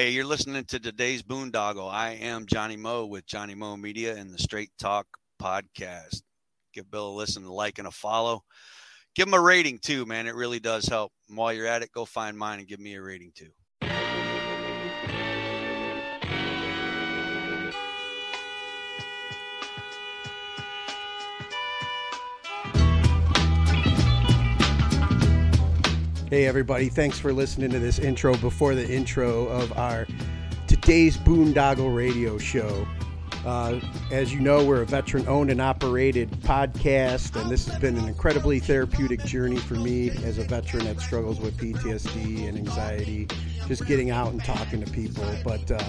[0.00, 1.92] Hey, you're listening to today's Boondoggle.
[1.92, 5.06] I am Johnny Moe with Johnny Moe Media and the Straight Talk
[5.38, 6.22] Podcast.
[6.72, 8.42] Give Bill a listen, a like, and a follow.
[9.14, 10.26] Give him a rating too, man.
[10.26, 11.12] It really does help.
[11.28, 13.50] And while you're at it, go find mine and give me a rating too.
[26.30, 26.88] Hey, everybody.
[26.88, 30.06] Thanks for listening to this intro before the intro of our
[30.68, 32.86] today's Boondoggle radio show.
[33.44, 33.80] Uh,
[34.12, 38.06] as you know, we're a veteran owned and operated podcast, and this has been an
[38.06, 43.26] incredibly therapeutic journey for me as a veteran that struggles with PTSD and anxiety,
[43.66, 45.24] just getting out and talking to people.
[45.42, 45.82] But uh,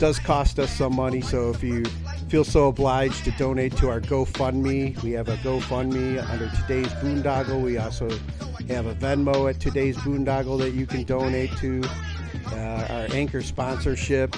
[0.00, 1.84] does cost us some money, so if you
[2.28, 7.62] feel so obliged to donate to our GoFundMe, we have a GoFundMe under today's Boondoggle.
[7.62, 8.08] We also
[8.68, 11.82] have a Venmo at today's Boondoggle that you can donate to.
[12.52, 14.36] Uh, our anchor sponsorship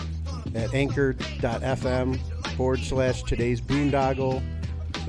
[0.55, 2.19] at anchor.fm
[2.57, 4.43] forward slash today's boondoggle.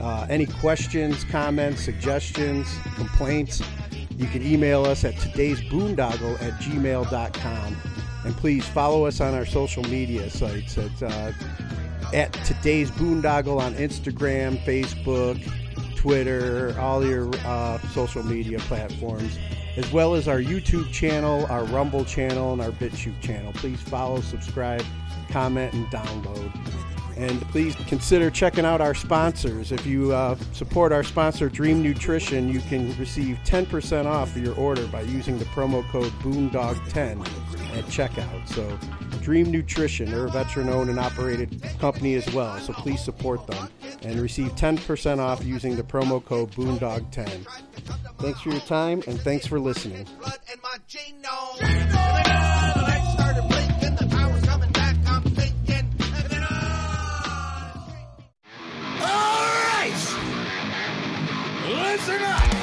[0.02, 3.62] Uh, any questions, comments, suggestions, complaints,
[4.18, 7.78] you can email us at today's boondoggle at gmail.com.
[8.26, 11.32] And please follow us on our social media sites at, uh,
[12.14, 15.42] at today's boondoggle on Instagram, Facebook,
[15.96, 19.38] Twitter, all your uh, social media platforms,
[19.78, 23.52] as well as our YouTube channel, our Rumble channel, and our BitChute channel.
[23.54, 24.84] Please follow, subscribe,
[25.30, 26.52] comment, and download.
[27.18, 29.74] And please consider checking out our sponsors.
[29.74, 34.88] If you uh, support our sponsor, Dream Nutrition, you can receive 10% off your order
[34.88, 38.48] by using the promo code Boondog10 at checkout.
[38.48, 38.78] So,
[39.22, 42.58] Dream Nutrition, they're a veteran owned and operated company as well.
[42.60, 43.70] So, please support them
[44.02, 47.46] and receive 10% off using the promo code Boondog10.
[48.20, 50.08] Thanks for your time and thanks for listening.
[62.00, 62.54] Listen up!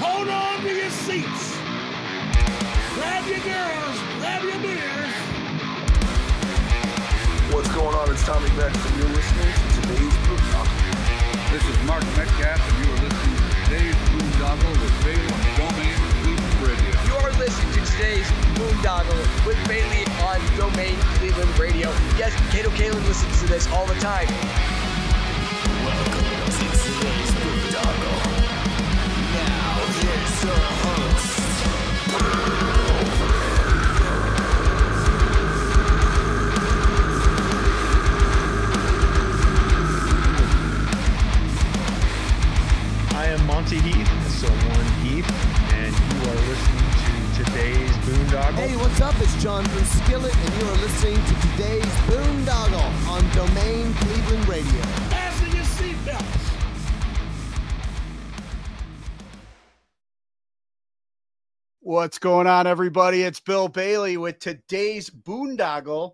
[0.00, 1.47] Hold on to your seats.
[2.98, 5.14] Grab your girls, grab your beers.
[7.54, 8.10] What's going on?
[8.10, 10.66] It's Tommy Beck, and you're listening to today's Boot Talk.
[11.54, 15.94] This is Mark Metcalf, and you are listening to today's Boondoggle with Bailey on Domain
[16.26, 16.90] Cleveland Radio.
[17.06, 18.26] You are listening to today's
[18.58, 21.94] Boondoggle with Bailey on Domain Cleveland Radio.
[22.18, 24.26] Yes, Kato Kaelin listens to this all the time.
[25.86, 28.18] Welcome to today's Boondoggle.
[29.38, 32.47] Now here's your host.
[43.38, 45.28] Am Monty Heath, so one Heath,
[45.74, 46.88] and you are listening
[47.34, 48.54] to today's Boondoggle.
[48.54, 49.14] Hey, what's up?
[49.20, 54.82] It's John from Skillet, and you are listening to today's Boondoggle on Domain Cleveland Radio.
[55.10, 56.44] Fasten your seatbelts.
[61.80, 63.22] What's going on, everybody?
[63.22, 66.12] It's Bill Bailey with today's Boondoggle.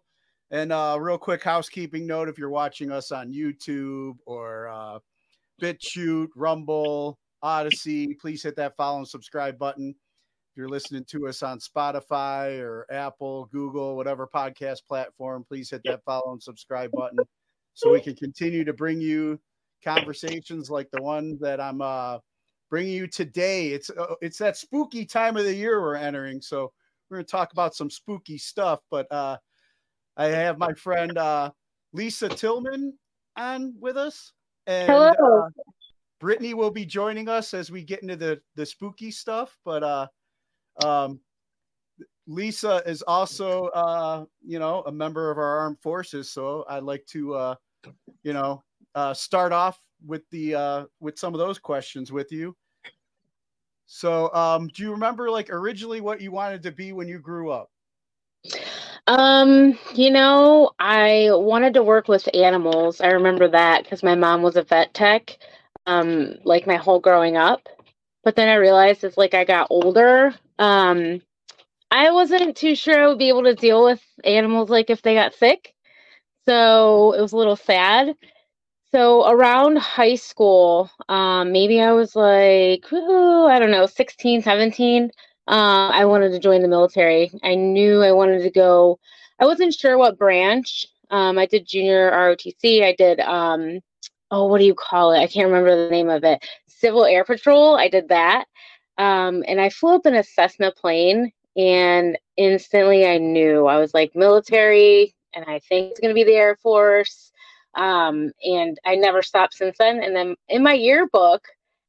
[0.51, 4.99] And uh, real quick housekeeping note if you're watching us on YouTube or uh,
[5.61, 9.91] BitChute, Rumble, Odysee, please hit that follow and subscribe button.
[9.91, 15.83] If you're listening to us on Spotify or Apple, Google, whatever podcast platform, please hit
[15.85, 17.19] that follow and subscribe button
[17.75, 19.39] so we can continue to bring you
[19.83, 22.19] conversations like the one that I'm uh,
[22.71, 23.69] bringing you today.
[23.69, 26.73] It's uh, it's that spooky time of the year we're entering, so
[27.11, 28.81] we're going to talk about some spooky stuff.
[28.91, 29.37] But uh,
[30.17, 31.51] I have my friend uh,
[31.93, 32.97] Lisa Tillman
[33.37, 34.33] on with us,
[34.67, 35.43] and Hello.
[35.47, 35.49] uh,
[36.21, 39.57] Brittany will be joining us as we get into the the spooky stuff.
[39.65, 40.07] But uh,
[40.85, 41.21] um,
[42.27, 47.05] Lisa is also uh, you know a member of our armed forces, so I'd like
[47.07, 47.55] to uh,
[48.23, 48.63] you know
[48.95, 52.57] uh, start off with the uh, with some of those questions with you.
[53.87, 57.51] So, um, do you remember like originally what you wanted to be when you grew
[57.51, 57.71] up?
[59.07, 63.01] Um, you know, I wanted to work with animals.
[63.01, 65.39] I remember that because my mom was a vet tech,
[65.87, 67.69] um, like my whole growing up.
[68.25, 71.21] But then I realized as like I got older, um,
[71.91, 75.15] I wasn't too sure I would be able to deal with animals like if they
[75.15, 75.75] got sick.
[76.47, 78.17] So it was a little sad.
[78.93, 85.11] So around high school, um, maybe I was like, I don't know, 16, 17.
[85.47, 87.31] Uh, I wanted to join the military.
[87.43, 88.99] I knew I wanted to go.
[89.39, 90.87] I wasn't sure what branch.
[91.11, 92.83] Um, I did junior ROTC.
[92.83, 93.81] I did, um,
[94.31, 95.21] oh, what do you call it?
[95.21, 96.45] I can't remember the name of it.
[96.67, 97.77] Civil Air Patrol.
[97.77, 98.47] I did that.
[98.97, 103.95] Um, and I flew up in a Cessna plane and instantly I knew I was
[103.95, 107.33] like military, and I think it's going to be the Air Force.
[107.75, 110.03] Um, and I never stopped since then.
[110.03, 111.45] And then in my yearbook,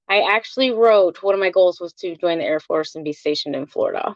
[0.09, 3.13] I actually wrote one of my goals was to join the Air Force and be
[3.13, 4.15] stationed in Florida.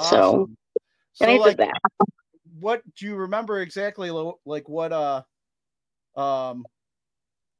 [0.00, 0.50] So,
[1.20, 1.80] and I like, did that.
[2.58, 4.10] What do you remember exactly?
[4.44, 4.92] Like what?
[4.92, 5.22] Uh,
[6.16, 6.64] um,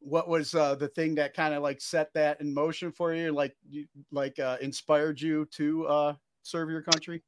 [0.00, 3.32] what was uh, the thing that kind of like set that in motion for you?
[3.32, 7.22] Like, you, like uh, inspired you to uh, serve your country?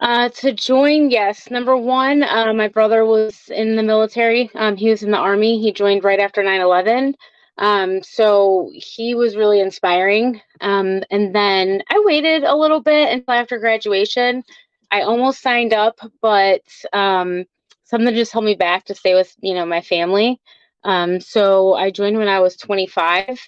[0.00, 1.50] Uh, to join, yes.
[1.50, 4.50] Number one, uh, my brother was in the military.
[4.54, 5.60] Um, he was in the army.
[5.60, 7.14] He joined right after 9 11.
[7.58, 10.40] Um, so he was really inspiring.
[10.60, 14.42] Um, and then I waited a little bit until after graduation.
[14.90, 16.62] I almost signed up, but
[16.92, 17.44] um,
[17.84, 20.40] something just held me back to stay with, you know, my family.
[20.84, 23.40] Um, so I joined when I was 25,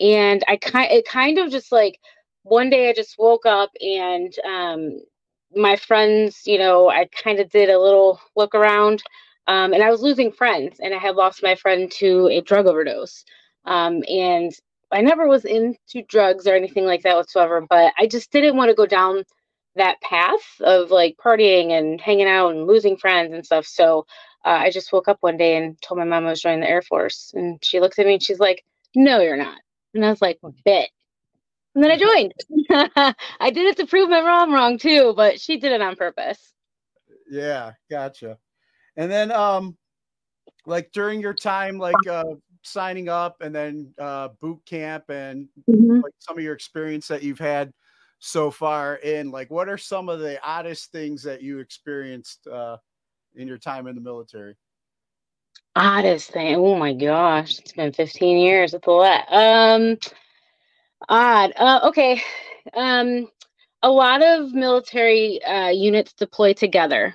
[0.00, 1.98] and I kind it kind of just like
[2.44, 5.00] one day I just woke up and um,
[5.56, 9.02] my friends, you know, I kind of did a little look around,
[9.48, 12.66] um, and I was losing friends, and I had lost my friend to a drug
[12.66, 13.24] overdose.
[13.64, 14.52] Um, and
[14.92, 18.68] I never was into drugs or anything like that whatsoever, but I just didn't want
[18.68, 19.24] to go down
[19.76, 23.66] that path of like partying and hanging out and losing friends and stuff.
[23.66, 24.06] So
[24.44, 26.68] uh, I just woke up one day and told my mom I was joining the
[26.68, 28.64] Air Force, and she looked at me and she's like,
[28.94, 29.58] "No, you're not."
[29.94, 30.90] And I was like, "Bet."
[31.74, 32.34] And then I joined.
[33.40, 36.52] I did it to prove my mom wrong too, but she did it on purpose.
[37.28, 38.38] Yeah, gotcha.
[38.96, 39.76] And then, um,
[40.66, 42.24] like during your time, like uh,
[42.66, 46.02] signing up, and then uh, boot camp, and Mhm.
[46.02, 47.72] like some of your experience that you've had
[48.18, 52.78] so far in, like, what are some of the oddest things that you experienced uh,
[53.34, 54.56] in your time in the military?
[55.76, 56.54] Oddest thing.
[56.54, 58.72] Oh my gosh, it's been 15 years.
[58.72, 59.24] That's a lot.
[59.30, 59.98] Um,
[61.08, 61.52] odd.
[61.56, 62.22] Uh, okay.
[62.74, 63.28] Um,
[63.82, 67.14] a lot of military uh, units deploy together,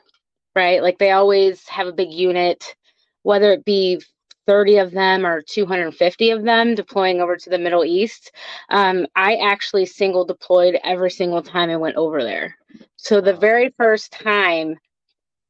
[0.55, 0.83] right?
[0.83, 2.75] Like they always have a big unit,
[3.23, 4.01] whether it be
[4.49, 8.31] 30 of them or 250 of them deploying over to the Middle East.
[8.71, 12.57] Um, I actually single deployed every single time I went over there.
[12.95, 14.75] So the very first time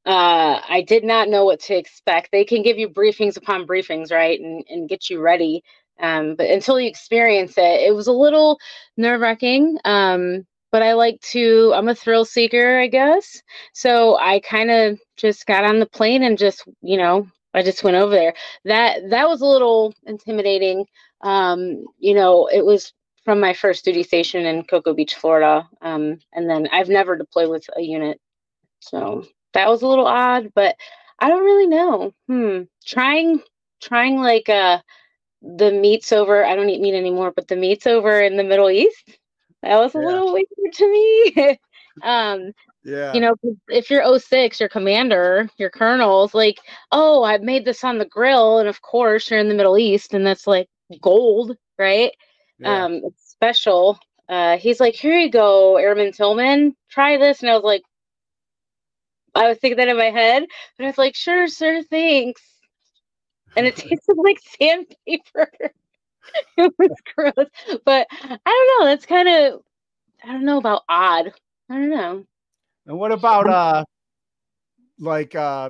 [0.05, 2.29] uh, I did not know what to expect.
[2.33, 5.63] They can give you briefings upon briefings, right, and, and get you ready.
[6.01, 8.59] Um, but until you experience it, it was a little
[8.97, 9.77] nerve wracking.
[9.85, 13.41] Um, but I like to, I'm a thrill seeker, I guess.
[13.73, 17.83] So I kind of just got on the plane and just, you know, I just
[17.83, 18.33] went over there.
[18.65, 20.85] That that was a little intimidating.
[21.21, 22.93] Um, you know, it was
[23.25, 25.67] from my first duty station in Cocoa Beach, Florida.
[25.81, 28.19] Um, and then I've never deployed with a unit.
[28.79, 30.75] So that was a little odd, but
[31.19, 32.13] I don't really know.
[32.27, 32.63] Hmm.
[32.85, 33.41] Trying
[33.81, 34.79] trying like uh
[35.41, 38.69] the meats over I don't eat meat anymore, but the meats over in the Middle
[38.69, 39.17] East,
[39.63, 39.99] that was a Yeah.
[39.99, 41.59] little weird to me.
[42.01, 42.51] um,
[42.83, 43.13] Yeah.
[43.13, 43.35] you know,
[43.67, 46.59] if you're 06, your commander, your colonel's like,
[46.91, 50.13] oh, I made this on the grill, and of course you're in the Middle East,
[50.13, 50.67] and that's like
[51.01, 52.11] gold, right?
[52.57, 52.85] Yeah.
[52.85, 53.99] Um, it's special.
[54.27, 57.81] Uh, he's like, here you go, Airman Tillman, try this, and I was like,
[59.35, 60.45] I was thinking that in my head,
[60.77, 62.41] but I was like, sure, sir, thanks.
[63.55, 65.51] And it tasted like sandpaper.
[66.57, 67.79] it was gross.
[67.85, 68.85] But I don't know.
[68.85, 69.61] That's kind of,
[70.23, 71.33] I don't know about odd.
[71.69, 72.25] I don't know.
[72.89, 73.83] And what about uh
[74.97, 75.69] like uh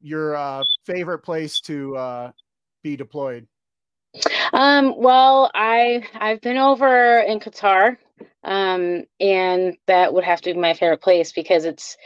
[0.00, 2.32] your uh favorite place to uh
[2.82, 3.46] be deployed?
[4.54, 7.98] Um, well, I I've been over in Qatar,
[8.44, 11.98] um, and that would have to be my favorite place because it's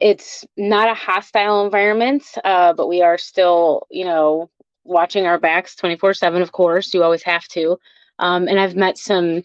[0.00, 4.48] it's not a hostile environment, uh, but we are still, you know,
[4.84, 6.94] watching our backs 24/7, of course.
[6.94, 7.78] You always have to.
[8.18, 9.42] Um, and I've met some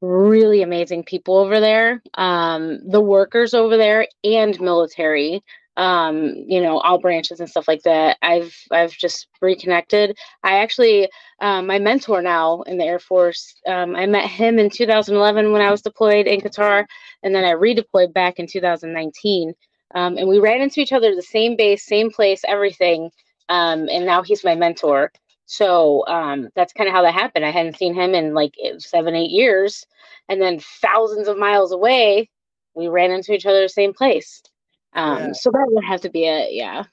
[0.00, 2.02] really amazing people over there.
[2.14, 5.42] Um, the workers over there and military,
[5.76, 8.18] um, you know, all branches and stuff like that.
[8.22, 10.16] I've I've just reconnected.
[10.42, 11.08] I actually
[11.40, 13.54] um, my mentor now in the Air Force.
[13.66, 16.84] Um, I met him in 2011 when I was deployed in Qatar,
[17.22, 19.54] and then I redeployed back in 2019.
[19.94, 23.10] Um, and we ran into each other the same base, same place, everything.
[23.48, 25.10] Um, and now he's my mentor.
[25.50, 27.44] So um, that's kind of how that happened.
[27.44, 29.84] I hadn't seen him in like seven, eight years,
[30.28, 32.30] and then thousands of miles away,
[32.74, 34.44] we ran into each other the same place.
[34.92, 35.32] Um, Yeah.
[35.32, 36.52] So that would have to be it.
[36.52, 36.84] Yeah.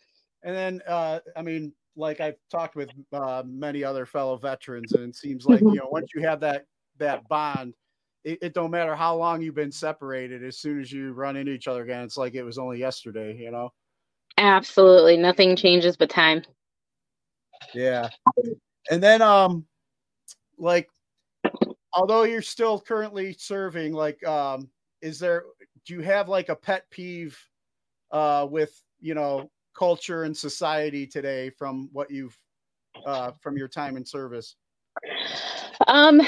[0.42, 5.10] And then uh I mean like I've talked with uh, many other fellow veterans and
[5.10, 5.74] it seems like Mhm.
[5.74, 6.66] you know once you have that
[6.98, 7.76] that bond
[8.24, 11.52] it, it don't matter how long you've been separated as soon as you run into
[11.52, 13.72] each other again it's like it was only yesterday you know
[14.40, 15.18] Absolutely.
[15.18, 16.44] Nothing changes but time.
[17.74, 18.10] Yeah.
[18.90, 19.66] And then um
[20.58, 20.90] like
[21.94, 24.70] although you're still currently serving like um
[25.02, 25.44] is there
[25.86, 27.38] do you have like a pet peeve
[28.12, 32.38] uh, with you know culture and society today from what you've
[33.06, 34.56] uh, from your time in service?
[35.88, 36.22] Um,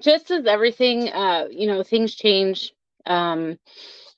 [0.00, 2.72] just as everything, uh, you know, things change.
[3.06, 3.58] Um,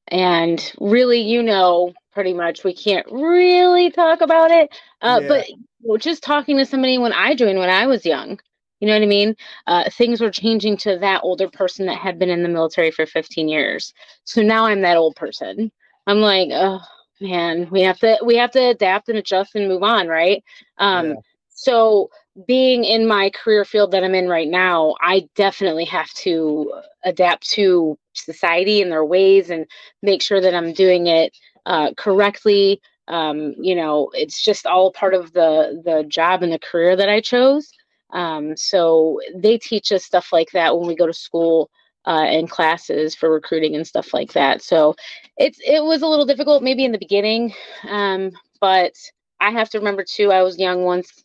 [0.08, 4.68] and really, you know, pretty much we can't really talk about it.
[5.00, 5.26] Uh, Yeah.
[5.26, 5.46] but
[5.80, 8.38] well, just talking to somebody when I joined when I was young,
[8.78, 9.34] you know what I mean?
[9.66, 13.06] Uh, things were changing to that older person that had been in the military for
[13.06, 13.94] 15 years.
[14.24, 15.72] So now I'm that old person.
[16.06, 16.80] I'm like, oh
[17.22, 20.44] man, we have to we have to adapt and adjust and move on, right?
[20.76, 21.20] Um, Yeah.
[21.48, 22.10] so
[22.46, 26.70] being in my career field that I'm in right now, I definitely have to
[27.02, 29.66] adapt to society and their ways and
[30.02, 31.34] make sure that I'm doing it
[31.66, 32.80] uh, correctly.
[33.08, 37.08] Um, you know, it's just all part of the the job and the career that
[37.08, 37.70] I chose.
[38.12, 41.70] Um, so they teach us stuff like that when we go to school
[42.06, 44.62] uh, and classes for recruiting and stuff like that.
[44.62, 44.94] So
[45.36, 47.54] it's it was a little difficult maybe in the beginning,
[47.88, 48.92] um, but
[49.40, 50.30] I have to remember too.
[50.32, 51.24] I was young once,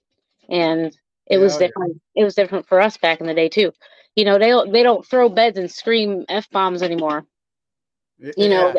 [0.50, 0.96] and
[1.28, 1.60] it was Yeah, yeah.
[1.60, 2.02] different.
[2.16, 3.72] It was different for us back in the day too.
[4.16, 7.26] You know, they they don't throw beds and scream f bombs anymore.
[8.36, 8.74] You know,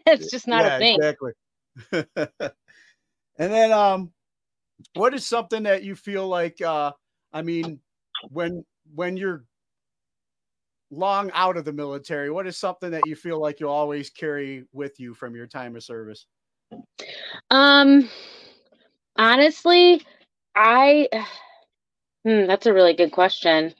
[0.06, 0.98] it's just not Yeah, a thing.
[0.98, 1.32] Exactly.
[1.92, 4.12] and then um
[4.94, 6.92] what is something that you feel like uh
[7.32, 7.80] I mean
[8.28, 9.44] when when you're
[10.90, 14.64] long out of the military, what is something that you feel like you'll always carry
[14.72, 16.26] with you from your time of service?
[17.50, 18.08] Um,
[19.16, 20.02] honestly,
[20.54, 21.08] I
[22.24, 23.74] hmm, that's a really good question.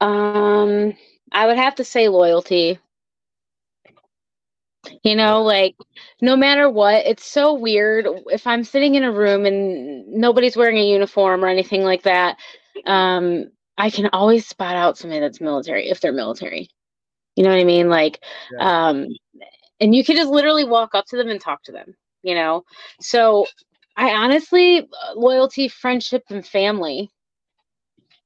[0.00, 0.94] Um,
[1.32, 2.78] I would have to say loyalty.
[5.04, 5.76] You know, like
[6.20, 10.78] no matter what, it's so weird if I'm sitting in a room and nobody's wearing
[10.78, 12.36] a uniform or anything like that.
[12.86, 13.46] Um,
[13.78, 16.68] I can always spot out somebody that's military if they're military.
[17.36, 17.88] You know what I mean?
[17.88, 18.20] Like,
[18.50, 18.64] Yeah.
[18.64, 19.06] um,
[19.80, 22.64] and you can just literally walk up to them and talk to them, you know?
[23.00, 23.46] So
[23.96, 27.10] I honestly, uh, loyalty, friendship, and family,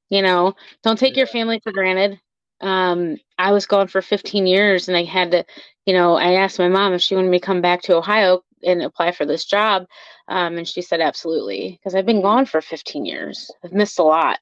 [0.09, 2.19] you know, don't take your family for granted.
[2.61, 5.45] Um, I was gone for 15 years and I had to,
[5.85, 8.41] you know, I asked my mom if she wanted me to come back to Ohio
[8.63, 9.85] and apply for this job.
[10.27, 13.51] Um, and she said, absolutely, because I've been gone for 15 years.
[13.63, 14.39] I've missed a lot.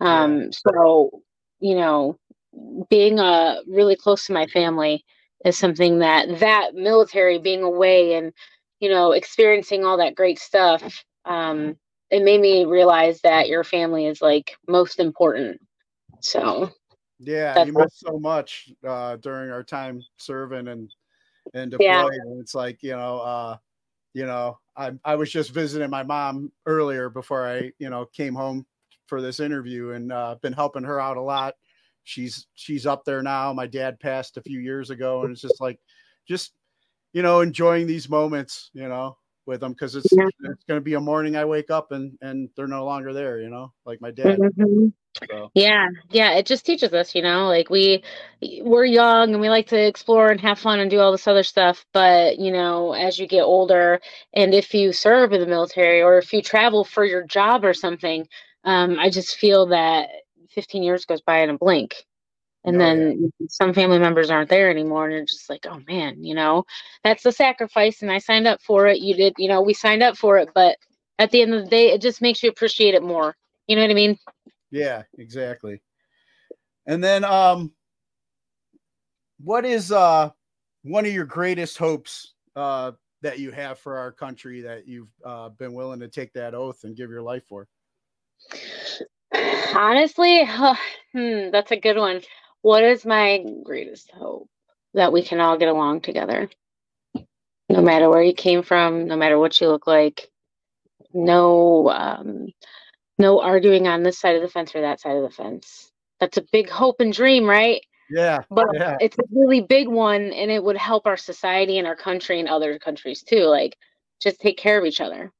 [0.00, 1.22] Um, so,
[1.60, 2.18] you know,
[2.90, 5.04] being uh, really close to my family
[5.44, 8.32] is something that that military being away and
[8.80, 11.76] you know experiencing all that great stuff um
[12.10, 15.60] it made me realize that your family is like most important
[16.20, 16.70] so
[17.18, 20.92] Yeah, That's you miss so much uh during our time serving and
[21.54, 22.04] and Yeah.
[22.04, 22.14] deployed.
[22.14, 23.58] And it's like, you know, uh,
[24.14, 28.34] you know, I I was just visiting my mom earlier before I, you know, came
[28.34, 28.66] home
[29.08, 31.56] for this interview and uh been helping her out a lot.
[32.04, 33.52] She's she's up there now.
[33.54, 35.80] My dad passed a few years ago, and it's just like
[36.26, 36.54] just
[37.14, 40.28] you know, enjoying these moments, you know, with them because it's Yeah.
[40.44, 43.50] it's gonna be a morning I wake up and and they're no longer there, you
[43.50, 44.42] know, like my dad.
[44.56, 44.94] Mhm.
[45.20, 45.52] So.
[45.54, 48.02] Yeah yeah it just teaches us you know like we
[48.62, 51.42] we're young and we like to explore and have fun and do all this other
[51.44, 54.00] stuff but you know as you get older
[54.34, 57.74] and if you serve in the military or if you travel for your job or
[57.74, 58.26] something
[58.64, 60.08] um, i just feel that
[60.50, 61.94] 15 years goes by in a blink.
[62.64, 66.24] And Oh, then some family members aren't there anymore and you're just like oh man
[66.24, 66.64] you know?
[67.04, 69.00] That's the sacrifice and i signed up for it.
[69.00, 70.76] You did you know we signed up for it but
[71.18, 73.36] at the end of the day it just makes you appreciate it more.
[73.68, 74.18] You know what i mean
[74.74, 75.80] Yeah, exactly.
[76.86, 77.72] And then um
[79.38, 80.30] what is uh
[80.82, 82.90] one of your greatest hopes uh
[83.22, 86.82] that you have for our country that you've uh been willing to take that oath
[86.82, 87.68] and give your life for?
[89.76, 90.44] Honestly,
[91.12, 92.22] hmm, that's a good one.
[92.62, 94.48] What is my greatest hope?
[94.94, 96.50] That we can all get along together.
[97.68, 100.32] No matter where you came from, no matter what you look like.
[101.12, 102.48] No um
[103.18, 105.90] no arguing on this side of the fence or that side of the fence.
[106.20, 107.80] That's a big hope and dream, right?
[108.10, 108.42] Yeah.
[108.50, 108.96] But yeah.
[109.00, 112.48] it's a really big one and it would help our society and our country and
[112.48, 113.44] other countries too.
[113.44, 113.76] Like
[114.20, 115.32] just take care of each other.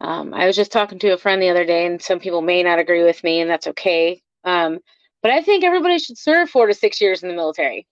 [0.00, 2.64] Um, I was just talking to a friend the other day, and some people may
[2.64, 4.20] not agree with me, and that's okay.
[4.42, 4.80] Um,
[5.22, 7.86] but I think everybody should serve four to six years in the military.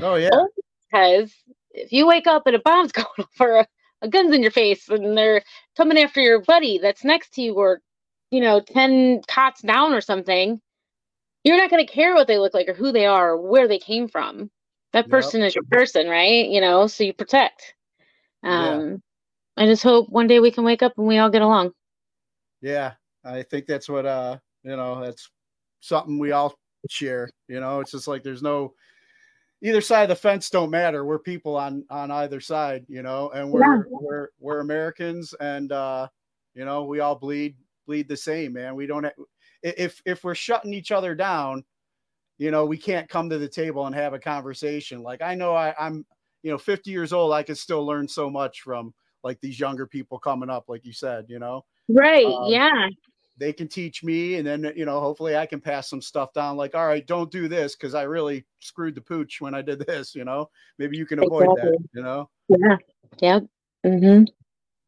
[0.00, 0.30] Oh yeah.
[0.88, 1.34] Because
[1.72, 3.66] if you wake up and a bomb's going over, a,
[4.02, 5.42] a gun's in your face, and they're
[5.76, 7.80] coming after your buddy that's next to you, or
[8.30, 10.60] you know, ten cots down or something,
[11.44, 13.68] you're not going to care what they look like or who they are or where
[13.68, 14.50] they came from.
[14.92, 16.48] That person is your person, right?
[16.48, 17.74] You know, so you protect.
[18.42, 18.76] Yeah.
[18.76, 19.02] Um,
[19.56, 21.72] I just hope one day we can wake up and we all get along.
[22.62, 22.92] Yeah.
[23.24, 25.30] I think that's what uh you know, that's
[25.80, 26.54] something we all
[26.88, 27.80] share, you know.
[27.80, 28.74] It's just like there's no
[29.62, 31.04] either side of the fence don't matter.
[31.04, 33.82] We're people on on either side, you know, and we're Yeah.
[33.88, 36.08] we're we're Americans, and uh,
[36.54, 37.56] you know, we all bleed
[37.86, 38.74] bleed the same, man.
[38.74, 39.06] We don't
[39.62, 41.64] if if we're shutting each other down,
[42.38, 45.02] you know, we can't come to the table and have a conversation.
[45.02, 46.04] Like I know I, I'm,
[46.42, 48.92] you know, 50 years old, I could still learn so much from
[49.24, 52.26] like these younger people coming up, like you said, you know Right.
[52.26, 52.88] Um, yeah.
[53.38, 56.56] they can teach me and then you know hopefully i can pass some stuff down
[56.56, 59.78] like all right don't do this because i really screwed the pooch when i did
[59.86, 62.76] this you know maybe you can avoid that you know Yeah.
[63.20, 63.44] Yep.
[63.84, 64.24] Mm-hmm.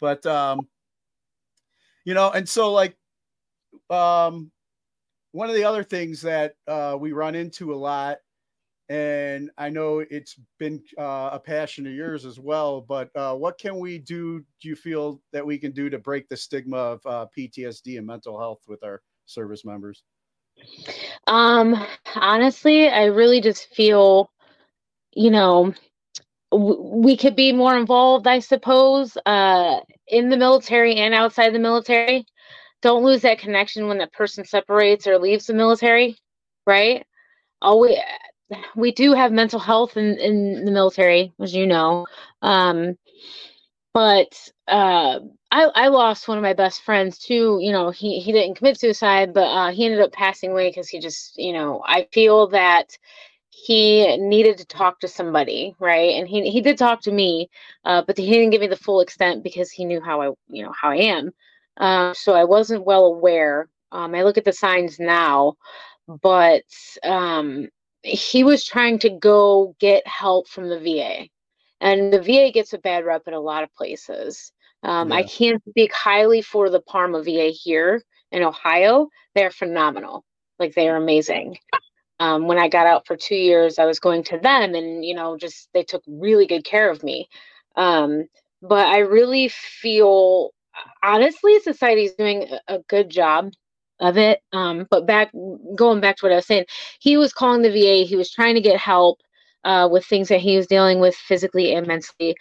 [0.01, 0.61] but um
[2.09, 2.97] you know and so like
[3.91, 4.51] um
[5.33, 8.17] one of the other things that uh we run into a lot
[8.89, 13.59] and i know it's been uh, a passion of yours as well but uh what
[13.59, 17.01] can we do do you feel that we can do to break the stigma of
[17.05, 20.03] uh, ptsd and mental health with our service members?
[21.27, 21.87] Um,
[22.17, 24.31] honestly, I really just feel,
[25.13, 25.75] you know,
[26.53, 32.27] we could be more involved, I suppose, uh, in the military and outside the military.
[32.81, 36.17] Don't lose that connection when that person separates or leaves the military,
[36.67, 37.05] right?
[37.61, 37.99] Always,
[38.77, 42.07] we do have mental health in, in the military, as you know.
[42.41, 42.97] Um,
[43.93, 44.33] but
[44.69, 45.19] uh,
[45.51, 47.59] I, I lost one of my best friends too.
[47.61, 50.89] You know, he, he didn't commit suicide, but uh, he ended up passing away because
[50.89, 52.97] he just, you know, I feel that
[53.65, 56.15] he needed to talk to somebody, right?
[56.15, 57.51] And he he did talk to me,
[57.85, 60.63] uh, but he didn't give me the full extent because he knew how I, you
[60.65, 61.33] know, how I am.
[61.79, 63.69] Um, so I wasn't well aware.
[63.93, 65.55] Um, I look at the signs now,
[66.23, 66.65] but
[67.05, 67.69] um,
[68.03, 71.29] he was trying to go get help from the VA
[71.81, 74.53] and the VA gets a bad rep in a lot of places.
[74.83, 79.09] Um, I can't speak highly for the Parma VA here in Ohio.
[79.35, 80.25] They're phenomenal.
[80.59, 81.59] Like they are amazing.
[82.21, 85.15] Um, when I got out for two years, I was going to them, and you
[85.15, 87.29] know, just they took really good care of me.
[87.77, 88.27] Um,
[88.63, 90.51] but I really feel,
[91.03, 93.53] honestly, society's doing a, good job
[94.01, 94.41] of it.
[94.53, 95.31] Um, but back,
[95.77, 96.67] going back to what I was saying,
[97.01, 98.05] he was calling the VA.
[98.07, 99.21] He was trying to get help
[99.65, 102.37] uh, with things that he was dealing with physically and mentally.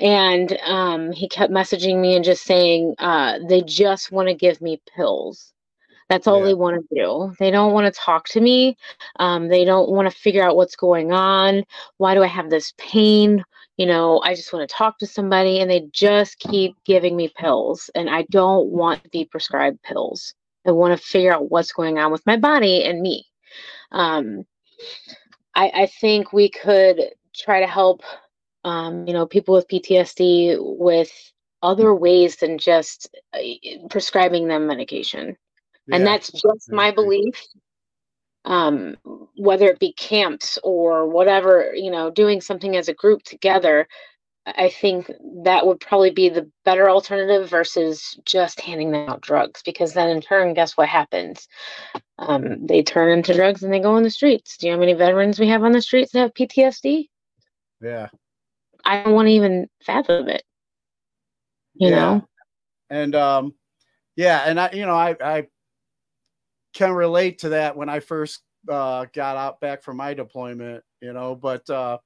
[0.00, 4.60] And um, he kept messaging me and just saying uh, they just want to give
[4.60, 5.51] me pills.
[6.12, 6.44] That's all Yeah.
[6.44, 7.34] they want to do.
[7.38, 8.76] They don't want to talk to me.
[9.18, 11.64] Um, they don't want to figure out what's going on.
[11.96, 13.42] Why do I have this pain?
[13.78, 17.32] You know, I just want to talk to somebody, and they just keep giving me
[17.34, 17.88] pills.
[17.94, 20.34] And I don't want the prescribed pills.
[20.66, 23.24] I want to figure out what's going on with my body and me.
[23.90, 24.44] Um,
[25.54, 27.00] I, I think we could
[27.34, 28.02] try to help,
[28.64, 31.10] um, you know, people with PTSD with
[31.62, 33.38] other ways than just uh,
[33.88, 35.38] prescribing them medication.
[35.90, 37.42] And that's just my belief.
[38.44, 38.96] Um,
[39.36, 43.86] whether it be camps or whatever, you know, doing something as a group together,
[44.46, 45.10] I think
[45.44, 49.62] that would probably be the better alternative versus just handing them out drugs.
[49.64, 51.46] Because then, in turn, guess what happens?
[52.18, 54.56] Um, they turn into drugs and they go on the streets.
[54.56, 57.08] Do you know how many veterans we have on the streets that have PTSD?
[57.80, 58.08] yeah
[58.84, 60.42] I don't want to even fathom it.
[61.74, 61.96] You Yeah.
[61.96, 62.28] know?
[62.90, 63.54] and um
[64.16, 65.46] yeah and i you know i i
[66.72, 71.12] can relate to that when i first uh got out back from my deployment you
[71.12, 71.98] know but uh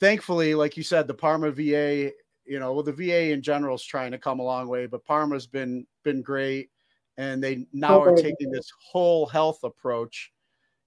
[0.00, 2.10] thankfully like you said the parma va
[2.46, 5.04] you know well the va in general is trying to come a long way but
[5.04, 6.70] parma's been been great.
[7.18, 10.32] And they now are taking this whole health approach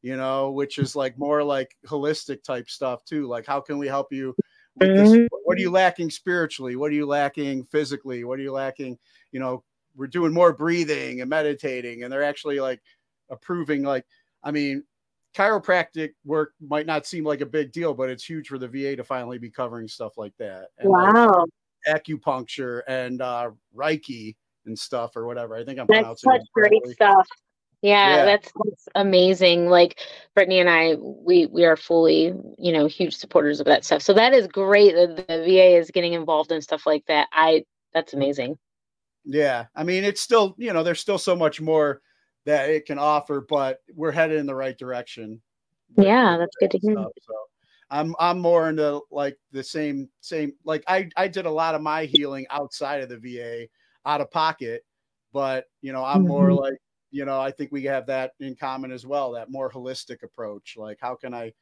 [0.02, 3.28] you know which is like more like holistic type stuff too.
[3.28, 4.36] Like how can we help you
[4.78, 5.28] with this?
[5.44, 6.76] What are you lacking spiritually?
[6.76, 8.24] What are you lacking physically?
[8.24, 8.98] What are you lacking
[9.32, 9.64] you know
[9.96, 12.82] we're doing more breathing and meditating and they're actually like
[13.30, 14.06] approving like
[14.44, 14.84] i mean
[15.36, 18.96] chiropractic work might not seem like a big deal but it's huge for the va
[18.96, 21.46] to finally be covering stuff like that and like Wow.
[21.88, 26.48] acupuncture and uh reiki and stuff or whatever i think i'm That's pronouncing such it
[26.54, 27.28] great stuff.
[27.82, 28.26] Yeah, Yeah.
[28.26, 29.68] that's, that's amazing.
[29.68, 30.00] Like
[30.36, 34.02] Brittany and I, we we are fully, you know, huge supporters of that stuff.
[34.02, 37.30] So that is great that the VA is getting involved in stuff like that.
[37.32, 38.58] I that's amazing.
[39.26, 42.02] Yeah, I mean, it's still you know, there's still so much more
[42.46, 45.42] that it can offer, but we're headed in the right direction.
[45.96, 46.96] Yeah, that's good to hear.
[46.96, 47.34] stuff, So
[47.90, 51.82] I'm I'm more into like the same same like I I did a lot of
[51.82, 53.70] my healing outside of the VA,
[54.06, 54.84] out of pocket,
[55.34, 56.56] but you know I'm more Mhm.
[56.56, 56.78] like
[57.12, 59.32] you know I think we have that in common as well.
[59.34, 60.76] That more holistic approach.
[60.78, 61.54] Like how can I,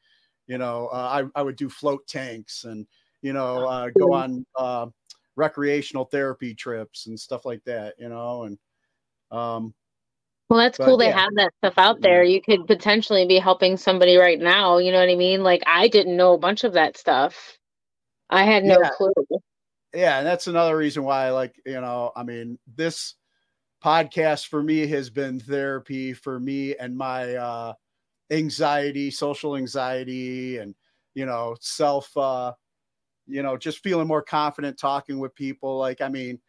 [0.46, 2.86] you know, uh, I I would do float tanks and
[3.22, 4.88] you know uh, go on uh,
[5.38, 7.94] recreational therapy trips and stuff like that.
[7.98, 8.58] You know and
[9.30, 9.72] um
[10.50, 10.96] Well, that's But, cool.
[10.98, 11.18] They yeah.
[11.20, 12.24] have that stuff out there.
[12.24, 14.78] You could potentially be helping somebody right now.
[14.78, 15.42] You know what I mean?
[15.42, 17.58] Like I didn't know a bunch of that stuff.
[18.30, 18.90] I had no Yeah.
[18.90, 19.12] clue.
[19.94, 23.14] yeah, and that's another reason why like, you know, I mean, this
[23.82, 27.72] podcast for me has been therapy for me and my uh
[28.30, 30.74] anxiety, social anxiety and
[31.14, 32.52] you know, self uh
[33.28, 36.40] you know, just feeling more confident talking with people like I mean,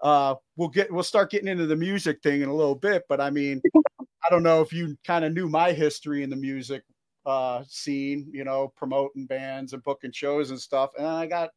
[0.00, 3.20] uh we'll get we'll start getting into the music thing in a little bit, but
[3.20, 3.62] I mean,
[4.00, 6.82] I don't know if you kind of knew my history in the music
[7.26, 10.90] uh scene, you know, promoting bands and booking shows and stuff.
[10.96, 11.50] And I got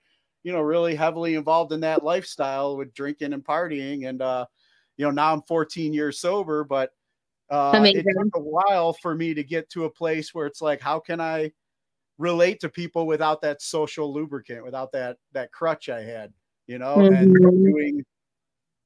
[0.43, 4.07] you know, really heavily involved in that lifestyle with drinking and partying.
[4.07, 4.45] And, uh,
[4.97, 6.91] you know, now I'm 14 years sober, but
[7.49, 10.81] uh, it took a while for me to get to a place where it's like,
[10.81, 11.51] how can I
[12.17, 16.33] relate to people without that social lubricant, without that, that crutch I had,
[16.67, 17.63] you know, and Mhm.
[17.63, 18.05] doing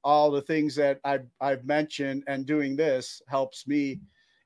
[0.04, 4.00] all the things that I've, I've mentioned and doing this helps me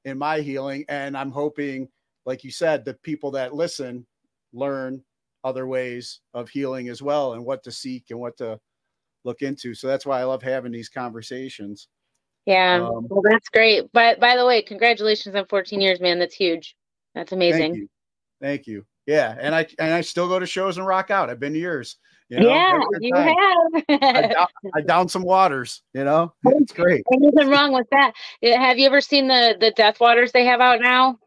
[0.05, 0.85] in my healing.
[0.89, 1.89] And I'm hoping,
[2.25, 4.05] like you said, the people that listen
[4.53, 5.03] learn
[5.43, 8.59] other ways of healing as well and what to seek and what to
[9.25, 9.73] look into.
[9.75, 11.87] So that's why I love having these conversations.
[12.45, 12.87] Yeah.
[12.87, 13.91] Um, well, that's great.
[13.93, 16.19] But by the way, congratulations on 14 years, man.
[16.19, 16.75] That's huge.
[17.15, 17.89] That's amazing.
[18.41, 18.85] Thank you.
[19.05, 19.35] Yeah.
[19.39, 21.29] And I and I still go to shows and rock out.
[21.29, 21.97] I've been to yours.
[22.29, 23.35] You know, yeah, have a good you time.
[23.89, 24.31] I, have.
[24.31, 26.31] down, I down some waters, you know.
[26.45, 27.03] It's great.
[27.11, 28.13] Nothing wrong with that.
[28.43, 31.17] Have you ever seen the the Death Waters they have out now?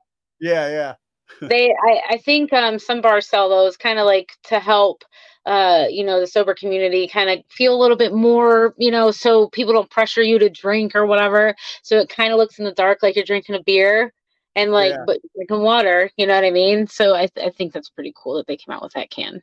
[0.40, 0.94] Yeah, yeah.
[1.48, 5.02] they I, I think um some bars sell those kind of like to help
[5.46, 9.10] uh you know the sober community kind of feel a little bit more you know
[9.10, 12.64] so people don't pressure you to drink or whatever so it kind of looks in
[12.64, 14.12] the dark like you're drinking a beer
[14.56, 15.04] and like Yeah.
[15.06, 18.12] but drinking water you know what i mean so I, th- I think that's pretty
[18.16, 19.42] cool that they came out with that can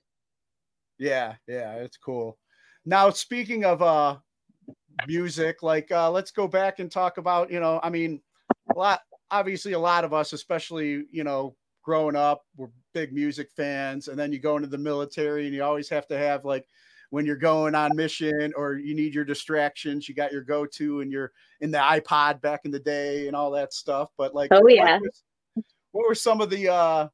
[0.99, 2.37] Yeah, yeah, it's cool.
[2.85, 4.17] Now, speaking of uh
[5.07, 8.21] music, like uh let's go back and talk about, you know, I mean,
[8.75, 8.99] a lot
[9.31, 14.19] obviously a lot of us, especially, you know, growing up, we're big music fans, and
[14.19, 16.67] then you go into the military and you always have to have like
[17.11, 21.11] when you're going on mission or you need your distractions, you got your go-to and
[21.11, 24.09] you're in the iPod back in the day and all that stuff.
[24.17, 24.99] But like Oh, what yeah.
[24.99, 25.23] was-
[25.91, 27.07] what were some of the uh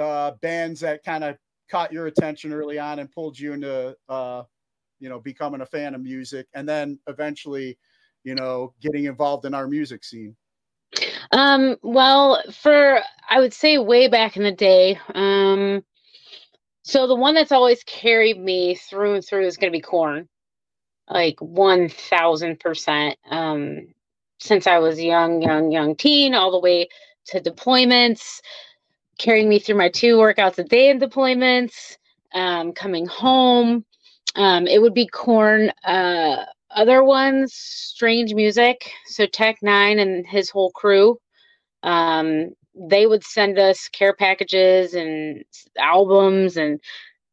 [0.00, 1.36] uh bands that kind of
[1.70, 4.42] caught your attention early on and pulled you into uh
[4.98, 7.76] you know becoming a fan of music and then eventually
[8.24, 10.34] you know getting involved in our music scene
[11.32, 15.84] Um, well, for I would say way back in the day, um,
[16.88, 20.26] so the one that's always carried me through and through is going to be Korn,
[21.06, 23.18] like one thousand percent.
[23.30, 23.88] Um,
[24.40, 26.88] since I was young, young, young teen, all the way
[27.26, 28.40] to deployments,
[29.18, 31.98] carrying me through my two workouts a day in deployments,
[32.32, 33.84] um, coming home.
[34.34, 35.70] Um, it would be Korn.
[35.84, 38.90] Uh, other ones, strange music.
[39.08, 41.18] So Tech N9ne and his whole crew
[41.82, 45.44] um, they would send us care packages and
[45.78, 46.80] albums and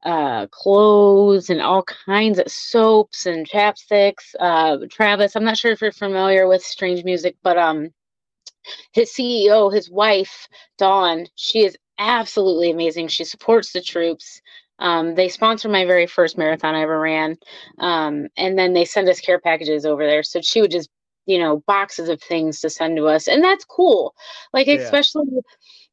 [0.03, 4.35] uh, clothes and all kinds of soaps and chapsticks.
[4.39, 7.89] Uh, Travis, I'm not sure if you're familiar with Strange Music, but um,
[8.91, 13.07] his CEO, his wife, Dawn, she is absolutely amazing.
[13.07, 14.41] She supports the troops.
[14.79, 17.37] Um, they sponsored my very first marathon I ever ran.
[17.79, 20.23] Um, and then they send us care packages over there.
[20.23, 20.89] So she would just,
[21.25, 23.27] you know, boxes of things to send to us.
[23.27, 24.13] And that's cool.
[24.53, 24.77] Like, Yeah.
[24.77, 25.25] especially,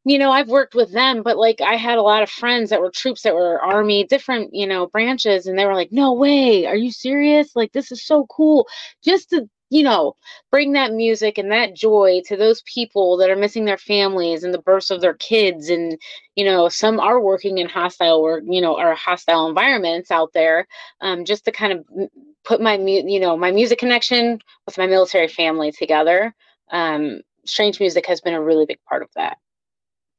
[0.04, 2.80] you know, I've worked with them, but like I had a lot of friends that
[2.80, 5.46] were troops that were army, different, you know, branches.
[5.46, 6.66] And they were like, no way.
[6.66, 7.54] Are you serious?
[7.56, 8.66] Like, this is so cool.
[9.04, 10.14] Just to, you know,
[10.50, 14.52] bring that music and that joy to those people that are missing their families and
[14.52, 15.98] the births of their kids and
[16.36, 20.66] you know some are working in hostile work you know or hostile environments out there
[21.00, 22.08] um, just to kind of
[22.44, 26.34] put my you know my music connection with my military family together.
[26.70, 29.38] Um, strange music has been a really big part of that.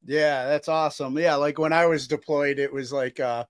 [0.05, 1.17] Yeah that's awesome.
[1.17, 3.45] Yeah like when i was deployed it was like uh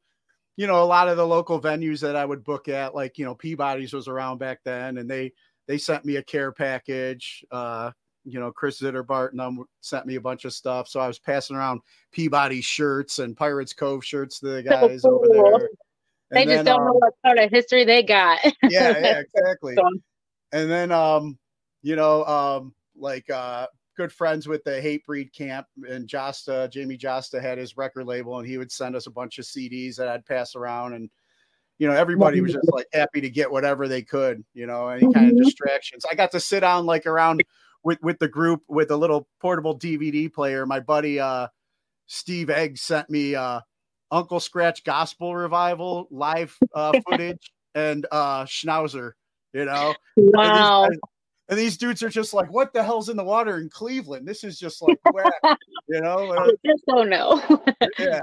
[0.55, 3.25] you know a lot of the local venues that i would book at like you
[3.25, 5.33] know peabody's was around back then and they
[5.67, 7.91] they sent me a care package uh
[8.25, 11.19] you know chris zitterbart and them sent me a bunch of stuff so i was
[11.19, 15.57] passing around peabody shirts and pirates cove shirts to the guys over cool.
[15.59, 15.69] there
[16.31, 19.19] they And just then, don't know um, what part of history they got yeah, yeah,
[19.19, 19.75] exactly.
[19.75, 19.83] So-
[20.51, 21.37] And then, um,
[21.83, 27.41] you know, um, like uh, good friends with the Hatebreed camp, and Jasta, Jamey Jasta
[27.41, 30.25] had his record label, and he would send us a bunch of CDs that I'd
[30.25, 31.09] pass around, and
[31.79, 35.11] you know, everybody was just like happy to get whatever they could, you know, any
[35.11, 36.05] kind of distractions.
[36.09, 37.43] I got to sit down like around
[37.83, 40.65] with with the group with a little portable DVD player.
[40.65, 41.47] My buddy uh,
[42.07, 43.61] Steve Egg sent me uh,
[44.11, 49.11] Uncle Scratch Gospel Revival live uh, footage and uh, Schnauzer.
[49.53, 50.99] You know, And these
[51.49, 54.27] and these dudes are just like, "What the hell's in the water in Cleveland?
[54.27, 55.33] This is just like whack,"
[55.87, 56.33] you know.
[56.33, 57.41] I just don't know.
[57.99, 58.21] yeah,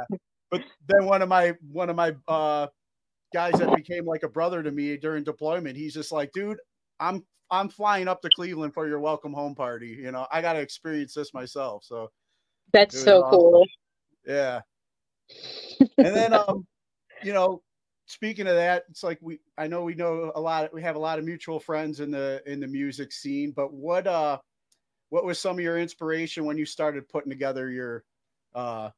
[0.51, 2.67] but then one of my one of my uh,
[3.33, 6.59] guys that became like a brother to me during deployment, he's just like, "Dude,
[6.99, 9.89] I'm I'm flying up to Cleveland for your welcome home party.
[9.89, 12.11] You know, I got to experience this myself." So
[12.73, 13.39] that's so awesome.
[13.39, 13.67] cool.
[14.27, 14.61] Yeah.
[15.99, 16.67] and then um,
[17.23, 17.63] you know,
[18.07, 21.01] speaking of that, it's like we I know we know a lot we have a
[21.01, 24.39] lot of mutual friends in the in the music scene, but what uh
[25.11, 28.05] what was some of your inspiration when you started putting together your
[28.55, 28.91] uh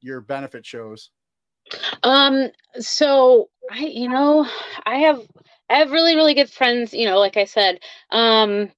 [0.00, 1.10] your benefit shows?
[2.02, 4.48] Um so I you know,
[4.84, 5.20] I have
[5.70, 7.80] I have really really good friends, you know, like I said.
[8.10, 8.70] Um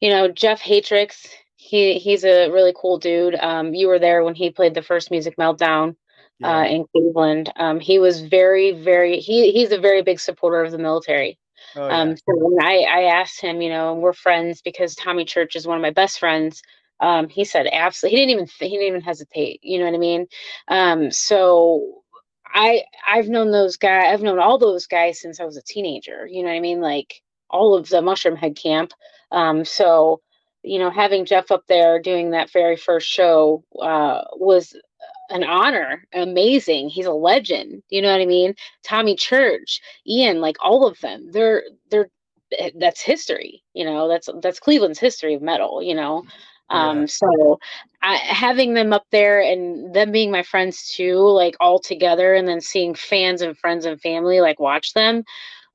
[0.00, 3.34] you know, Jeff Hatrix, he he's a really cool dude.
[3.36, 5.96] Um you were there when he played the first music meltdown
[6.40, 6.58] yeah.
[6.58, 7.52] uh, in Cleveland.
[7.56, 11.38] Um, he was very, very he he's a very big supporter of the military.
[11.76, 12.00] Oh, yeah.
[12.00, 15.66] Um, so when I, I asked him, you know, we're friends because Tommy Church is
[15.66, 16.62] one of my best friends.
[17.00, 18.18] Um, he said absolutely.
[18.18, 19.60] He didn't even he didn't even hesitate.
[19.62, 20.26] You know what I mean?
[20.68, 22.02] Um, so
[22.54, 24.06] I I've known those guys.
[24.12, 26.26] I've known all those guys since I was a teenager.
[26.26, 26.80] You know what I mean?
[26.80, 28.92] Like all of the Mushroomhead camp.
[29.32, 30.20] Um, so
[30.62, 34.74] you know, having Jeff up there doing that very first show uh, was
[35.30, 36.88] an honor, amazing.
[36.90, 37.82] He's a legend.
[37.88, 38.54] You know what I mean?
[38.82, 41.30] Tommy Church, Ian, like all of them.
[41.32, 42.10] They're they're
[42.58, 43.62] eh, that's history.
[43.74, 45.82] You know, that's that's Cleveland's history of metal.
[45.82, 46.24] You know.
[46.70, 47.58] Um, so
[48.02, 52.48] I, having them up there and them being my friends too, like all together, and
[52.48, 55.24] then seeing fans and friends and family like watch them,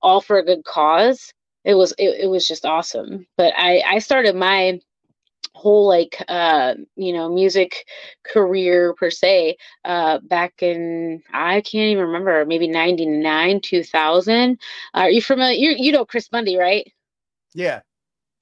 [0.02, 1.34] all for a good cause.
[1.64, 3.28] It was it, it was just awesome.
[3.38, 4.80] But I I started my
[5.56, 7.86] whole like uh you know music
[8.24, 9.56] career per se
[9.86, 15.76] uh back in i can't even remember maybe 99 2000 uh, are you familiar you,
[15.78, 16.92] you know chris bundy right
[17.54, 17.80] yeah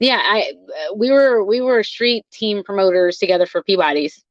[0.04, 4.24] yeah i uh, we were we were street team promoters together for peabody's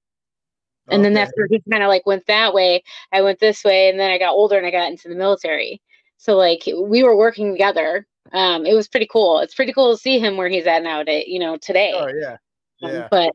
[0.88, 1.02] and okay.
[1.04, 2.82] then that's where he kind of like went that way
[3.12, 5.80] i went this way and then i got older and i got into the military
[6.16, 10.00] so like we were working together um it was pretty cool it's pretty cool to
[10.00, 10.96] see him where he's at now.
[10.96, 12.36] nowadays you know today oh yeah
[12.80, 13.08] yeah.
[13.10, 13.32] but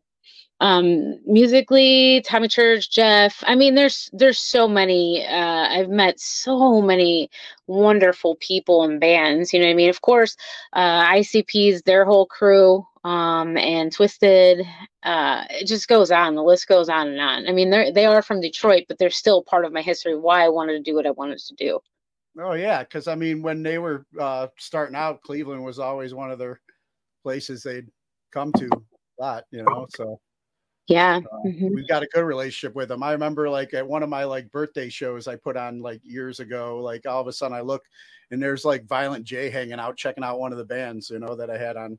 [0.60, 6.82] um musically tommy church jeff i mean there's there's so many uh i've met so
[6.82, 7.30] many
[7.68, 9.90] wonderful people and bands you know i mean?
[9.90, 10.36] Of course
[10.74, 14.66] uh icp's their whole crew um and Twiztid
[15.04, 17.48] uh it just goes on the list goes on and on.
[17.48, 20.44] I mean they're they are from detroit but they're still part of my history why
[20.44, 21.80] i wanted to do what i wanted to do.
[22.40, 26.32] Oh yeah because i mean when they were uh starting out cleveland was always one
[26.32, 26.60] of their
[27.24, 27.88] places they'd
[28.32, 28.70] come to
[29.20, 29.86] a lot, you know.
[29.96, 30.20] So
[30.88, 31.74] yeah, uh, mm-hmm.
[31.74, 33.04] we've got a good relationship with them.
[33.04, 36.40] I remember like at one of my like birthday shows I put on like years
[36.40, 37.84] ago, like all of a sudden I look
[38.32, 41.36] and there's like Violent J hanging out, checking out one of the bands, you know,
[41.36, 41.98] that I had on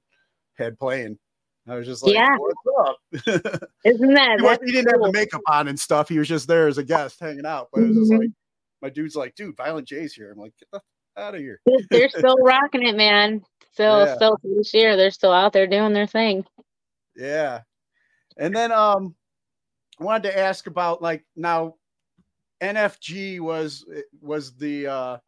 [0.56, 1.18] had playing.
[1.66, 2.36] I was just like, yeah.
[2.38, 2.96] what's up?
[3.84, 4.58] Isn't that?
[4.62, 5.04] he, he didn't cool.
[5.04, 6.08] have the makeup on and stuff.
[6.08, 7.68] He was just there as a guest hanging out.
[7.72, 8.20] But it was just mm-hmm.
[8.22, 8.30] like,
[8.80, 10.32] my dude's like, dude, Violent J's here.
[10.32, 10.80] I'm like, get the
[11.20, 11.60] out of here.
[11.90, 13.42] They're still rocking it, man.
[13.72, 14.16] Still, yeah.
[14.16, 16.44] still this year, they're still out there doing their thing.
[17.14, 17.60] Yeah.
[18.38, 19.14] And then um
[20.00, 21.74] I wanted to ask about like now
[22.62, 23.84] NFG was
[24.20, 25.18] was the uh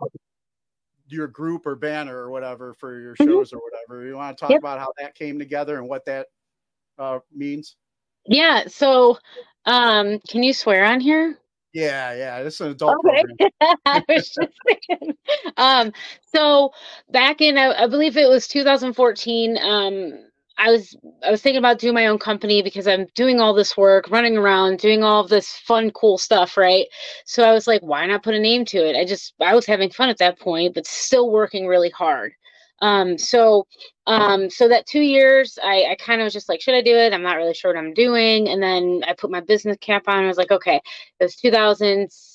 [1.08, 3.28] your group or banner or whatever for your mm-hmm.
[3.28, 3.58] shows mm-hmm.
[3.58, 4.06] or whatever.
[4.06, 4.60] You want to talk yep.
[4.60, 6.26] about how that came together and what that
[6.98, 7.76] uh means?
[8.26, 9.18] Yeah, so
[9.66, 11.36] um can you swear on here?
[11.72, 13.50] Yeah, yeah, this is an adult okay.
[13.86, 15.16] I was just thinking.
[15.56, 15.92] Um,
[16.34, 16.72] so
[17.10, 19.56] back in, I, I, believe it was 2014.
[19.58, 20.29] Um,
[20.60, 20.96] I was
[21.26, 24.36] I was thinking about doing my own company because I'm doing all this work, running
[24.36, 26.86] around, doing all this fun, cool stuff, right?
[27.24, 28.96] So I was like, why not put a name to it?
[28.96, 32.32] I just I was having fun at that point, but still working really hard.
[32.82, 33.66] Um, so
[34.06, 36.96] um, so that two years, I, I kind of was just like, should I do
[36.96, 37.12] it?
[37.12, 38.48] I'm not really sure what I'm doing.
[38.48, 40.24] And then I put my business cap on.
[40.24, 40.76] I was like, okay,
[41.20, 41.36] it was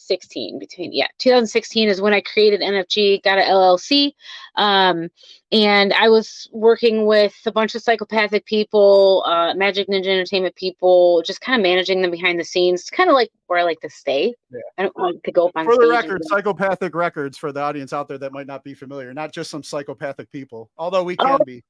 [0.08, 4.12] 2016 between, yeah, 2016 is when I created NFG, got an LLC.
[4.56, 5.10] Um,
[5.52, 11.22] and I was working with a bunch of psychopathic people, uh, Majik Ninja Entertainment people,
[11.26, 12.82] just kind of managing them behind the scenes.
[12.82, 14.34] It's kind of like where I like to stay.
[14.52, 14.60] Yeah.
[14.78, 17.94] I don't like to go up on For the record, psychopathic records for the audience
[17.94, 21.38] out there that might not be familiar, not just some psychopathic people, although we can
[21.40, 21.44] oh.
[21.46, 21.64] be.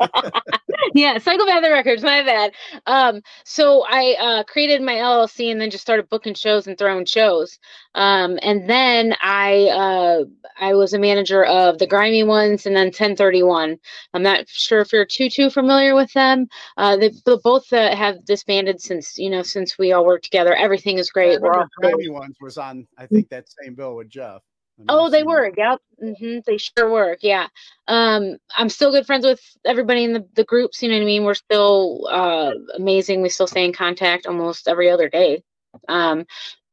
[0.94, 2.52] yeah, Psychopathic Records, my bad.
[2.86, 7.04] Um, so I uh, created my LLC and then just started booking shows and throwing
[7.04, 7.58] shows.
[7.94, 10.24] Um, and then I uh,
[10.58, 13.78] I was a manager of the Grimy Ones and then 1031.
[14.14, 16.48] I'm not sure if you're too too familiar with them.
[16.76, 20.54] Uh, they both uh, have disbanded since you know since we all worked together.
[20.54, 21.40] Everything is great.
[21.40, 24.42] We're all Grimy Ones was on I think that same bill with Jeff.
[24.88, 25.50] Oh, they were.
[25.56, 25.80] Yep.
[26.00, 27.16] hmm They sure were.
[27.22, 27.48] Yeah.
[27.88, 30.82] Um, I'm still good friends with everybody in the, the groups.
[30.82, 31.24] You know what I mean?
[31.24, 33.22] We're still uh, amazing.
[33.22, 35.42] We still stay in contact almost every other day.
[35.88, 36.26] Um,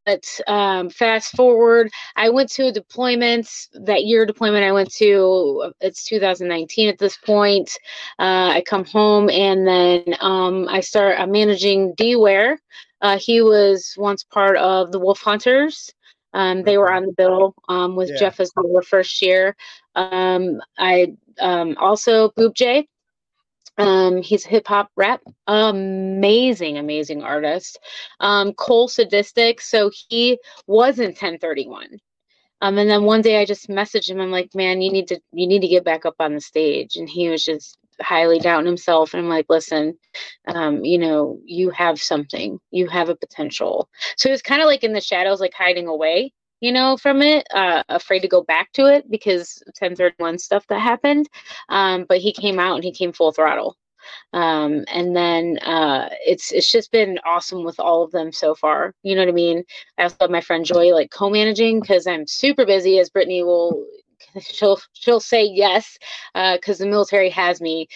[0.05, 4.25] but um, fast forward, I went to a deployment that year.
[4.25, 5.73] Deployment I went to.
[5.81, 7.71] It's 2019 at this point.
[8.19, 11.19] Uh, I come home and then um, I start.
[11.19, 12.59] I'm managing D Ware.
[13.01, 15.91] Uh, he was once part of the Wolf Hunters.
[16.33, 18.19] Um, they were on the bill um, with Yeah.
[18.19, 19.55] Jeff as the first year.
[19.95, 22.87] Um, I um, also Boob J.
[23.77, 27.79] Um, he's a hip hop rap, amazing, amazing artist.
[28.19, 31.99] Um, Cole Sadistic, so he was in 1031.
[32.61, 34.21] Um, and then one day I just messaged him.
[34.21, 36.95] I'm like, man, you need to you need to get back up on the stage.
[36.95, 39.13] And he was just highly doubting himself.
[39.13, 39.97] And I'm like, listen,
[40.47, 43.89] um, you know, you have something, you have a potential.
[44.17, 47.21] So it was kind of like in the shadows, like hiding away, you know, from
[47.21, 51.27] it, uh, afraid to go back to it because 1031 stuff that happened.
[51.69, 53.77] Um, but he came out and he came full throttle
[54.33, 58.93] um, and then uh, it's it's just been awesome with all of them so far.
[59.03, 59.63] You know what I mean?
[59.97, 63.85] I also have my friend Joy like co-managing because I'm super busy, as Brittany will
[64.41, 65.97] she'll she'll say yes
[66.33, 67.87] because the military has me.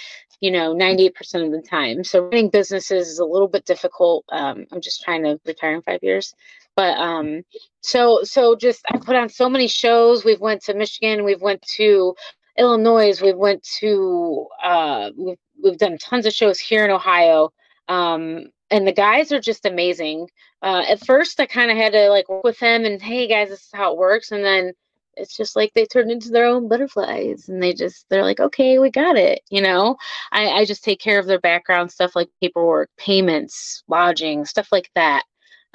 [0.42, 2.04] You know, 98% of the time.
[2.04, 4.26] So running businesses is a little bit difficult.
[4.30, 6.36] Um, I'm just trying to retire in five years,
[6.76, 7.44] but um,
[7.82, 10.26] so so just I put on so many shows.
[10.26, 11.24] We've went to Michigan.
[11.24, 12.16] We've went to
[12.58, 13.22] Illinois.
[13.22, 17.52] we've went to uh, we've we've done tons of shows here in Ohio,
[17.88, 20.28] um, and the guys are just amazing.
[20.62, 23.50] Uh, at first, I kind of had to like work with them and hey guys,
[23.50, 24.74] this is how it works, and then
[25.18, 28.80] it's just like they turned into their own butterflies and they just they're like okay
[28.80, 29.96] we got it you know
[30.32, 34.90] i i just take care of their background stuff like paperwork payments lodging stuff like
[34.96, 35.24] that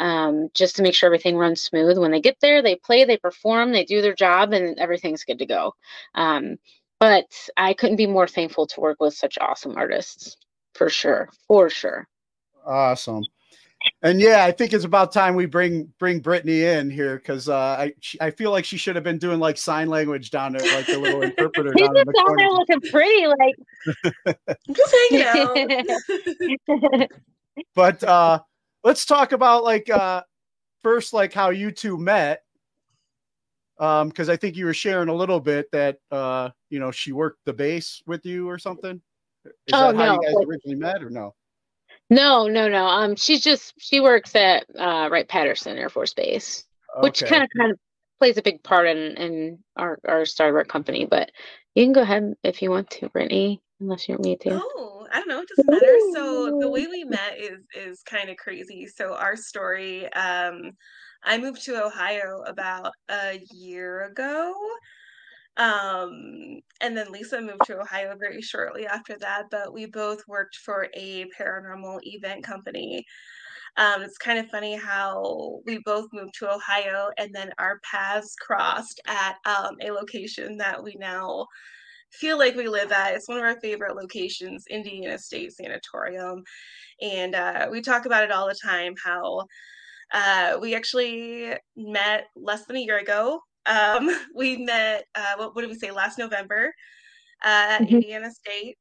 [0.01, 1.99] um, just to make sure everything runs smooth.
[1.99, 5.39] When they get there, they play, they perform, they do their job, and everything's good
[5.41, 5.75] to go.
[6.15, 6.57] Um,
[6.99, 7.27] but
[7.57, 10.39] I couldn't be more thankful to work with such awesome artists,
[10.75, 12.09] for sure, for sure.
[12.67, 13.25] Awesome.
[14.03, 17.57] And yeah, I think it's about time we bring bring Brittany in here because uh,
[17.57, 20.75] I she, I feel like she should have been doing like sign language down there,
[20.75, 24.37] like the little interpreter She's down just the down there looking pretty, like
[24.73, 25.85] Just hanging
[26.69, 27.09] out.
[27.75, 28.41] But uh,
[28.85, 30.23] let's talk about like uh,
[30.83, 32.43] first like how you two met.
[33.79, 37.13] Um, because I think you were sharing a little bit that uh, you know, she
[37.13, 39.01] worked the base with you or something.
[39.45, 41.35] Is Oh, that how no, you guys originally met or no?
[42.11, 42.87] No, no, no.
[42.87, 46.65] Um, she's just she works at uh, Wright Patterson Air Force Base,
[47.01, 47.31] which Okay.
[47.31, 47.79] kind of kind of
[48.19, 51.07] plays a big part in in our our Starwork company.
[51.07, 51.31] But
[51.75, 54.51] you can go ahead if you want to, Brittany, unless you want me to.
[54.51, 55.41] Oh, I don't know.
[55.41, 55.99] It doesn't matter.
[56.15, 58.87] So the way we met is is kind of crazy.
[58.89, 60.73] So our story, um,
[61.23, 64.55] I moved to Ohio about a year ago.
[65.57, 70.57] Um, and then Lisa moved to Ohio very shortly after that, but we both worked
[70.57, 73.05] for a paranormal event company.
[73.77, 78.35] Um, it's kind of funny how we both moved to Ohio and then our paths
[78.41, 81.47] crossed at um, a location that we now
[82.13, 83.15] feel like we live at.
[83.15, 86.43] It's one of our favorite locations, Indiana State Sanatorium.
[87.01, 89.45] And uh, we talk about it all the time how
[90.13, 93.41] uh, we actually met less than a year ago.
[93.67, 96.73] Um, we met, uh, what, what did we say, last November
[97.45, 97.91] uh, at Mhm.
[97.91, 98.77] Indiana State.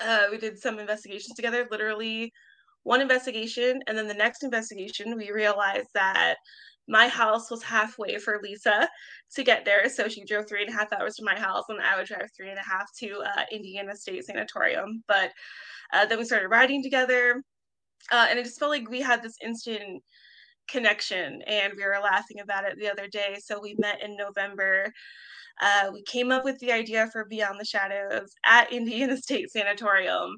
[0.00, 2.32] Uh, we did some investigations together, literally
[2.84, 3.82] one investigation.
[3.86, 6.36] And then the next investigation, we realized that
[6.88, 8.88] my house was halfway for Lisa
[9.34, 9.88] to get there.
[9.88, 12.28] So she drove three and a half hours to my house, and I would drive
[12.36, 15.04] three and a half to uh, Indiana State Sanatorium.
[15.06, 15.32] But
[15.92, 17.42] uh, then we started riding together,
[18.12, 20.02] uh, and it just felt like we had this instant
[20.70, 23.38] connection, and we were laughing about it the other day.
[23.42, 24.92] So we met in November.
[25.60, 30.36] Uh, we came up with the idea for Beyond the Shadows at Indiana State Sanatorium,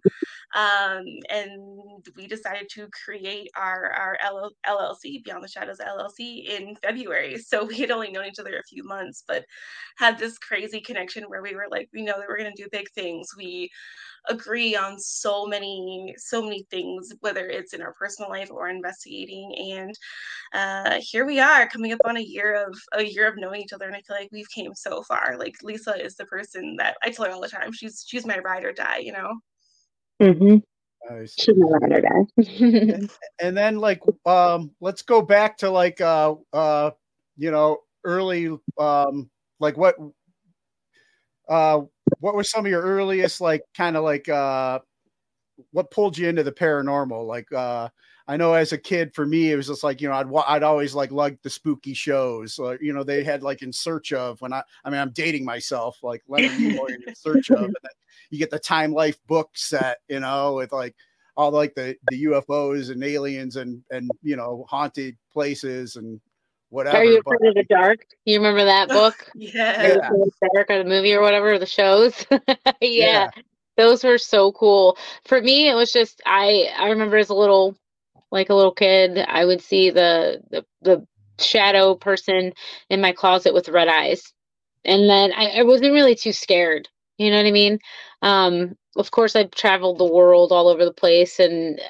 [0.54, 4.18] um, and we decided to create our our
[4.66, 7.38] LLC, Beyond the Shadows LLC, in February.
[7.38, 9.44] So we had only known each other a few months, but
[9.96, 12.68] had this crazy connection where we were like, we know that we're going to do
[12.72, 13.28] big things.
[13.36, 13.70] We
[14.28, 19.54] agree on so many so many things whether it's in our personal life or investigating
[19.72, 19.94] and
[20.52, 23.72] uh here we are coming up on a year of a year of knowing each
[23.72, 26.96] other and i feel like we've came so far like lisa is the person that
[27.02, 29.32] i tell her all the time she's she's my ride or die you know
[30.22, 30.58] Mm-hmm.
[31.10, 31.34] Nice.
[31.38, 33.08] She's my ride or die.
[33.40, 36.92] and then like um let's go back to like uh uh
[37.36, 39.96] you know early um like what
[41.52, 41.82] uh
[42.20, 44.78] what were some of your earliest like kind of like uh
[45.72, 47.88] what pulled you into the paranormal like uh
[48.28, 50.62] I know as a kid, for me, it was just like you know, I'd I'd
[50.62, 52.58] always like lug the spooky shows.
[52.80, 55.98] You know, they had like in search of when I I mean I'm dating myself
[56.02, 57.64] like Leonard Nimoy in search of.
[57.64, 57.90] And then
[58.30, 60.94] you get the Time Life book set, you know, with like
[61.36, 66.20] all like the the UFOs and aliens and and you know haunted places and
[66.72, 66.98] whatever.
[66.98, 68.06] Are you but- afraid of the dark?
[68.24, 69.30] You remember that book?
[69.34, 69.82] Yeah.
[69.82, 72.26] Are you afraid of the dark or the movie or whatever, the shows?
[72.30, 72.58] yeah.
[72.80, 73.30] Yeah.
[73.76, 74.98] Those were so cool.
[75.24, 77.76] For me, it was just I I remember as a little
[78.30, 81.06] like a little kid, I would see the the, the
[81.38, 82.52] shadow person
[82.90, 84.32] in my closet with red eyes.
[84.84, 86.88] And then I, I wasn't really too scared.
[87.18, 87.78] You know what I mean?
[88.22, 91.80] Um, of course I've traveled the world all over the place and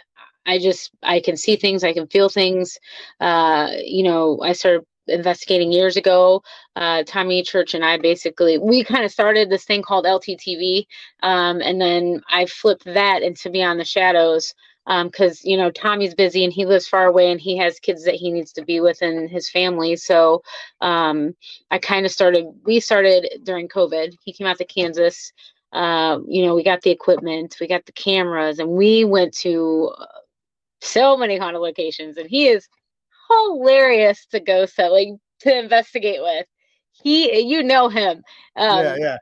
[0.46, 2.78] I just I can see things, I can feel things.
[3.20, 6.42] Uh, you know, I started investigating years ago.
[6.76, 10.86] Uh, Tommy Church and I basically we kind of started this thing called LTTV,
[11.22, 14.54] um, and then I flipped that into Beyond the Shadows
[15.04, 18.16] because you know Tommy's busy and he lives far away and he has kids that
[18.16, 19.96] he needs to be with and his family.
[19.96, 20.42] So
[20.80, 21.34] um,
[21.70, 22.46] I kind of started.
[22.64, 24.16] We started during COVID.
[24.24, 25.32] He came out to Kansas.
[25.72, 29.90] Uh, you know, we got the equipment, we got the cameras, and we went to
[29.96, 30.04] uh,
[30.82, 32.16] so many haunted locations.
[32.16, 32.68] And he is
[33.30, 35.08] hilarious to go set, like
[35.40, 36.46] to investigate with.
[36.92, 38.22] He, you know him.
[38.56, 39.16] Um, yeah, yeah.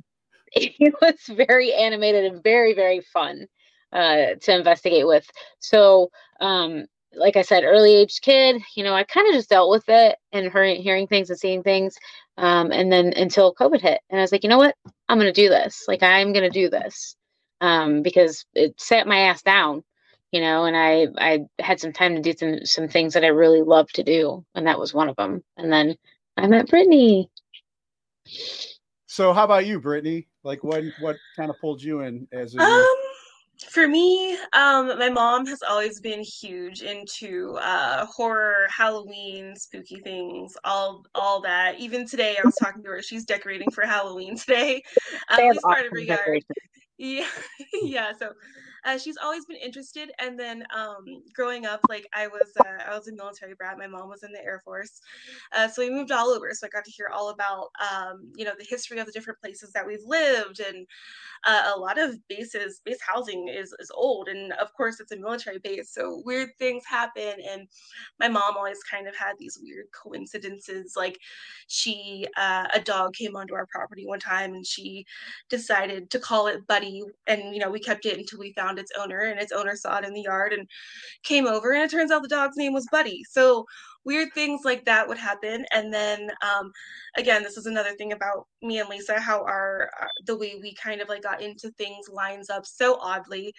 [0.53, 3.47] he was very animated and very very fun
[3.93, 5.27] uh to investigate with
[5.61, 9.71] so um like i said early age kid you know i kind of just dealt
[9.71, 11.97] with it and hearing hearing things and seeing things
[12.37, 14.75] um and then until covid hit and i was like you know what
[15.09, 17.17] i'm gonna do this like i'm gonna do this
[17.61, 19.83] um because it sat my ass down
[20.33, 23.29] you know and i i had some time to do some some things that i
[23.29, 25.95] really love to do and that was one of them and then
[26.37, 27.29] i met brittany
[29.07, 30.29] So how about you, Brittany?
[30.45, 32.87] Like what what kind of pulled you in as a Um,
[33.69, 40.57] for me, um, my mom has always been huge into uh horror, Halloween, spooky things,
[40.63, 41.81] all all that.
[41.81, 43.03] Even today, I was talking to her.
[43.03, 44.83] She's decorating for Halloween today.
[45.29, 46.45] Um, They have it's part of awesome her yard.
[46.99, 47.27] Yeah,
[47.83, 48.13] yeah.
[48.17, 48.33] So
[48.85, 50.11] uh, she's always been interested.
[50.19, 51.05] And then um,
[51.35, 53.79] growing up, like I was, uh, I was a military brat.
[53.79, 55.01] My mom was in the Air Force,
[55.53, 56.51] uh, so we moved all over.
[56.53, 59.41] So I got to hear all about, um, you know, the history of the different
[59.41, 60.87] places that we've lived, and
[61.45, 65.17] uh, a lot of bases, base housing is is old, and of course it's a
[65.17, 65.93] military base.
[65.93, 67.67] So weird things happen, and
[68.19, 70.95] my mom always kind of had these weird coincidences.
[70.97, 71.19] Like
[71.67, 75.07] she, uh, a dog came onto our property one time, and she
[75.49, 78.93] decided to call it Buddy, and you know we kept it until we found its
[78.99, 80.69] owner, and its owner saw it in the yard and
[81.25, 83.23] came over, and it turns out the dog's name was Buddy.
[83.31, 83.67] So
[84.05, 86.73] weird things like that would happen, and then um,
[87.17, 90.75] again, this is another thing about me and Lisa, how our uh, the way we
[90.75, 93.53] kind of like got into things lines up so oddly.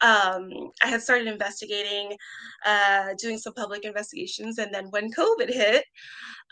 [0.00, 0.50] Um,
[0.82, 2.16] I had started investigating,
[2.66, 5.84] uh, doing some public investigations, and then when COVID hit,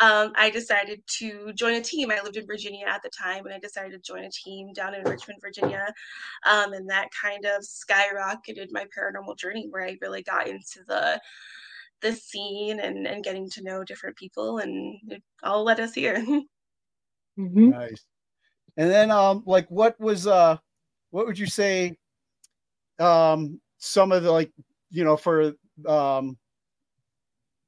[0.01, 2.11] um, I decided to join a team.
[2.11, 4.95] I lived in Virginia at the time, and I decided to join a team down
[4.95, 5.93] in Richmond, Virginia.
[6.51, 11.21] Um, and that kind of skyrocketed my paranormal journey, where I really got into the
[12.03, 16.25] the scene and, and getting to know different people, and it all led us here.
[17.39, 17.71] Mm-hmm.
[17.71, 18.05] Nice.
[18.77, 20.59] And then um like what was uh
[21.11, 21.97] what would you say
[22.99, 24.53] um some of the like
[24.91, 25.55] you know for
[25.87, 26.37] um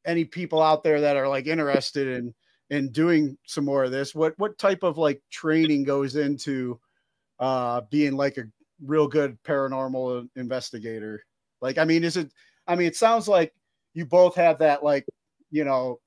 [0.05, 2.35] any people out there that are like interested in
[2.71, 6.79] in doing some more of this what what type of like training goes into
[7.39, 8.45] uh being like a
[8.85, 11.25] real good paranormal investigator
[11.61, 12.31] like i mean is it
[12.67, 13.53] i mean it sounds like
[13.95, 15.07] you both have that like
[15.51, 16.01] you know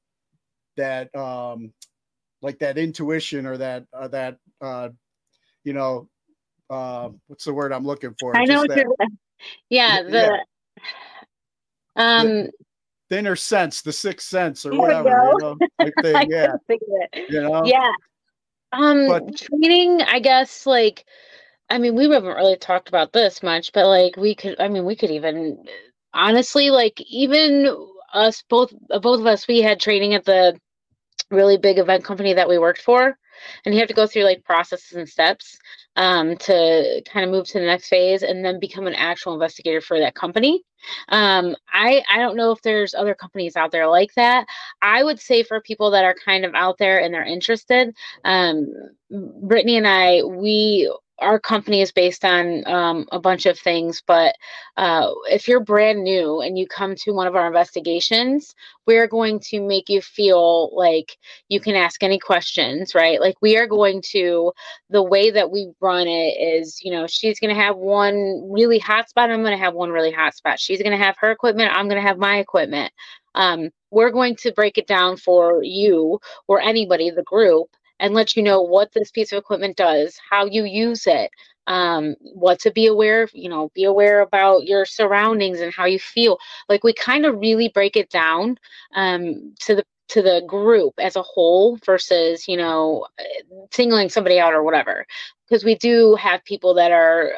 [0.75, 1.71] that um
[2.41, 4.89] like that intuition or that uh, that uh
[5.63, 6.07] you know
[6.69, 8.95] uh what's the word i'm looking for I know what that you're.
[9.69, 10.03] Yeah, Yeah,
[11.95, 12.47] the um.
[13.09, 16.81] the inner sense the sixth sense or whatever you know I thing yeah couldn't think
[16.81, 17.29] of it.
[17.31, 17.91] you know Yeah.
[18.73, 20.01] Um, But- training.
[20.01, 21.05] I guess like,
[21.69, 24.59] I mean, we haven't really talked about this much, but like, we could.
[24.59, 25.63] I mean, we could even
[26.13, 27.67] honestly, like, even
[28.13, 30.59] us both, both of us, we had training at the
[31.29, 33.17] really big event company that we worked for
[33.65, 35.57] and you have to go through like processes and steps
[35.95, 39.81] um, to kind of move to the next phase and then become an actual investigator
[39.81, 40.63] for that company.
[41.09, 44.45] Um, I, I don't know if there's other companies out there like that.
[44.81, 48.67] I would say for people that are kind of out there and they're interested um,
[49.41, 54.35] brittany and i we our company is based on um, a bunch of things, but
[54.77, 58.53] uh, if you're brand new and you come to one of our investigations,
[58.85, 61.17] we're going to make you feel like
[61.49, 63.19] you can ask any questions, right?
[63.19, 64.51] Like we are going to,
[64.89, 68.79] the way that we run it is, you know, she's going to have one really
[68.79, 70.59] hot spot, I'm going to have one really hot spot.
[70.59, 72.91] She's going to have her equipment, I'm going to have my equipment.
[73.35, 77.67] Um, we're going to break it down for you or anybody, the group,
[77.99, 81.31] and let you know what this piece of equipment does, how you use it,
[81.67, 85.85] um, what to be aware of, you know, be aware about your surroundings and how
[85.85, 86.37] you feel.
[86.69, 88.57] Like we kind of really break it down
[88.95, 93.05] um, to the to the group as a whole versus you know
[93.71, 95.05] singling somebody out or whatever
[95.47, 97.31] because we do have people that are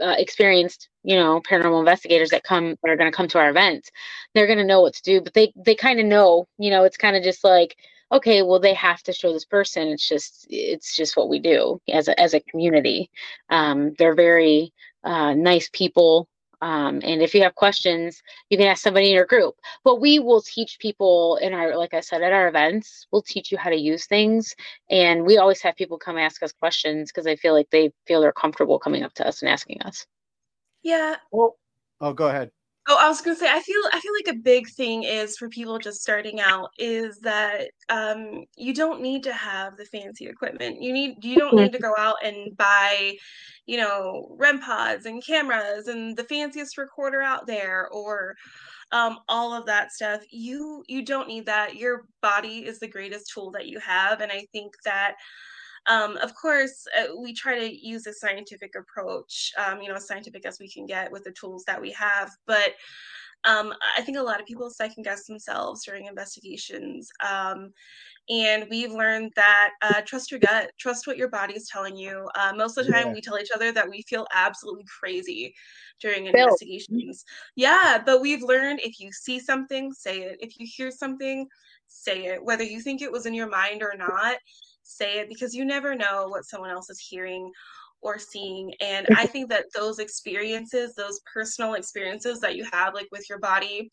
[0.00, 3.50] uh, experienced you know paranormal investigators that come that are going to come to our
[3.50, 3.90] events
[4.34, 6.84] they're going to know what to do but they they kind of know you know
[6.84, 7.76] it's kind of just like
[8.12, 11.80] okay well they have to show this person it's just it's just what we do
[11.92, 13.10] as a as a community
[13.50, 14.72] um, they're very
[15.04, 16.28] uh, nice people
[16.62, 19.54] um, and if you have questions you can ask somebody in your group
[19.84, 23.52] but we will teach people in our like i said at our events we'll teach
[23.52, 24.54] you how to use things
[24.90, 28.20] and we always have people come ask us questions because they feel like they feel
[28.20, 30.06] they're comfortable coming up to us and asking us
[30.86, 31.16] Yeah.
[31.32, 31.58] Well,
[32.00, 32.52] oh, go ahead.
[32.88, 35.48] Oh, I was gonna say, I feel I feel like a big thing is for
[35.48, 40.80] people just starting out is that um, you don't need to have the fancy equipment.
[40.80, 43.16] You need you don't need to go out and buy,
[43.66, 48.36] you know, REM pods and cameras and the fanciest recorder out there or
[48.92, 50.22] um, all of that stuff.
[50.30, 51.76] You you don't need that.
[51.76, 55.16] Your body is the greatest tool that you have, and I think that
[55.88, 60.06] um, of course, uh, we try to use a scientific approach, um, you know, as
[60.06, 62.30] scientific as we can get with the tools that we have.
[62.46, 62.74] But
[63.44, 67.08] um, I think a lot of people second guess themselves during investigations.
[67.24, 67.72] Um,
[68.28, 72.28] and we've learned that uh, trust your gut, trust what your body is telling you.
[72.34, 73.12] Uh, most of the time, Yeah.
[73.12, 75.54] we tell each other that we feel absolutely crazy
[76.00, 76.48] during Bill.
[76.48, 77.24] investigations.
[77.54, 80.38] Yeah, but we've learned if you see something, say it.
[80.40, 81.46] If you hear something,
[81.86, 82.44] say it.
[82.44, 84.38] Whether you think it was in your mind or not,
[84.86, 87.50] say it because you never know what someone else is hearing
[88.00, 88.72] or seeing.
[88.80, 93.38] And I think that those experiences, those personal experiences that you have, like with your
[93.38, 93.90] body,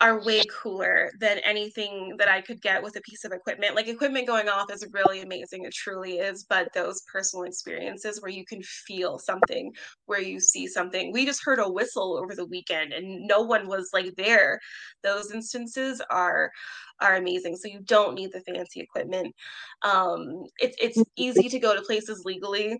[0.00, 3.74] are way cooler than anything that I could get with a piece of equipment.
[3.74, 8.30] Like equipment going off is really amazing, it truly is, but those personal experiences where
[8.30, 9.72] you can feel something,
[10.06, 11.12] where you see something.
[11.12, 14.60] We just heard a whistle over the weekend and no one was like there.
[15.02, 16.52] Those instances are
[17.00, 17.56] are amazing.
[17.56, 19.34] So you don't need the fancy equipment.
[19.82, 22.78] Um it's it's easy to go to places legally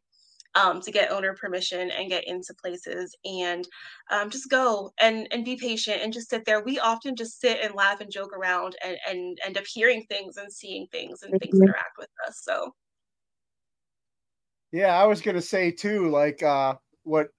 [0.55, 3.69] um, to get owner permission and get into places and
[4.11, 7.61] um, just go and and be patient and just sit there we often just sit
[7.63, 11.39] and laugh and joke around and and end up hearing things and seeing things and
[11.39, 11.61] things Mhm.
[11.61, 12.73] interact with us so
[14.73, 17.31] Yeah, I was gonna say too, like uh what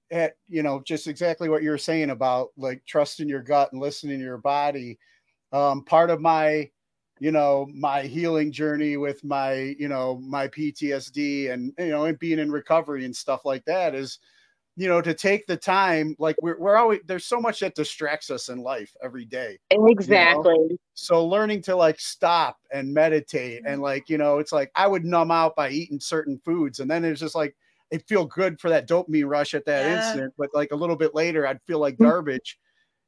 [0.48, 4.20] you know, just exactly what you were saying about like trusting your gut and listening
[4.20, 5.00] to your body.
[5.54, 6.72] Um, part of my,
[7.20, 12.18] you know, my healing journey with my, you know, my PTSD and you know, and
[12.20, 14.20] being in recovery and stuff like that is,
[14.78, 18.30] you know, to take the time, like we're we're always there's so much that distracts
[18.30, 19.58] us in life every day.
[19.72, 19.88] you know?
[19.88, 20.80] Exactly.
[20.94, 25.04] So learning to like stop and meditate and like, you know, it's like I would
[25.04, 26.80] numb out by eating certain foods.
[26.80, 27.56] And then it's just like
[27.92, 29.98] it feel good for that dopamine rush at that Yeah.
[29.98, 30.34] instant.
[30.38, 32.06] But like a little bit later, I'd feel like mm.
[32.06, 32.58] garbage,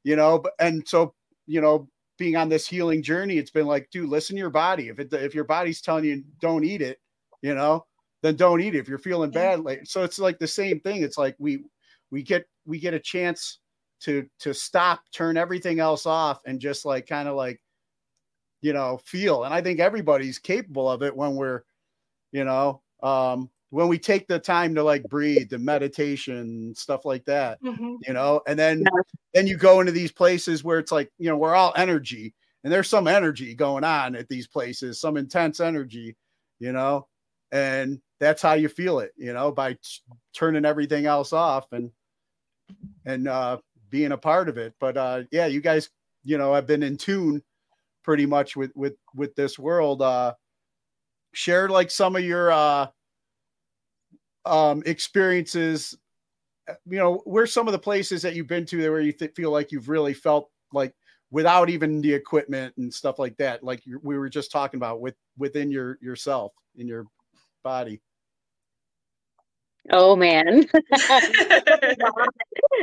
[0.03, 0.39] you know.
[0.39, 1.13] But and so,
[1.47, 1.87] you know,
[2.21, 4.89] being on this healing journey, it's been like, dude, listen to your body.
[4.89, 6.99] If it if your body's telling you don't eat it,
[7.41, 7.83] you know,
[8.21, 8.77] then don't eat it.
[8.77, 11.01] If you're feeling bad, like so it's like the same thing.
[11.01, 11.63] It's like we
[12.11, 13.57] we get we get a chance
[14.01, 17.59] to to stop, turn everything else off, and just like kind of like
[18.61, 21.63] you know feel and i think everybody's capable of it when we're
[22.31, 27.25] you know um when we take the time to like breathe and meditation stuff like
[27.25, 27.97] that Mhm.
[28.07, 28.83] you know and then
[29.33, 32.71] then you go into these places where it's like you know we're all energy and
[32.71, 36.15] there's some energy going on at these places some intense energy
[36.59, 37.07] you know
[37.51, 39.79] and that's how you feel it you know by t-
[40.33, 41.91] turning everything else off and
[43.05, 43.57] and uh
[43.89, 44.73] being a part of it.
[44.79, 45.89] But uh yeah you guys
[46.23, 47.43] you know have been in tune
[48.03, 50.01] pretty much with with with this world.
[50.01, 50.33] Uh
[51.33, 52.87] share like some of your uh
[54.45, 55.97] um experiences
[56.85, 59.51] you know where some of the places that you've been to where you th- feel
[59.51, 60.93] like you've really felt like
[61.31, 65.15] without even the equipment and stuff like that like we were just talking about with
[65.37, 67.05] within your yourself in your
[67.63, 68.01] body
[69.89, 70.45] Oh man.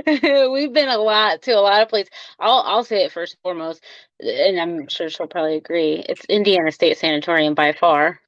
[0.07, 2.11] We've been a lot to a lot of places.
[2.41, 3.85] I'll I'll say it first and foremost,
[4.19, 6.05] and I'm sure she'll probably agree.
[6.09, 8.21] It's Indiana State Sanatorium by far.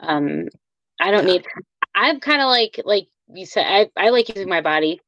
[0.00, 0.48] Um,
[1.00, 1.44] I don't need
[1.94, 3.66] I'm kind of like like you said.
[3.66, 5.00] I, I like using my body.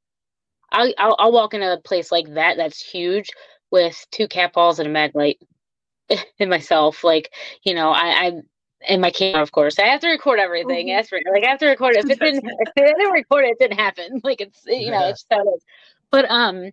[0.72, 3.30] I'll, I'll I'll walk in a place like that that's huge
[3.70, 5.38] with two cat balls and a mag light
[6.38, 7.04] and myself.
[7.04, 7.32] Like
[7.64, 8.32] you know, I I
[8.88, 9.78] and my camera, of course.
[9.78, 10.88] I have to record everything.
[10.88, 11.06] Right.
[11.32, 12.04] Like I have to record it.
[12.04, 14.20] If it didn't, if I didn't record it, it didn't happen.
[14.24, 15.64] Like it's you know, it's just how it is.
[16.10, 16.70] But um,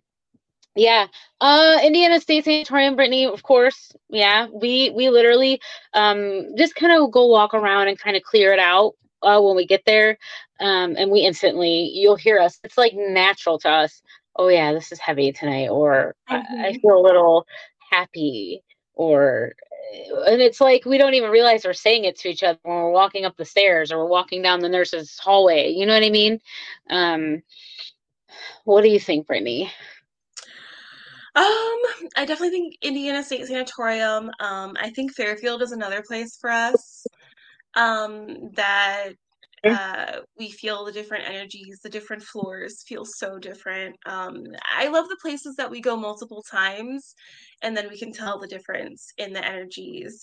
[0.74, 1.06] yeah.
[1.40, 3.92] Uh, Indiana State Sanatorium, Brittany, of course.
[4.08, 5.60] Yeah, we we literally
[5.94, 9.56] um just kind of go walk around and kind of clear it out uh, when
[9.56, 10.18] we get there.
[10.60, 12.58] Um, and we instantly you'll hear us.
[12.64, 14.02] It's like natural to us.
[14.36, 16.80] Oh yeah, this is heavy tonight, or I, I Mhm.
[16.82, 17.46] feel a little
[17.90, 18.62] happy,
[18.94, 19.54] or
[20.26, 22.90] and it's like we don't even realize we're saying it to each other when we're
[22.92, 25.70] walking up the stairs or we're walking down the nurse's hallway.
[25.70, 26.40] You know what I mean?
[26.90, 27.42] Um,
[28.64, 29.72] what do you think, Brittany?
[31.34, 31.44] Um,
[32.16, 34.30] I definitely think Indiana State Sanatorium.
[34.40, 37.06] Um, I think Fairfield is another place for us.
[37.74, 39.10] Um, that
[39.64, 43.96] uh we feel the different energies, the different floors feel so different.
[44.06, 44.44] Um,
[44.76, 47.14] I love the places that we go multiple times
[47.62, 50.20] and then we can tell the difference in the energies.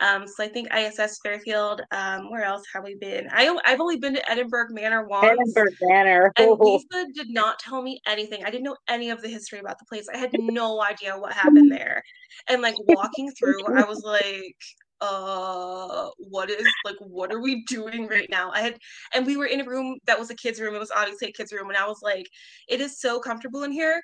[0.00, 1.82] Um, so I think ISS Fairfield.
[1.90, 3.28] Um, where else have we been?
[3.30, 5.26] I I've only been to Edinburgh Manor once.
[5.26, 6.32] Edinburgh Manor.
[6.38, 8.44] And Lisa did not tell me anything.
[8.44, 10.06] I didn't know any of the history about the place.
[10.12, 12.02] I had no idea what happened there.
[12.48, 14.56] And like walking through, I was like,
[15.00, 18.50] uh, what is like what are we doing right now?
[18.52, 18.78] I had
[19.14, 20.74] and we were in a room that was a kid's room.
[20.74, 22.26] It was obviously a kid's room, and I was like,
[22.68, 24.02] it is so comfortable in here.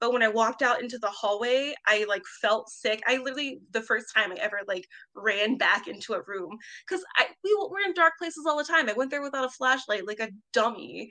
[0.00, 3.02] But when I walked out into the hallway, I like felt sick.
[3.06, 6.56] I literally the first time I ever like ran back into a room
[6.88, 8.88] because I we we're in dark places all the time.
[8.88, 11.10] I went there without a flashlight, like a dummy.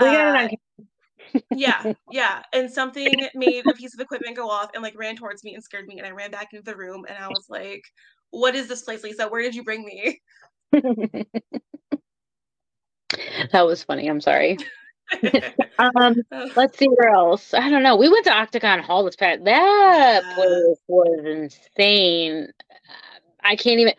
[0.00, 0.48] we got Uh,
[1.52, 2.42] yeah, yeah.
[2.52, 5.62] And something made a piece of equipment go off and like ran towards me and
[5.62, 5.98] scared me.
[5.98, 7.82] And I ran back into the room and I was like,
[8.34, 9.28] what is this place, Lisa?
[9.28, 10.20] Where did you bring me?
[13.52, 14.08] that was funny.
[14.08, 14.58] I'm sorry.
[15.78, 16.16] um,
[16.56, 17.54] let's see where else.
[17.54, 17.96] I don't know.
[17.96, 19.44] We went to Octagon Hall this past.
[19.44, 20.34] That Yeah.
[20.34, 22.48] place was insane.
[23.42, 23.94] I can't even.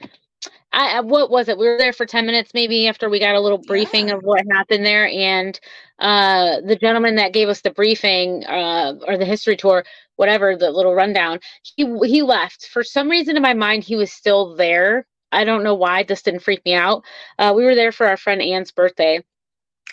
[0.73, 1.57] I I- what was it?
[1.57, 4.15] We were there for ten minutes maybe after we got a little briefing Yeah.
[4.15, 5.59] of what happened there, and
[5.99, 10.71] uh, the gentleman that gave us the briefing uh, or the history tour, whatever the
[10.71, 13.83] little rundown, he he left for some reason in my mind.
[13.83, 15.05] He was still there.
[15.31, 16.03] I don't know why.
[16.03, 17.03] This didn't freak me out.
[17.37, 19.21] Uh, we were there for our friend Anne's birthday.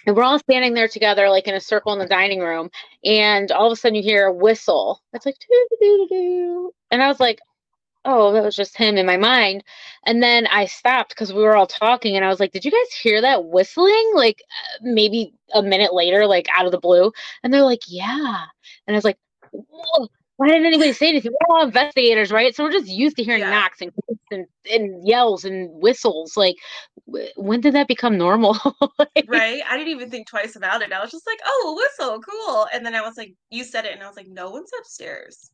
[0.06, 2.70] And we're all standing there together, like in a circle in the dining room.
[3.04, 5.00] And all of a sudden, you hear a whistle.
[5.12, 5.36] It's like.
[6.90, 7.38] And I was like,
[8.04, 9.62] oh, that was just him in my mind.
[10.04, 12.16] And then I stopped because we were all talking.
[12.16, 14.12] And I was like, did you guys hear that whistling?
[14.14, 17.12] Like uh, maybe a minute later, like out of the blue.
[17.42, 18.44] And they're like, yeah.
[18.86, 19.18] And I was like,
[19.52, 21.32] Whoa, why didn't anybody say anything?
[21.32, 22.54] We're all investigators, right?
[22.56, 23.50] So we're just used to hearing Yeah.
[23.50, 23.92] knocks and,
[24.30, 26.36] and and yells and whistles.
[26.36, 26.56] Like,
[27.36, 28.56] when did that become normal?
[28.98, 29.62] Like, right?
[29.68, 30.92] I didn't even think twice about it.
[30.92, 32.66] I was just like, oh, a whistle, cool.
[32.72, 35.50] And then I was like, you said it, and I was like, no one's upstairs.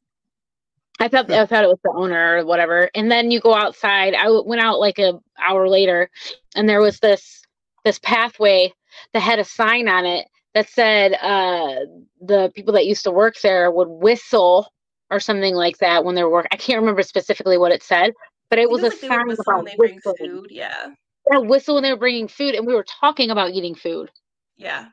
[1.01, 2.90] I thought I thought it was the owner or whatever.
[2.94, 4.14] And then you go outside.
[4.14, 5.14] I w- went out like a
[5.46, 6.11] hour later,
[6.57, 7.42] and there was this
[7.84, 8.72] this pathway
[9.12, 11.86] that had a sign on it that said uh,
[12.20, 14.68] the people that used to work there would whistle
[15.11, 16.51] or something like that when they were working.
[16.53, 18.12] I can't remember specifically what it said,
[18.51, 20.16] but it was a like they whistle about when they bring whistling.
[20.16, 20.51] food.
[20.51, 20.88] Yeah,
[21.30, 24.11] Yeah, whistle when they were bringing food, and we were talking about eating food
[24.57, 24.86] yeah.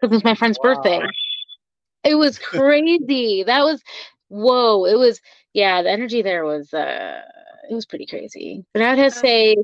[0.00, 1.00] because it was my friend's birthday.
[2.04, 3.44] It was crazy.
[3.44, 3.82] that was
[4.28, 4.84] whoa.
[4.86, 5.20] It was
[5.52, 5.82] yeah.
[5.82, 7.20] The energy there was uh,
[7.70, 8.64] it was pretty crazy.
[8.72, 9.56] But I'd have to Um, say,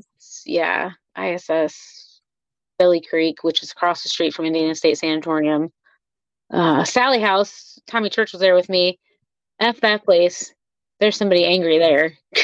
[0.45, 2.00] yeah, ISS,
[2.81, 5.71] Billie Creek, which is across the street from Indiana State Sanatorium.
[6.51, 7.77] Uh, Sally House.
[7.85, 8.97] Tommy Church was there with me.
[9.59, 10.51] F that place.
[10.99, 12.13] There's somebody angry there.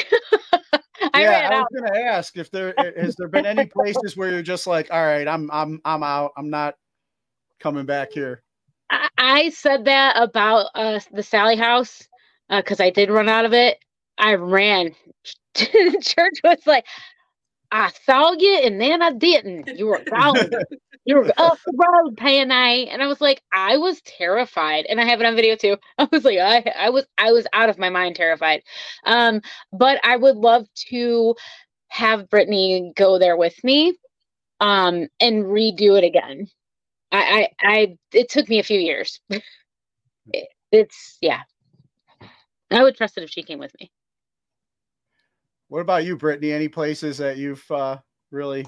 [1.12, 4.42] I yeah, I was gonna ask if there has there been any places where you're
[4.42, 6.30] just like, all right, I'm I'm I'm out.
[6.36, 6.76] I'm not
[7.58, 8.44] coming back here.
[8.90, 12.06] I, I said that about uh, the Sally House
[12.48, 13.78] because I did run out of it.
[14.18, 14.94] I ran.
[15.54, 16.84] Church was like,
[17.70, 19.68] I saw you and then I didn't.
[19.74, 20.36] You were gone.
[21.04, 22.86] you were up the road, Panay.
[22.86, 24.86] And I was like, I was terrified.
[24.88, 25.76] And I have it on video too.
[25.98, 28.62] I was like, I, I was I was out of my mind terrified.
[29.04, 29.42] Um,
[29.72, 31.34] but I would love to
[31.88, 33.94] have Brittany go there with me
[34.60, 36.48] um and redo it again.
[37.12, 39.20] I, I, I, it took me a few years.
[40.32, 41.42] It- it's, yeah.
[42.70, 43.90] I would trust it if she came with me.
[45.68, 46.52] What about you, Brittany?
[46.52, 47.98] Any places that you've uh,
[48.30, 48.66] really?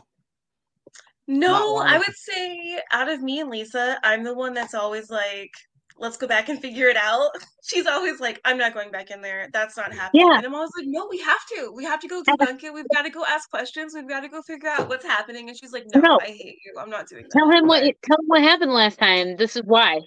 [1.27, 5.53] No, I would say out of me and Lisa, I'm the one that's always like
[6.01, 7.31] let's go back and figure it out.
[7.63, 9.49] She's always like, I'm not going back in there.
[9.53, 10.27] That's not happening.
[10.27, 10.39] Yeah.
[10.39, 11.73] And I'm always like, no, we have to.
[11.77, 12.75] We have to go debunk it.
[12.75, 13.93] We've got to go ask questions.
[13.95, 15.49] We've got to go figure out what's happening.
[15.49, 16.19] And she's like, no, No.
[16.21, 16.75] I hate you.
[16.81, 17.39] I'm not doing that.
[17.39, 19.37] Tell him what tell him what happened last time.
[19.37, 20.01] This is why.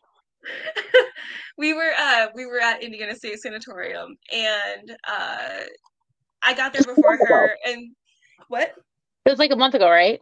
[1.57, 5.61] we were uh we were at Indiana State Sanatorium and uh
[6.45, 7.91] I got there before her and
[8.47, 8.73] what?
[9.25, 10.19] It was like a month ago, right?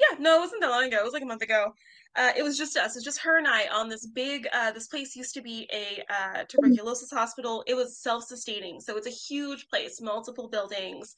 [0.00, 0.98] Yeah, no, it wasn't that long ago.
[0.98, 1.72] It was like a month ago.
[2.14, 2.94] Uh, it was just us.
[2.94, 4.46] It's just her and I on this big.
[4.52, 7.64] Uh, this place used to be a uh, tuberculosis hospital.
[7.66, 11.14] It was self-sustaining, so it's a huge place, multiple buildings,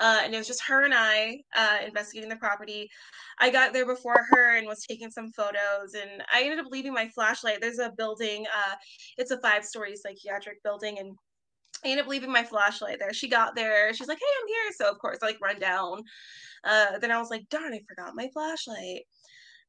[0.00, 2.88] uh, and it was just her and I uh, investigating the property.
[3.38, 6.94] I got there before her and was taking some photos, and I ended up leaving
[6.94, 7.60] my flashlight.
[7.60, 8.46] There's a building.
[8.46, 8.74] Uh,
[9.18, 11.14] it's a five-story psychiatric building, and
[11.84, 13.12] I ended up leaving my flashlight there.
[13.12, 13.92] She got there.
[13.94, 16.02] She's like, "Hey, I'm here." So of course, I like run down.
[16.64, 19.02] Uh, then I was like, "Darn, I forgot my flashlight."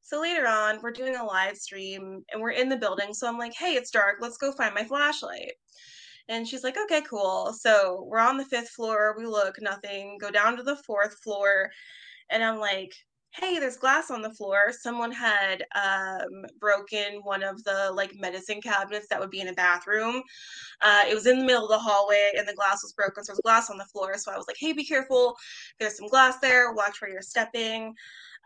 [0.02, 3.14] So later on, we're doing a live stream and we're in the building.
[3.14, 4.16] So I'm like, "Hey, it's dark.
[4.20, 5.52] Let's go find my flashlight."
[6.28, 9.14] And she's like, "Okay, cool." So we're on the fifth floor.
[9.18, 10.18] We look, nothing.
[10.18, 11.70] Go down to the fourth floor,
[12.30, 12.92] and I'm like,
[13.32, 14.72] hey there's glass on the floor.
[14.72, 19.52] Someone had um, broken one of the like medicine cabinets that would be in a
[19.52, 20.22] bathroom.
[20.80, 23.32] Uh, it was in the middle of the hallway and the glass was broken so
[23.32, 24.16] there's glass on the floor.
[24.16, 25.36] So i was like hey be careful.
[25.78, 26.72] There's some glass there.
[26.72, 27.94] Watch where you're stepping.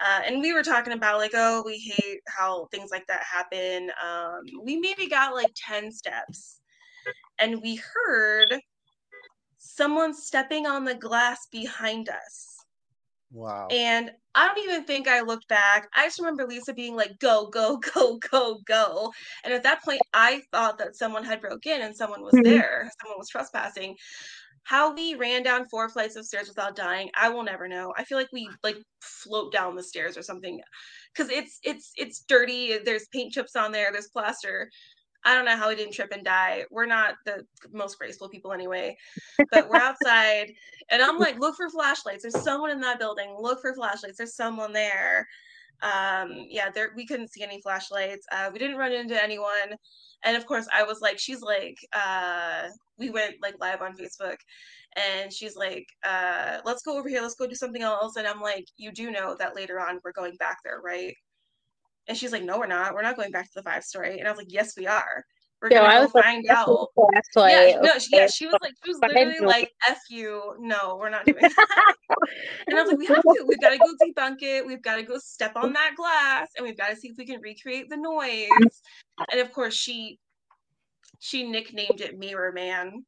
[0.05, 3.91] Uh, and we were talking about like oh we hate how things like that happen.
[4.05, 6.61] Um, we maybe got like 10 steps
[7.39, 8.61] and we heard
[9.57, 12.54] someone stepping on the glass behind us
[13.35, 13.77] Wow.
[13.77, 15.89] and I don't even think I looked back.
[15.95, 19.13] I just remember Lisa being like, go, go, go, go, go.
[19.45, 22.45] And at that point, I thought that someone had broke in and someone was Mhm.
[22.45, 22.91] there.
[23.01, 23.97] Someone was trespassing.
[24.65, 27.93] How we ran down four flights of stairs without dying, I will never know.
[27.99, 30.61] I feel like we like float down the stairs or something.
[31.17, 32.79] Cause it's it's it's dirty.
[32.79, 34.71] There's paint chips on there, there's plaster.
[35.25, 36.65] I don't know how we didn't trip and die.
[36.71, 38.97] We're not the most graceful people anyway.
[39.51, 40.53] But we're outside
[40.91, 42.23] and I'm like, look for flashlights.
[42.23, 43.35] There's someone in that building.
[43.39, 44.19] Look for flashlights.
[44.19, 45.27] There's someone there.
[45.83, 48.27] Um, yeah, there we couldn't see any flashlights.
[48.33, 49.77] Uh, we didn't run into anyone.
[50.25, 52.69] And of course, I was like, she's like, uh,
[52.99, 54.37] we went like live on Facebook,
[54.97, 57.21] and she's like, uh, let's go over here.
[57.21, 58.17] Let's go do something else.
[58.17, 61.15] And I'm like, you do know that later on we're going back there, right?
[62.07, 62.95] And she's like, no, we're not.
[62.95, 64.19] We're not going back to the five story.
[64.19, 65.25] And I was like, yes, we are.
[65.63, 66.89] We're Yeah, gonna go like, find out.
[67.37, 71.09] Yeah, no, she, yeah, she was like, she was literally like, "F you, no, we're
[71.09, 71.95] not doing that."
[72.67, 73.45] and I was like, "We have to.
[73.47, 74.67] We've got to go debunk it.
[74.67, 77.25] We've got to go step on that glass, and we've got to see if we
[77.25, 78.83] can recreate the noise."
[79.31, 80.19] And of course, she
[81.19, 83.07] she nicknamed it Mirror Man,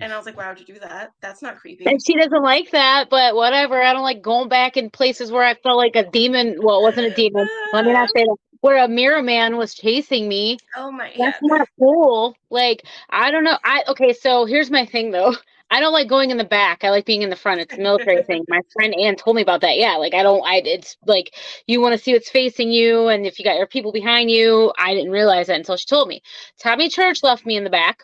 [0.00, 1.12] and I was like, "Why would you do that?
[1.20, 3.82] That's not creepy." And she doesn't like that, but whatever.
[3.82, 6.58] I don't like going back in places where I felt like a demon.
[6.62, 7.48] Well, it wasn't a demon.
[7.72, 8.36] Let me not say that.
[8.60, 10.58] Where a mirror man was chasing me.
[10.74, 11.26] Oh my, yeah.
[11.26, 12.34] That's not cool.
[12.50, 13.56] Like, I don't know.
[13.62, 15.34] I okay, so here's my thing though.
[15.70, 16.82] I don't like going in the back.
[16.82, 17.60] I like being in the front.
[17.60, 18.42] It's a military thing.
[18.48, 19.76] My friend Ann told me about that.
[19.76, 20.42] Yeah, like I don't.
[20.44, 21.34] I it's like
[21.68, 24.72] you want to see what's facing you, and if you got your people behind you.
[24.76, 26.22] I didn't realize that until she told me.
[26.58, 28.02] Tommy Church left me in the back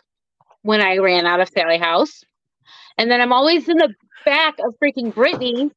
[0.65, 2.23] when I ran out of Sally House,
[2.97, 3.93] and then I'm always in the
[4.25, 5.71] back of freaking Brittany.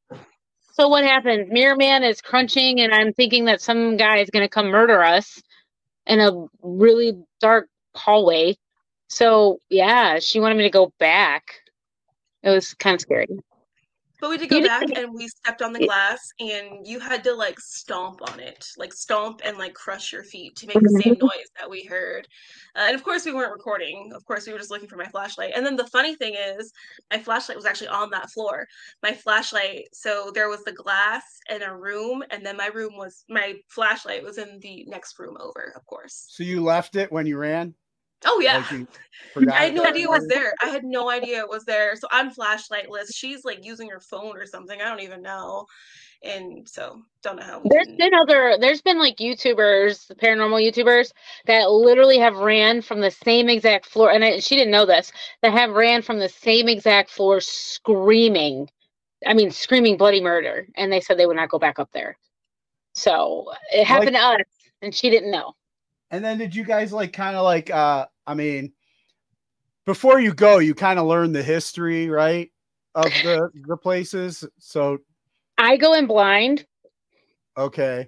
[0.73, 1.51] So what happens?
[1.51, 5.41] Mirror Man is crunching, and I'm thinking that some guy is gonna come murder us
[6.07, 6.31] in a
[6.63, 8.57] really dark hallway.
[9.09, 11.43] So yeah, she wanted me to go back.
[12.41, 13.27] It was kind of scary.
[14.21, 16.99] But we did go You back didn't- and we stepped on the glass and you
[16.99, 20.77] had to like stomp on it, like stomp and like crush your feet to make
[20.81, 22.27] the same noise that we heard.
[22.75, 24.11] Uh, and of course, we weren't recording.
[24.13, 25.53] Of course, we were just looking for my flashlight.
[25.55, 26.73] And then the funny thing is,
[27.11, 28.67] my flashlight was actually on that floor.
[29.01, 33.23] My flashlight, so there was the glass in a room, and then my room was
[33.29, 36.25] my flashlight was in the next room over, of course.
[36.29, 37.73] So you left it when you ran?
[38.25, 38.63] Oh yeah.
[38.69, 38.87] Like
[39.53, 40.05] I had no idea it?
[40.05, 40.53] it was there.
[40.63, 41.95] I had no idea it was there.
[41.95, 43.13] So I'm flashlightless.
[43.13, 44.81] She's like using her phone or something.
[44.81, 45.65] I don't even know.
[46.23, 47.97] And so don't know how we There's didn't.
[47.97, 51.11] been other there's been like YouTubers, paranormal YouTubers
[51.45, 55.11] that literally have ran from the same exact floor and I, she didn't know this,
[55.41, 58.69] that have ran from the same exact floor screaming.
[59.25, 62.17] I mean screaming bloody murder and they said they would not go back up there.
[62.95, 64.41] So it happened to us
[64.81, 65.53] and she didn't know.
[66.11, 68.73] And then did you guys like kind of like uh I mean
[69.85, 72.51] before you go, you kind of learn the history, right?
[72.95, 74.45] Of the the places.
[74.59, 74.99] So
[75.57, 76.65] I go in blind,
[77.57, 78.07] okay.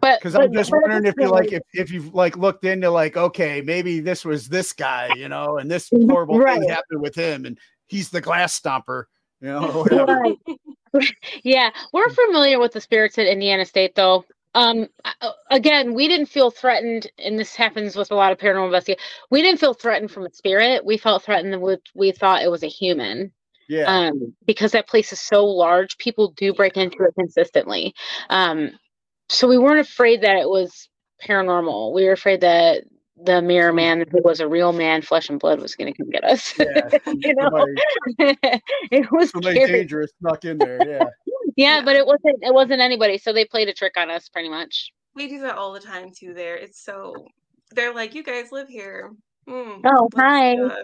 [0.00, 3.16] but Because I'm just wondering if you like if, if you've like looked into like,
[3.16, 6.60] okay, maybe this was this guy, you know, and this horrible Right.
[6.60, 9.04] thing happened with him and he's the glass stomper,
[9.40, 10.36] you know.
[11.42, 14.24] Yeah, we're familiar with the spirits at Indiana State, though.
[14.56, 14.88] Um,
[15.50, 19.04] again, we didn't feel threatened, and this happens with a lot of paranormal investigation.
[19.30, 20.84] We didn't feel threatened from a spirit.
[20.84, 23.32] We felt threatened with we thought it was a human.
[23.68, 23.84] Yeah.
[23.84, 27.94] Um, because that place is so large, people do break into it consistently.
[28.30, 28.70] Um,
[29.28, 30.88] so we weren't afraid that it was
[31.22, 31.92] paranormal.
[31.92, 32.84] We were afraid that
[33.22, 36.10] the mirror man, who was a real man, flesh and blood, was going to come
[36.10, 36.54] get us.
[36.58, 36.88] Yeah.
[37.06, 38.38] you know, Somebody,
[38.90, 39.72] it was somebody scary.
[39.80, 40.78] dangerous snuck in there.
[40.86, 41.04] Yeah.
[41.56, 42.38] Yeah, but it wasn't.
[42.42, 43.18] It wasn't anybody.
[43.18, 44.90] So they played a trick on us, pretty much.
[45.14, 46.34] We do that all the time too.
[46.34, 47.14] There, it's so
[47.74, 49.10] they're like, "You guys live here.
[49.48, 50.56] Hmm, Oh, let's, hi.
[50.58, 50.74] uh,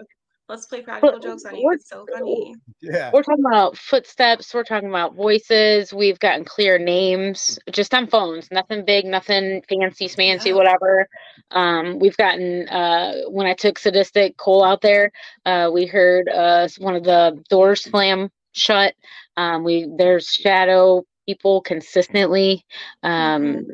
[0.49, 2.55] let's play practical But jokes on you." we're- It's so funny.
[2.81, 3.11] Yeah.
[3.13, 4.53] We're talking about footsteps.
[4.53, 5.93] We're talking about voices.
[5.93, 8.49] We've gotten clear names just on phones.
[8.51, 10.53] Nothing big, nothing fancy, smancy, Yeah.
[10.55, 11.07] whatever.
[11.51, 15.11] Um, we've gotten uh, when I took sadistic Cole out there,
[15.45, 18.93] uh, we heard uh, one of the doors slam shut.
[19.37, 22.65] Um, we there's shadow people consistently.
[23.01, 23.65] Um,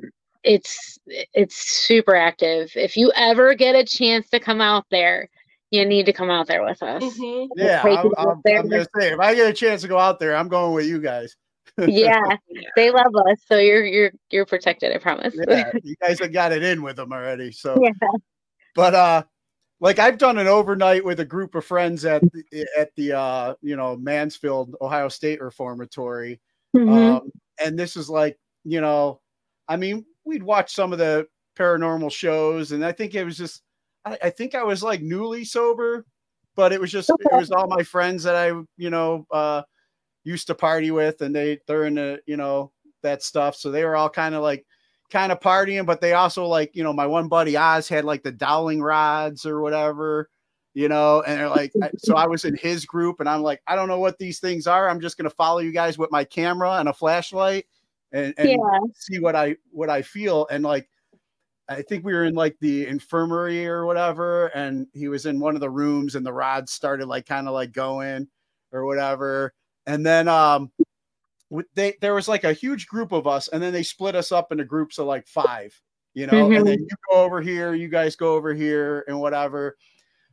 [0.44, 2.72] it's it's super active.
[2.76, 5.30] If you ever get a chance to come out there,
[5.72, 7.04] you need to come out there with us.
[7.04, 7.50] Mhm.
[7.56, 7.84] Yeah.
[7.84, 8.60] I'm, I'm, there.
[8.60, 10.86] I'm gonna say if I get a chance to go out there, I'm going with
[10.86, 11.36] you guys.
[11.88, 12.38] yeah,
[12.76, 14.92] they love us, so you're you're you're protected.
[14.92, 15.36] I promise.
[15.48, 15.72] Yeah.
[15.84, 17.52] You guys have got it in with them already.
[17.52, 17.92] So Yeah.
[18.76, 19.24] but uh
[19.80, 23.56] like I've done an overnight with a group of friends at the, at the uh
[23.62, 26.40] you know Mansfield Ohio State Reformatory.
[26.76, 27.18] Mhm.
[27.18, 27.32] um
[27.64, 29.22] and this is like you know
[29.68, 31.28] I mean we'd watch some of the
[31.58, 33.64] paranormal shows and I think it was just
[34.06, 36.06] I, I think I was like newly sober
[36.56, 39.64] but it was just it was all my friends that I you know uh
[40.24, 42.72] used to party with and they they're into you know
[43.02, 43.56] that stuff.
[43.56, 44.66] So they were all kind of like
[45.10, 48.24] kind of partying but they also like you know my one buddy Oz had like
[48.24, 50.30] the dowsing rods or whatever
[50.74, 53.76] you know and they're like so I was in his group and I'm like I
[53.76, 56.74] don't know what these things are I'm just gonna follow you guys with my camera
[56.74, 57.66] and a flashlight
[58.12, 58.80] and, and Yeah.
[58.96, 60.90] see what I what I feel and like
[61.70, 65.54] I think we were in like the infirmary or whatever, and he was in one
[65.54, 68.28] of the rooms, and the rods started like kind of like going
[68.72, 69.54] or whatever.
[69.86, 70.72] And then um,
[71.76, 74.52] they there was like a huge group of us, and then they split us up
[74.52, 75.80] into groups of like five,
[76.14, 76.84] you know, and then mm-hmm.
[76.84, 79.76] you go over here, you guys go over here, and whatever.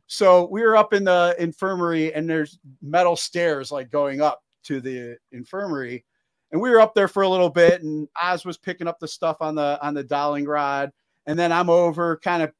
[0.07, 4.79] So we were up in the infirmary, and there's metal stairs like going up to
[4.79, 6.05] the infirmary,
[6.51, 9.07] and we were up there for a little bit, and Oz was picking up the
[9.07, 10.91] stuff on the on the dowsing rod,
[11.25, 12.51] and then I'm over kind of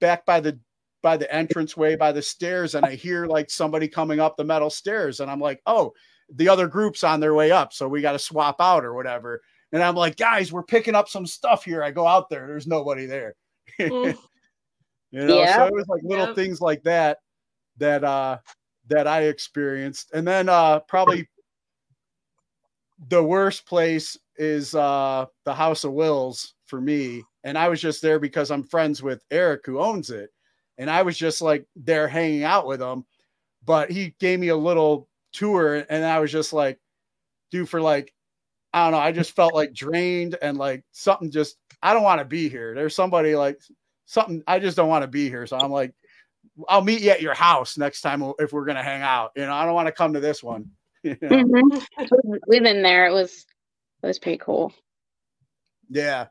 [0.00, 0.58] back by the
[1.02, 4.70] by the entranceway by the stairs, and I hear like somebody coming up the metal
[4.70, 5.92] stairs, and I'm like, oh,
[6.32, 9.42] the other group's on their way up, so we got to swap out or whatever.
[9.72, 11.82] And I'm like, guys, we're picking up some stuff here.
[11.82, 13.34] I go out there, there's nobody there.
[13.80, 14.16] Mm.
[15.10, 16.36] you know, so it was like little Yep.
[16.36, 17.18] things like that
[17.78, 18.38] that uh
[18.88, 20.10] that I experienced.
[20.12, 21.28] And then uh probably
[23.08, 27.24] the worst place is uh the House of Wills for me.
[27.42, 30.30] And I was just there because I'm friends with Eric who owns it.
[30.78, 33.04] And I was just like there hanging out with him.
[33.64, 36.78] But he gave me a little tour and I was just like,
[37.50, 38.14] dude, for like,
[38.72, 42.20] I don't know, I just felt like drained and like something just I don't want
[42.20, 42.74] to be here.
[42.74, 43.60] There's somebody like
[44.06, 45.46] something I just don't want to be here.
[45.46, 45.92] So I'm like,
[46.68, 49.32] I'll meet you at your house next time if we're gonna hang out.
[49.36, 50.70] You know, I don't want to come to this one.
[51.02, 51.28] you know?
[51.28, 51.86] Mhm.
[52.48, 53.06] We've been there.
[53.06, 53.44] It was
[54.02, 54.72] it was pretty cool.
[55.90, 56.26] Yeah.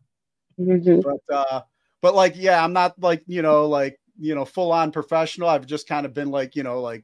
[0.60, 1.02] Mhm.
[1.02, 1.62] but uh
[2.04, 5.66] but like yeah i'm not like you know like you know full on professional i've
[5.66, 7.04] just kind of been like you know like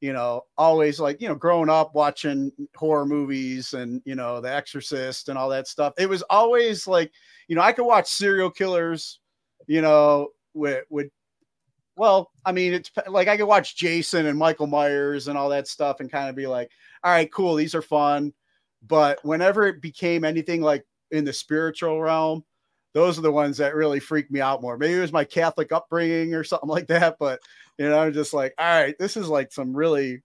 [0.00, 4.52] you know always like you know growing up watching horror movies and you know the
[4.52, 7.12] exorcist and all that stuff it was always like
[7.48, 9.20] you know i could watch serial killers
[9.66, 11.08] you know with with
[11.96, 15.68] well i mean it's like i could watch jason and michael myers and all that
[15.68, 16.70] stuff and kind of be like
[17.04, 18.32] all right cool these are fun.
[18.86, 22.44] But whenever it became anything like in the spiritual realm
[22.92, 24.76] those are the ones that really freak me out more.
[24.76, 27.40] Maybe it was my Catholic upbringing or something like that, but
[27.78, 30.22] you know, I'm just like, all right, this is like some really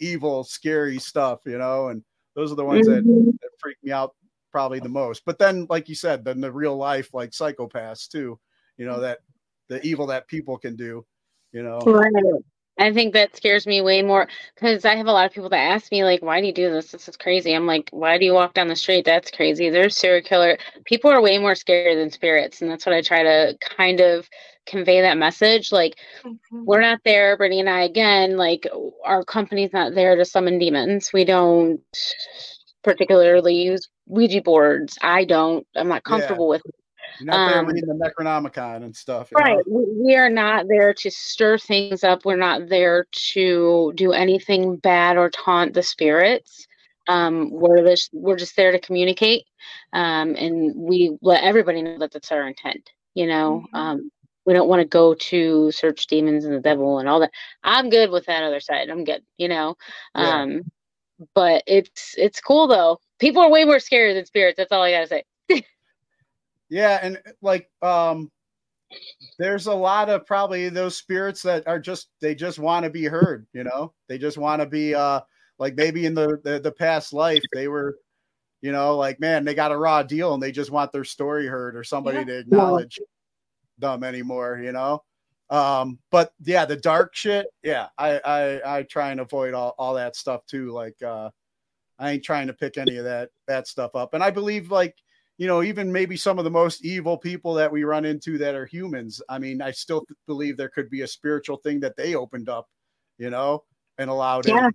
[0.00, 2.02] evil, scary stuff, you know, and
[2.34, 3.32] those are the ones that, Mhm.
[3.40, 4.14] that freak me out
[4.52, 5.22] probably the most.
[5.24, 8.38] But then, like you said, then the real life, like psychopaths too,
[8.76, 9.20] you know, that
[9.68, 11.04] the evil that people can do,
[11.52, 11.80] you know.
[11.80, 12.12] Right.
[12.78, 15.56] I think that scares me way more because I have a lot of people that
[15.58, 16.92] ask me like, "Why do you do this?
[16.92, 19.04] This is crazy." I'm like, "Why do you walk down the street?
[19.04, 20.58] That's crazy." There's serial killer.
[20.84, 24.28] People are way more scary than spirits, and that's what I try to kind of
[24.66, 25.72] convey that message.
[25.72, 26.64] Like, mm-hmm.
[26.66, 27.82] we're not there, Brittany and I.
[27.84, 28.66] Again, like
[29.04, 31.12] our company's not there to summon demons.
[31.12, 31.80] We don't
[32.82, 34.98] particularly use Ouija boards.
[35.02, 35.66] I don't.
[35.74, 36.10] I'm not Yeah.
[36.10, 36.62] comfortable with.
[37.20, 39.30] You're not there Um, reading the Necronomicon and stuff.
[39.30, 39.44] you know?
[39.44, 39.64] Right.
[39.68, 42.24] We, we are not there to stir things up.
[42.24, 46.66] We're not there to do anything bad or taunt the spirits.
[47.08, 49.44] Um, we're this, we're just there to communicate,
[49.92, 52.90] um, and we let everybody know that that's our intent.
[53.14, 54.10] You know, um,
[54.44, 57.30] we don't want to go to search demons and the devil and all that.
[57.62, 58.90] I'm good with that other side.
[58.90, 59.22] I'm good.
[59.38, 59.76] You know,
[60.16, 60.42] Yeah.
[60.42, 60.62] um,
[61.34, 62.98] but it's it's cool though.
[63.20, 64.56] People are way more scary than spirits.
[64.56, 65.22] That's all I gotta say.
[66.68, 68.30] Yeah, and like um
[69.38, 73.04] there's a lot of probably those spirits that are just they just want to be
[73.04, 73.92] heard, you know.
[74.08, 75.20] They just want to be uh
[75.58, 77.98] like maybe in the, the the past life they were
[78.62, 81.46] you know like man they got a raw deal and they just want their story
[81.46, 82.24] heard or somebody Yeah.
[82.24, 83.00] to acknowledge
[83.78, 85.02] them anymore, you know.
[85.50, 89.94] Um but yeah, the dark shit, yeah, I I I try and avoid all all
[89.94, 91.30] that stuff too like uh
[91.98, 94.14] I ain't trying to pick any of that that stuff up.
[94.14, 94.96] And I believe like
[95.38, 98.54] you know, even maybe some of the most evil people that we run into that
[98.54, 99.20] are humans.
[99.28, 102.68] I mean, I still believe there could be a spiritual thing that they opened up,
[103.18, 103.64] you know,
[103.98, 104.68] and allowed Yeah.
[104.68, 104.74] in.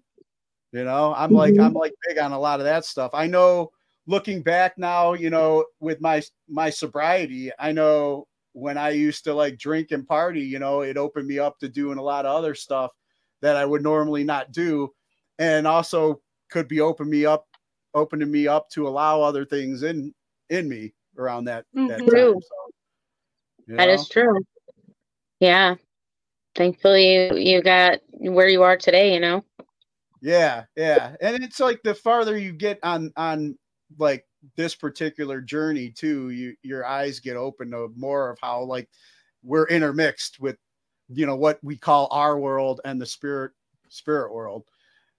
[0.71, 1.59] You know, I'm like Mhm.
[1.59, 3.11] I'm like big on a lot of that stuff.
[3.13, 3.71] I know
[4.07, 9.33] looking back now, you know, with my my sobriety, I know when I used to
[9.33, 12.35] like drink and party, you know, it opened me up to doing a lot of
[12.35, 12.91] other stuff
[13.41, 14.93] that I would normally not do
[15.39, 17.47] and also could be open me up
[17.93, 20.13] opening me up to allow other things in
[20.51, 22.09] in me around that that Mhm.
[22.09, 22.33] True.
[22.33, 22.41] time.
[22.41, 22.71] So,
[23.67, 23.93] you That know?
[23.93, 24.39] is true.
[25.39, 25.75] Yeah.
[26.55, 29.13] Thankfully, you, you got where you are today.
[29.13, 29.45] You know.
[30.21, 31.15] Yeah, yeah.
[31.21, 33.57] And it's like the farther you get on on
[33.97, 34.25] like
[34.55, 38.89] this particular journey too, you your eyes get open to more of how like
[39.43, 40.57] we're intermixed with
[41.09, 43.51] you know what we call our world and the spirit
[43.89, 44.65] spirit world.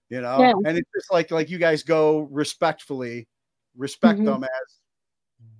[0.09, 0.53] You know, Yeah.
[0.65, 3.27] and it's just like like you guys go respectfully,
[3.75, 4.25] respect Mhm.
[4.25, 4.79] them as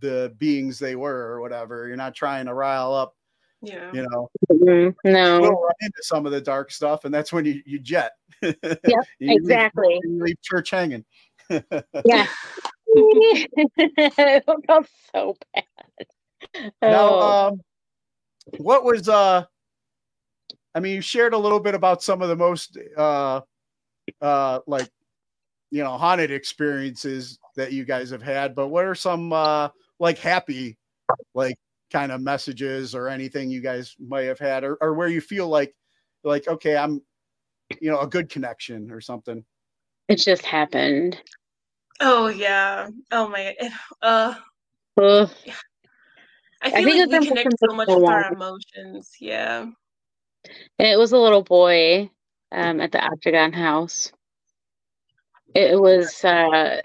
[0.03, 1.87] the beings they were or whatever.
[1.87, 3.15] You're not trying to rile up,
[3.61, 3.89] Yeah.
[3.93, 4.29] you know.
[4.51, 4.93] Mhm.
[5.05, 5.39] You'll No.
[5.39, 8.11] run into some of the dark stuff, and that's when you, you jet.
[8.41, 8.57] Yep.
[8.83, 8.99] You
[9.29, 9.99] leave- Exactly.
[10.03, 11.05] you leave church hanging.
[12.05, 12.27] Yeah.
[12.95, 15.63] it felt so bad.
[16.81, 17.47] Now, Oh.
[17.47, 17.61] um,
[18.57, 19.45] what was uh?
[20.75, 23.41] I mean, you shared a little bit about some of the most uh,
[24.21, 24.89] uh, like
[25.71, 29.69] you know haunted experiences that you guys have had, but what are some uh
[30.03, 30.77] like happy
[31.33, 31.55] like
[31.89, 35.47] kind of messages or anything you guys might have had, or, or where you feel
[35.47, 35.73] like
[36.25, 37.01] like okay, I'm
[37.79, 39.43] you know a good connection or something.
[40.09, 41.17] it just happened.
[42.01, 42.89] Oh yeah.
[43.11, 43.55] Oh my.
[43.57, 44.35] it- Uh,
[44.97, 45.29] Ugh.
[46.61, 49.11] I I feel think like it's we connect so much with our emotions.
[49.21, 49.61] Yeah.
[50.79, 52.09] And it was a little boy
[52.51, 54.11] um, at the Octagon House.
[55.55, 56.81] It, it was uh,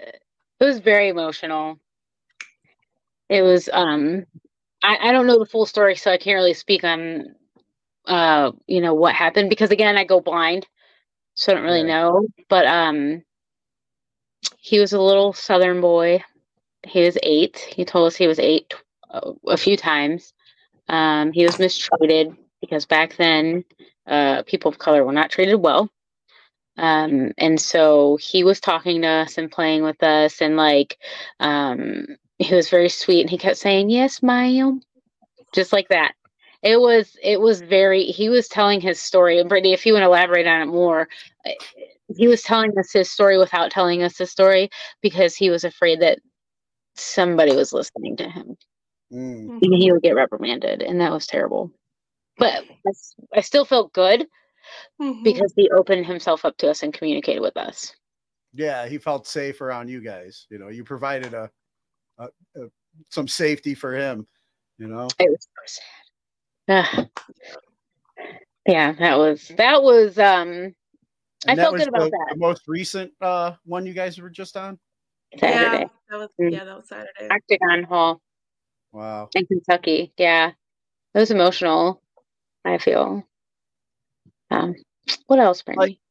[0.59, 1.79] it was very emotional.
[3.29, 4.25] It was um,
[4.83, 7.35] I, I don't know the full story, so I can't really speak on
[8.05, 10.67] uh, you know what happened because again, I go blind,
[11.35, 12.25] so I don't really know.
[12.49, 13.23] But um,
[14.57, 16.23] he was a little Southern boy.
[16.87, 17.57] He was eight.
[17.57, 18.73] He told us he was eight
[19.11, 20.33] uh, a few times.
[20.87, 23.63] Um, he was mistreated because back then,
[24.07, 25.89] uh, people of color were not treated well.
[26.77, 30.97] Um, and so he was talking to us and playing with us, and like,
[31.39, 32.07] um,
[32.39, 34.81] he was very sweet, and he kept saying, "Yes, ma'am,"
[35.53, 36.15] just like that.
[36.63, 38.05] It was, it was very.
[38.05, 41.07] He was telling his story, and Brittany, if you want to elaborate on it more,
[41.45, 41.51] uh,
[42.07, 44.69] he was telling us his story without telling us his story
[45.01, 46.19] because he was afraid that
[46.95, 48.57] somebody was listening to him
[49.13, 49.61] Mm.
[49.61, 51.71] and he would get reprimanded, and that was terrible.
[52.37, 52.63] But
[53.35, 54.27] i still felt good
[55.01, 55.23] Mhm.
[55.23, 57.95] because he opened himself up to us and communicated with us.
[58.53, 60.47] Yeah, he felt safe around you guys.
[60.49, 61.49] You know, you provided a,
[62.19, 62.69] a, a
[63.09, 64.27] some safety for him.
[64.77, 65.07] You know.
[65.19, 65.81] It was so
[66.67, 66.85] sad.
[66.97, 67.07] Ugh.
[68.67, 70.75] yeah, that was that was um And
[71.47, 72.27] I that felt good about the, that.
[72.33, 74.77] the most recent uh one you guys were just on.
[75.39, 75.81] Saturday.
[75.81, 75.87] Yeah.
[76.09, 76.51] That was Mm.
[76.51, 76.63] yeah.
[76.63, 77.29] That was Saturday.
[77.31, 78.21] Octagon Hall
[78.91, 79.29] Wow.
[79.35, 80.13] in Kentucky.
[80.17, 80.49] Yeah.
[81.13, 82.01] It was emotional,
[82.65, 83.25] I feel.
[84.51, 84.75] Um
[85.27, 85.99] what else, Brandy?
[85.99, 86.08] oh,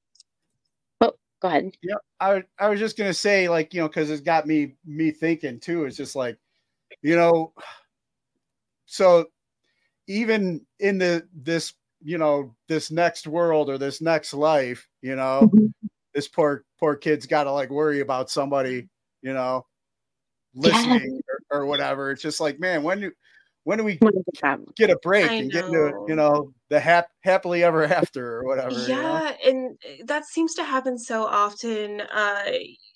[1.41, 1.70] go ahead.
[1.82, 5.11] Yeah, I I was just gonna say, like, you know, because it's got me me
[5.11, 5.84] thinking too.
[5.84, 6.39] It's just like,
[7.03, 7.53] you know,
[8.86, 9.26] so
[10.07, 15.51] even in the this, you know, this next world or this next life, you know,
[15.53, 15.66] mm-hmm.
[16.14, 18.89] this poor poor kid's got to like worry about somebody,
[19.22, 19.66] you know,
[20.55, 21.20] listening
[21.51, 22.11] or, or whatever.
[22.11, 23.12] It's just like, man, when do
[23.68, 23.98] when do we
[24.76, 28.70] get a break and get into you know the hap- happily ever after or whatever?
[28.70, 28.94] You know?
[28.94, 32.00] Yeah, and uh, that seems to happen so often.
[32.00, 32.44] Uh,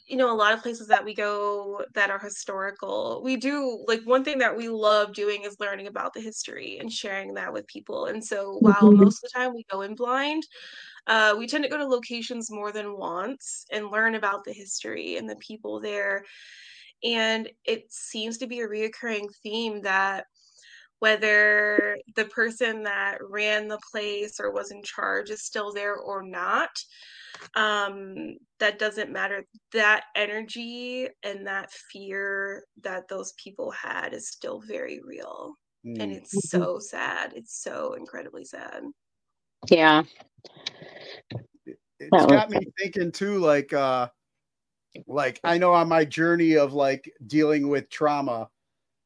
[0.07, 4.03] you know a lot of places that we go that are historical we do like
[4.03, 7.67] one thing that we love doing is learning about the history and sharing that with
[7.69, 8.99] people and so while Mhm.
[8.99, 10.43] most of the time we go in blind
[11.07, 15.17] uh, we tend to go to locations more than once and learn about the history
[15.17, 16.25] and the people there
[17.05, 20.27] and it seems to be a reoccurring theme that
[21.03, 26.23] whether the person that ran the place or was in charge is still there or
[26.23, 26.71] not.
[27.57, 29.45] Um that doesn't matter.
[29.73, 35.57] That energy and that fear that those people had is still very real.
[35.85, 36.17] And Mm.
[36.19, 37.33] it's so sad.
[37.35, 38.85] It's so incredibly sad.
[39.69, 40.05] Yeah.
[41.99, 44.09] it's That got was- me thinking too like uh
[45.09, 48.49] like i know on my journey of like dealing with trauma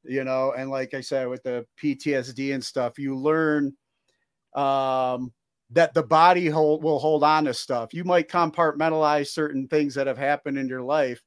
[0.09, 3.73] you know and like i said with the ptsd and stuff you learn
[4.55, 5.33] um
[5.71, 7.93] that the body hold, will hold on to stuff.
[7.93, 11.23] You might compartmentalize certain things that have happened in your life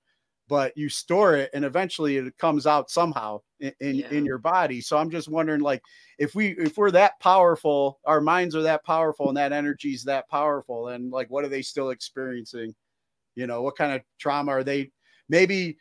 [0.47, 4.81] but you store it and eventually it comes out somehow in, in, in your body.
[4.81, 5.81] So i'm just wondering like
[6.17, 10.03] if we if we're that powerful our minds are that powerful and that energy is
[10.05, 12.73] that powerful and like what are they still experiencing?
[13.35, 14.91] You know what kind of trauma are they?
[15.27, 15.77] Maybe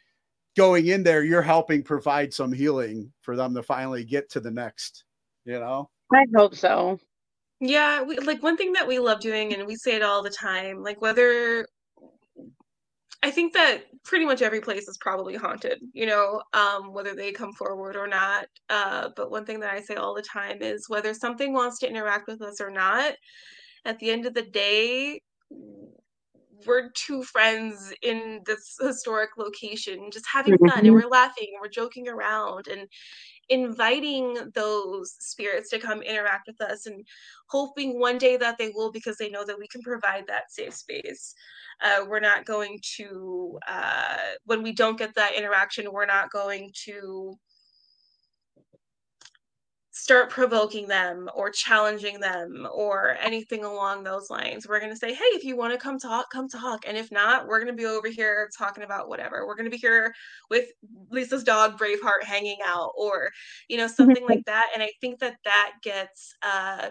[0.59, 4.51] going in there you're helping provide some healing for them to finally get to the
[4.51, 5.05] next
[5.45, 6.99] you know I hope so.
[7.61, 10.31] Yeah, we, like one thing that we love doing, and we say it all the
[10.31, 11.67] time, like whether
[13.23, 17.33] I think that pretty much every place is probably haunted, you know, um, whether they
[17.33, 18.47] come forward or not.
[18.71, 21.89] Uh, but one thing that I say all the time is whether something wants to
[21.91, 23.15] interact with us or not,
[23.85, 25.21] at the end of the day,
[26.67, 30.95] we're two friends in this historic location just having fun and Mhm.
[30.95, 32.89] we're laughing and we're joking around and
[33.49, 37.07] inviting those spirits to come interact with us and
[37.49, 40.75] hoping one day that they will because they know that we can provide that safe
[40.75, 41.35] space
[41.83, 46.71] uh, we're not going to uh, when we don't get that interaction we're not going
[46.75, 47.35] to
[50.09, 54.67] start provoking them or challenging them or anything along those lines.
[54.67, 56.85] We're going to say, hey, if you want to come talk, come talk.
[56.89, 59.47] And if not, we're going to be over here talking about whatever.
[59.47, 60.15] We're going to be here
[60.49, 60.65] with
[61.11, 63.29] Lisa's dog, Braveheart, hanging out or,
[63.69, 64.71] you know, something like that.
[64.73, 66.89] And I think that that gets, uh,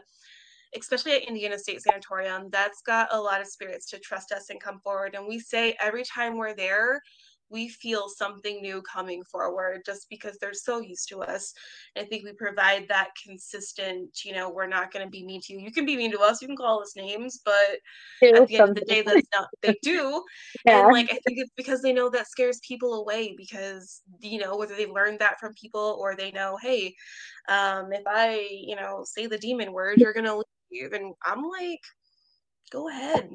[0.79, 4.61] especially at Indiana State Sanatorium, that's got a lot of spirits to trust us and
[4.61, 5.15] come forward.
[5.15, 7.01] And we say every time we're there,
[7.49, 11.53] we feel something new coming forward just because they're so used to us.
[11.97, 15.53] I think we provide that consistent, you know, we're not going to be mean to
[15.53, 15.59] you.
[15.59, 17.79] You can be mean to us, you can call us names, but
[18.21, 20.23] Do at the end of the day, that's not they do.
[20.65, 20.83] Yeah.
[20.83, 24.57] And like, I think it's because they know that scares people away because, you know,
[24.57, 26.95] whether they've learned that from people or they know, hey,
[27.47, 30.91] um, if I, you know, say the demon word, you're going to leave.
[30.93, 31.81] And I'm like,
[32.71, 33.29] go ahead.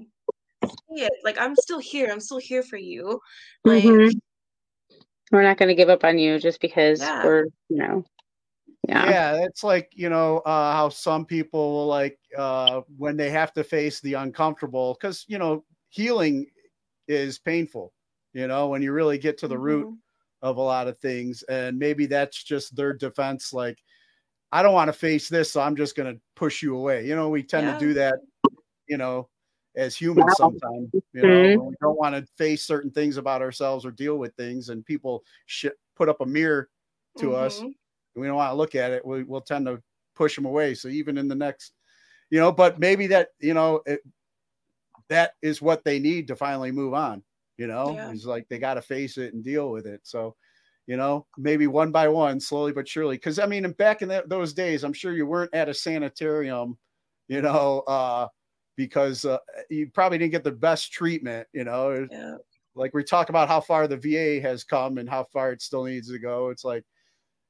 [0.72, 1.12] Say it.
[1.24, 2.10] Like, I'm still here.
[2.10, 3.20] I'm still here for you.
[3.64, 4.12] Like, Mhm.
[5.30, 7.24] We're not going to give up on you just because Yeah.
[7.24, 8.04] we're, you know,
[8.86, 9.08] yeah.
[9.08, 13.52] yeah it's like you know uh how some people will like uh when they have
[13.52, 16.46] to face the uncomfortable because you know healing
[17.08, 17.92] is painful
[18.32, 19.98] you know when you really get to the root Mhm.
[20.42, 23.78] of a lot of things and maybe that's just their defense like
[24.50, 27.14] i don't want to face this so i'm just going to push you away you
[27.14, 27.74] know we tend Yeah.
[27.74, 28.16] to do that
[28.88, 29.28] you know
[29.76, 30.52] as humans Wow.
[30.60, 31.66] sometimes you know Mhm.
[31.68, 35.24] we don't want to face certain things about ourselves or deal with things and people
[35.46, 35.66] sh-
[35.96, 36.68] put up a mirror
[37.18, 37.74] to us Mhm.
[38.16, 39.82] we don't want to look at it we, we'll tend to
[40.14, 41.72] push them away so even in the next
[42.30, 44.00] you know but maybe that you know it,
[45.08, 47.22] that is what they need to finally move on
[47.56, 48.10] you know Yeah.
[48.10, 50.34] it's like they got to face it and deal with it so
[50.86, 54.28] you know maybe one by one slowly but surely because i mean back in that,
[54.28, 56.76] those days i'm sure you weren't at a sanitarium
[57.28, 58.26] you know uh
[58.86, 59.38] because uh,
[59.70, 62.36] you probably didn't get the best treatment you know Yeah.
[62.74, 65.84] like we talk about how far the va has come and how far it still
[65.84, 66.84] needs to go it's like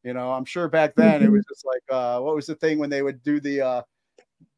[0.04, 2.78] you know i'm sure back then it was just like uh what was the thing
[2.78, 3.82] when they would do the uh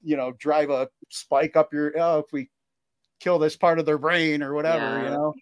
[0.03, 2.51] you know drive a spike up your oh if we
[3.21, 5.35] kill this part of their brain or whatever you know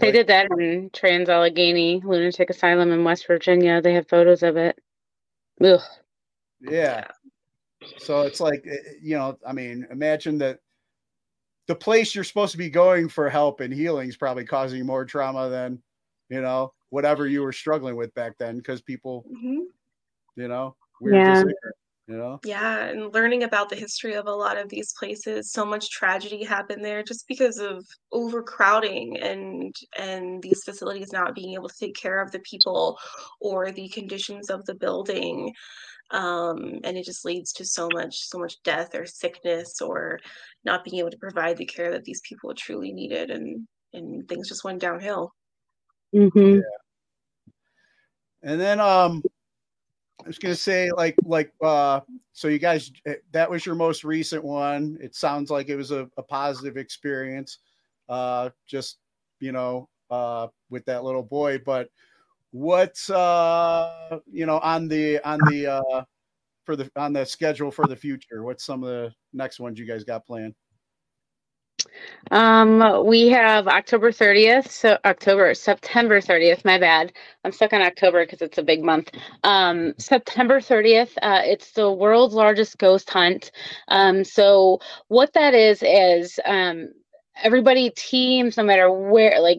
[0.00, 3.82] They Like- did that in Trans Allegheny Lunatic Asylum in West Virginia.
[3.82, 4.78] They have photos of it.
[5.62, 5.80] Ugh.
[6.60, 7.06] yeah
[7.98, 10.60] so it's like eh, you know i mean imagine that
[11.66, 15.04] the place you're supposed to be going for help and healing is probably causing more
[15.04, 15.82] trauma than
[16.28, 19.66] you know whatever you were struggling with back then because people Mhm.
[20.36, 21.24] you know we're Yeah.
[21.34, 21.44] just
[22.06, 25.64] you know Yeah, and learning about the history of a lot of these places, so
[25.64, 31.68] much tragedy happened there just because of overcrowding and and these facilities not being able
[31.68, 32.98] to take care of the people
[33.40, 35.52] or the conditions of the building.
[36.10, 40.20] Um, and it just leads to so much so much death or sickness or
[40.64, 44.48] not being able to provide the care that these people truly needed and and things
[44.48, 45.32] just went downhill.
[46.14, 46.60] Mm-hmm.
[48.42, 49.22] And then um
[50.22, 52.00] I was gonna say like like uh
[52.32, 54.98] so you guys eh, that was your most recent one.
[55.00, 57.58] It sounds like it was a, a positive experience.
[58.08, 58.98] Uh just
[59.40, 61.58] you know uh with that little boy.
[61.64, 61.88] But
[62.54, 66.04] what's uh you know on the on the uh
[66.64, 68.44] for the on the schedule for the future?
[68.44, 70.54] What's some of the next ones you guys got planned?
[72.30, 77.12] Um, we have October 30th, so October, September 30th, my bad.
[77.44, 79.10] I'm stuck on October because it's a big month.
[79.42, 83.50] Um, September 30th, uh, it's the world's largest ghost hunt.
[83.88, 86.88] Um, so what that is, is, um,
[87.42, 89.58] everybody teams no matter where like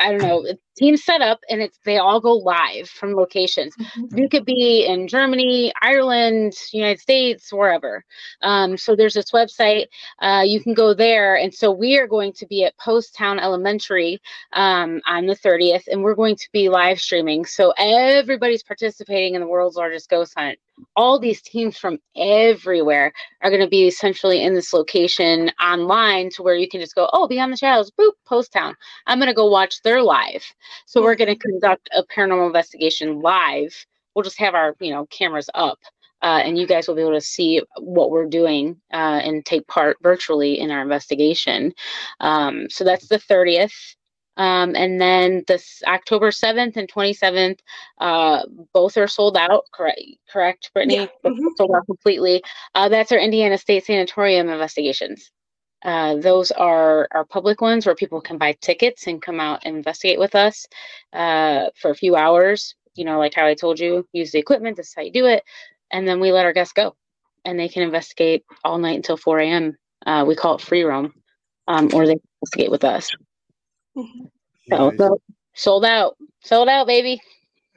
[0.00, 0.44] i don't know
[0.76, 3.74] teams set up and it's they all go live from locations.
[4.14, 8.04] You could be in germany ireland united states wherever.
[8.42, 9.86] Um, so there's this website
[10.20, 11.36] uh, you can go there.
[11.36, 14.20] And so we are going to be at Poasttown elementary
[14.52, 17.44] um, on the 30th and we're going to be live streaming.
[17.44, 20.58] So everybody's participating in the world's largest ghost hunt.
[20.94, 23.12] All these teams from everywhere
[23.42, 27.10] are going to be essentially in this location online to where you can just go,
[27.12, 28.74] oh, Beyond the Shadows, boop, Poasttown.
[29.06, 30.44] I'm going to go watch their live.
[30.86, 33.74] So we're going to conduct a paranormal investigation live.
[34.14, 35.78] We'll just have our, you know, cameras up.
[36.20, 39.64] Uh, and you guys will be able to see what we're doing uh, and take
[39.68, 41.72] part virtually in our investigation.
[42.18, 43.94] Um, so that's the 30th.
[44.36, 47.58] Um, and then this October 7th and 27th,
[48.00, 50.00] uh, both are sold out, correct,
[50.30, 50.94] correct Brittany?
[51.24, 51.30] Yeah.
[51.30, 51.56] Mhm.
[51.56, 52.42] Sold out completely.
[52.74, 55.32] Uh, that's our Indiana State Sanatorium investigations.
[55.82, 59.76] Uh, those are our public ones where people can buy tickets and come out and
[59.76, 60.66] investigate with us
[61.12, 62.74] uh, for a few hours.
[62.94, 65.26] You know, like how I told you, use the equipment, this is how you do
[65.26, 65.44] it.
[65.92, 66.96] And then we let our guests go
[67.44, 69.76] and they can investigate all night until 4 a.m.
[70.04, 71.12] Uh, we call it free roam,
[71.68, 73.10] um, or they can investigate with us.
[74.68, 75.20] So, so
[75.54, 77.20] sold out, sold out, baby.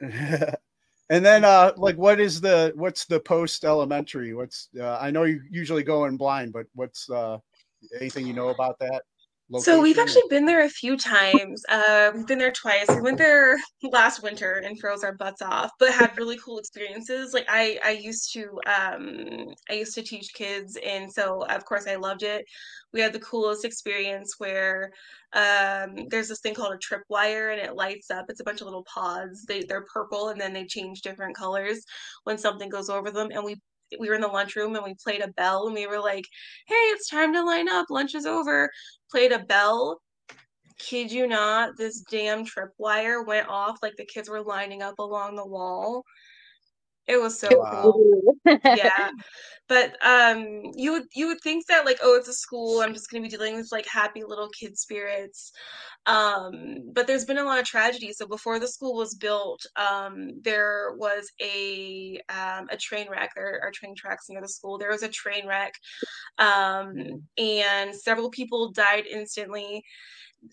[0.00, 4.34] and then uh like what is the what's the post elementary?
[4.34, 7.38] What's uh, I know you usually go in blind, but what's uh
[7.98, 9.02] anything you know about that?
[9.58, 11.62] So we've actually been there a few times.
[11.68, 12.86] Uh, we've been there twice.
[12.88, 17.34] We went there last winter and froze our butts off, but had really cool experiences.
[17.34, 21.86] Like I, I used to, um, I used to teach kids, and so of course
[21.86, 22.46] I loved it.
[22.94, 24.90] We had the coolest experience where
[25.34, 28.26] um, there's this thing called a tripwire, and it lights up.
[28.30, 29.44] It's a bunch of little pods.
[29.44, 31.84] They they're purple, and then they change different colors
[32.24, 33.28] when something goes over them.
[33.32, 33.60] And we
[33.98, 36.26] we were in the lunchroom and we played a bell and we were like,
[36.66, 37.86] hey, it's time to line up.
[37.90, 38.70] Lunch is over.
[39.10, 40.00] Played a bell.
[40.78, 45.36] Kid you not, this damn tripwire went off like the kids were lining up along
[45.36, 46.02] the wall.
[47.06, 48.34] It was so cool.
[48.64, 49.10] yeah.
[49.68, 53.10] But um you would you would think that like, oh, it's a school, I'm just
[53.10, 55.52] gonna be dealing with like happy little kid spirits.
[56.04, 58.12] Um, but there's been a lot of tragedy.
[58.12, 63.30] So before the school was built, um, there was a um, a train wreck.
[63.34, 64.78] There are train tracks near the school.
[64.78, 65.72] There was a train wreck,
[66.38, 69.82] um, and several people died instantly.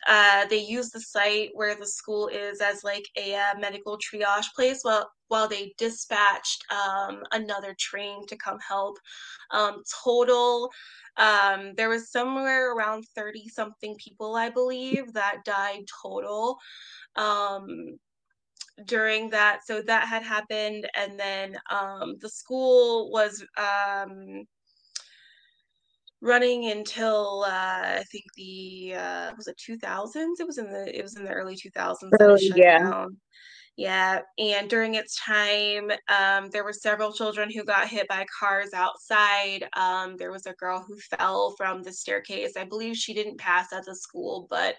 [0.07, 4.53] Uh, they used the site where the school is as like a uh, medical triage
[4.55, 8.97] place while while they dispatched um, another train to come help.
[9.51, 10.71] Um, total,
[11.17, 16.57] um, there was somewhere around 30 something people, I believe, that died total
[17.15, 17.99] um,
[18.85, 19.65] during that.
[19.65, 20.89] So that had happened.
[20.95, 24.45] And then um, the school was um,
[26.21, 30.39] running until uh, I think the uh, was it 2000s.
[30.39, 32.09] It was in the it was in the early 2000s.
[32.11, 32.79] that it Early, shut yeah.
[32.79, 33.17] down.
[33.77, 38.73] Yeah, and during its time, um, there were several children who got hit by cars
[38.73, 39.69] outside.
[39.77, 42.57] Um, there was a girl who fell from the staircase.
[42.57, 44.75] I believe she didn't pass at the school, but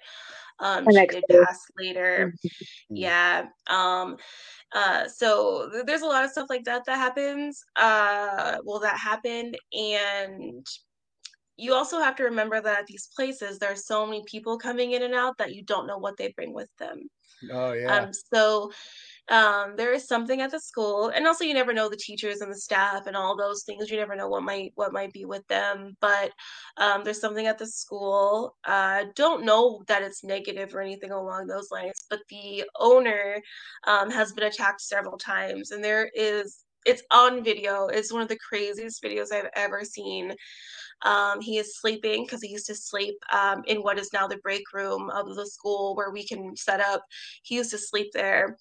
[0.58, 1.38] um, she did day.
[1.38, 2.34] pass later.
[2.90, 3.46] Yeah.
[3.70, 4.18] Um,
[4.74, 7.64] uh, so th- there's a lot of stuff like that that happens.
[7.76, 10.66] Uh, well, that happened, and
[11.60, 14.92] you also have to remember that at these places, there are so many people coming
[14.92, 17.08] in and out that you don't know what they bring with them.
[17.52, 17.96] Oh yeah.
[17.96, 18.70] Um, so
[19.28, 22.50] um, there is something at the school, and also you never know the teachers and
[22.50, 23.90] the staff and all those things.
[23.90, 25.96] You never know what might what might be with them.
[26.00, 26.32] But
[26.76, 28.56] um, there's something at the school.
[28.64, 32.04] Uh, don't know that it's negative or anything along those lines.
[32.10, 33.40] But the owner
[33.86, 37.86] um, has been attacked several times, and there is it's on video.
[37.86, 40.34] It's one of the craziest videos I've ever seen.
[41.02, 44.36] Um, he is sleeping because he used to sleep um, in what is now the
[44.38, 47.04] break room of the school where we can set up.
[47.42, 48.56] He used to sleep there.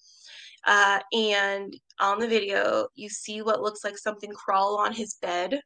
[0.66, 5.60] Uh, and on the video, you see what looks like something crawl on his bed.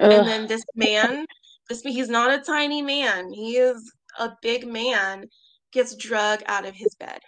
[0.00, 0.12] Ugh.
[0.12, 1.26] And then this man,
[1.68, 3.32] this he's not a tiny man.
[3.32, 5.26] He is a big man,
[5.72, 7.20] gets drug out of his bed.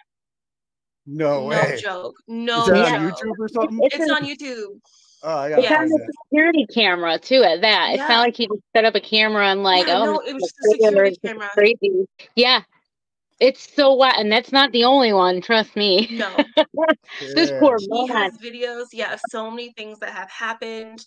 [1.05, 1.79] No No way.
[1.81, 2.15] joke.
[2.27, 3.01] No Is that joke.
[3.01, 3.79] on YouTube or something?
[3.83, 4.79] It's It's on YouTube.
[5.23, 5.77] Oh, I gotta It's Yeah.
[5.77, 7.43] on find the security camera too.
[7.43, 8.07] At that, it's Yeah.
[8.07, 10.43] not like he just set up a camera and like, Yeah, oh, no, it was
[10.43, 11.49] just just a a security camera.
[11.53, 12.05] crazy.
[12.35, 12.63] Yeah,
[13.39, 15.41] it's so wild, and that's not the only one.
[15.41, 16.07] Trust me.
[16.17, 16.43] No.
[17.35, 17.59] this Yeah.
[17.59, 18.17] poor he man.
[18.23, 21.05] has videos yeah of so many things that have happened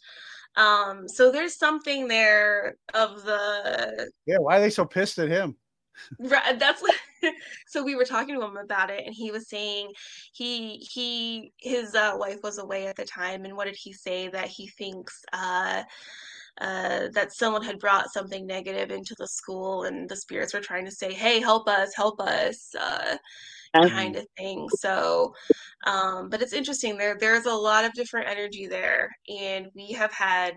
[0.56, 5.56] um so there's something there of the Yeah, why are they so pissed at him?
[6.18, 6.94] Right, that's what
[7.66, 9.90] so we were talking to him about it and he was saying
[10.32, 14.28] he he his uh, wife was away at the time and what did he say?
[14.28, 15.82] That he thinks uh
[16.60, 20.84] uh that someone had brought something negative into the school and the spirits were trying
[20.84, 23.16] to say hey help us help us uh
[23.88, 24.68] kind of thing.
[24.70, 25.34] So
[25.86, 30.12] um but it's interesting there there's a lot of different energy there and we have
[30.12, 30.54] had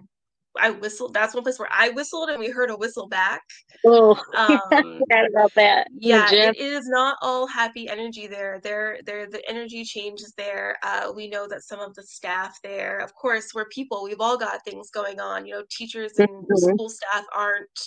[0.59, 3.41] I whistled that's one place where I whistled and we heard a whistle back
[3.85, 5.87] Oh, um forgot about that.
[5.95, 11.11] yeah it is not all happy energy there there there the energy changes there uh
[11.15, 14.63] we know that some of the staff there of course we're people we've all got
[14.65, 16.57] things going on you know teachers and Mhm.
[16.73, 17.79] school staff aren't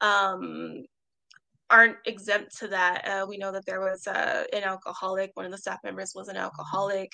[0.00, 0.84] um
[1.70, 5.52] aren't exempt to that uh we know that there was uh an alcoholic one of
[5.52, 7.12] the staff members was an alcoholic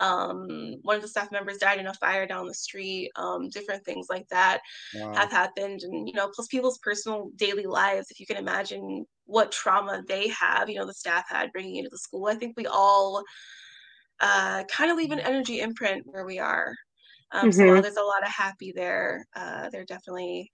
[0.00, 0.48] um
[0.82, 4.06] one of the staff members died in a fire down the street um different things
[4.10, 4.60] like that
[4.92, 5.14] Wow.
[5.14, 9.52] have happened and you know plus people's personal daily lives if you can imagine what
[9.52, 12.66] trauma they have you know the staff had bringing into the school i think we
[12.66, 13.24] all
[14.20, 16.74] uh kind of leave an energy imprint where we are
[17.32, 17.82] um so while Mhm.
[17.82, 20.50] there's a lot of happy there uh there are definitely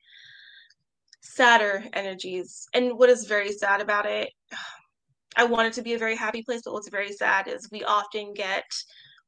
[1.31, 4.31] sadder energies and what is very sad about it
[5.37, 7.85] i want it to be a very happy place but what's very sad is we
[7.85, 8.65] often get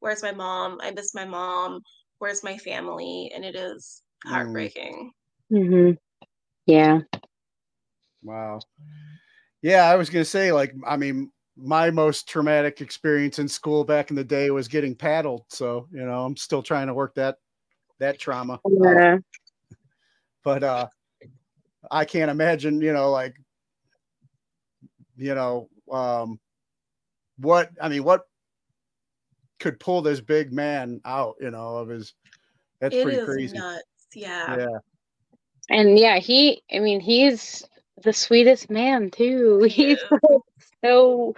[0.01, 1.81] where's my mom i miss my mom
[2.19, 4.31] where's my family and it is Mm.
[4.31, 5.11] heartbreaking
[5.51, 5.91] hmm
[6.67, 7.01] Yeah.
[8.23, 8.61] Wow.
[9.63, 14.11] Yeah, I was gonna say, like, I mean, my most traumatic experience in school back
[14.11, 15.45] in the day was getting paddled.
[15.49, 17.37] So, you know, I'm still trying to work that
[17.99, 18.55] that trauma.
[18.55, 18.61] out.
[18.65, 19.19] Yeah.
[20.45, 20.87] But uh
[21.91, 23.35] I can't imagine, you know, like,
[25.17, 26.39] you know, um
[27.39, 28.23] what I mean, what
[29.59, 32.15] could pull this big man out, you know, of his
[32.81, 33.55] that's It pretty is crazy.
[33.55, 33.85] nuts.
[34.15, 34.57] Yeah.
[34.57, 34.79] Yeah.
[35.71, 37.65] And yeah, he, I mean, he's
[38.03, 39.63] the sweetest man too.
[39.71, 40.45] He's so,
[40.85, 41.35] so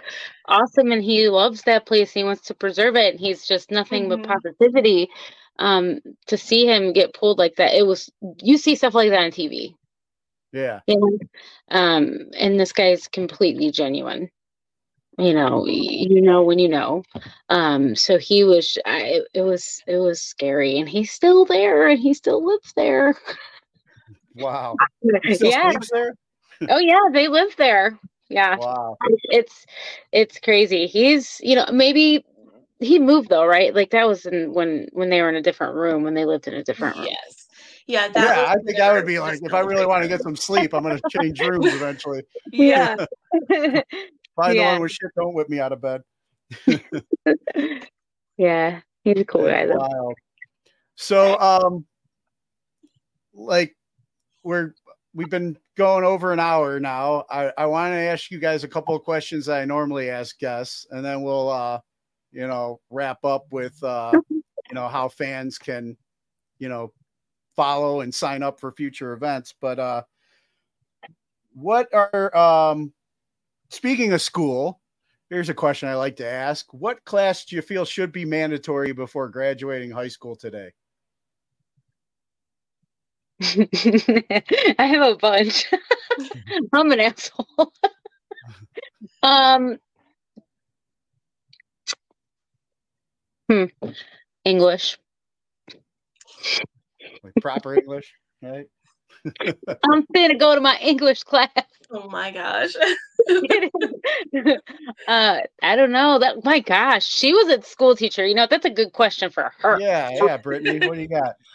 [0.47, 2.11] awesome and he loves that place.
[2.11, 3.11] He wants to preserve it.
[3.13, 4.23] And he's just nothing but Mhm.
[4.23, 5.09] positivity.
[5.59, 8.11] Um, to see him get pulled like that, it was,
[8.41, 9.75] you see stuff like that on TV.
[10.55, 10.79] Yeah.
[10.87, 11.17] You know?
[11.69, 14.31] Um, and this guy's completely genuine.
[15.17, 17.03] You know, you know when you know.
[17.49, 21.87] Um, so he was, I, it, it was, it was scary, and he's still there,
[21.87, 23.15] and he still lives there.
[24.35, 24.75] Wow.
[25.23, 25.71] He still yeah.
[25.71, 26.15] sleeps there?
[26.69, 27.97] Oh yeah, they live there.
[28.29, 28.57] Yeah.
[28.57, 28.97] Wow.
[29.07, 29.65] It's it's
[30.11, 30.87] it's crazy.
[30.87, 32.25] He's you know maybe
[32.79, 33.73] he moved though, right?
[33.73, 36.47] Like that was in, when when they were in a different room when they lived
[36.47, 37.07] in a different room.
[37.07, 37.44] Yes.
[37.87, 38.07] Yeah.
[38.07, 40.35] That Yeah, I think I would be like, if I really want to get some
[40.35, 42.23] sleep, I'm gonna change rooms eventually.
[42.51, 42.95] Yeah.
[43.49, 43.83] If
[44.39, 44.71] I know Yeah.
[44.73, 46.01] one with shit, don't whip me out of bed.
[48.37, 48.81] yeah.
[49.03, 49.77] He's a cool guy though.
[49.77, 50.15] wild.
[50.95, 51.85] So, um,
[53.33, 53.75] like
[54.43, 54.73] we're
[55.13, 57.25] we've been going over an hour now.
[57.29, 60.37] I I want to ask you guys a couple of questions that I normally ask
[60.39, 61.79] guests, and then we'll uh,
[62.31, 64.43] you know, wrap up with uh, you
[64.73, 65.95] know, how fans can,
[66.59, 66.91] you know,
[67.55, 69.53] follow and sign up for future events.
[69.59, 70.03] But uh,
[71.53, 72.93] what are um,
[73.69, 74.81] speaking of school?
[75.29, 78.91] Here's a question I like to ask: What class do you feel should be mandatory
[78.91, 80.71] before graduating high school today?
[83.41, 85.65] I have a bunch.
[86.73, 87.73] I'm an asshole.
[89.23, 89.77] um
[93.49, 93.65] hmm.
[94.45, 94.97] English.
[97.25, 98.67] Like proper English, right?
[99.89, 101.49] I'm gonna go to my English class.
[101.91, 102.73] Oh my gosh.
[105.07, 106.19] uh, I don't know.
[106.19, 108.25] That my gosh, she was a school teacher.
[108.25, 109.79] You know, that's a good question for her.
[109.79, 111.35] Yeah, yeah, Brittany, what do you got?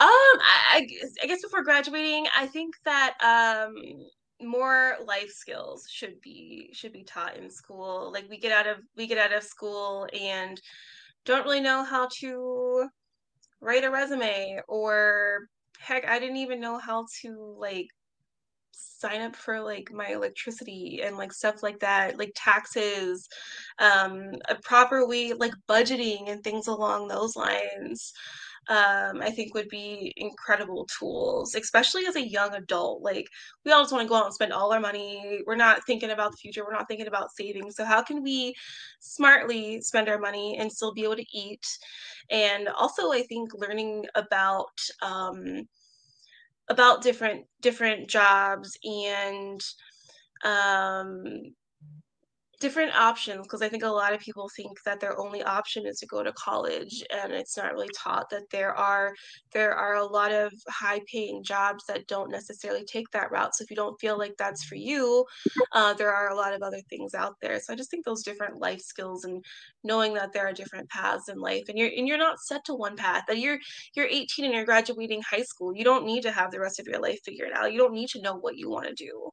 [0.00, 3.76] Um, I, I guess- I guess before graduating, I think that um
[4.40, 8.10] more life skills should be should be taught in school.
[8.12, 10.60] Like we get out of we get out of school and
[11.24, 12.88] don't really know how to
[13.62, 15.48] write a resume or
[15.80, 17.88] heck, I didn't even know how to like
[18.72, 23.28] sign up for like my electricity and like stuff like that, like taxes,
[23.78, 28.12] um, a proper way like budgeting and things along those lines.
[28.68, 33.02] Um, I think would be incredible tools, especially as a young adult.
[33.02, 33.28] Like
[33.64, 35.40] we all just want to go out and spend all our money.
[35.46, 36.64] We're not thinking about the future.
[36.64, 37.72] We're not thinking about saving.
[37.72, 38.54] So how can we
[39.00, 41.66] smartly spend our money and still be able to eat?
[42.30, 45.66] And also, I think learning about um,
[46.68, 49.60] about different different jobs and
[50.44, 51.52] um,
[52.62, 55.98] different options because I think a lot of people think that their only option is
[55.98, 59.14] to go to college and it's not really taught that there are
[59.52, 63.54] there are a lot of high paying jobs that don't necessarily take that route.
[63.54, 65.26] So if you don't feel like that's for you
[65.72, 67.60] uh, there are a lot of other things out there.
[67.60, 69.44] So I just think those different life skills and
[69.84, 72.74] knowing that there are different paths in life and you're and you're not set to
[72.74, 73.58] one path that you're
[73.96, 75.74] you're 18 and you're graduating high school.
[75.74, 77.72] You don't need to have the rest of your life figured out.
[77.72, 79.30] You don't need to know what you want to do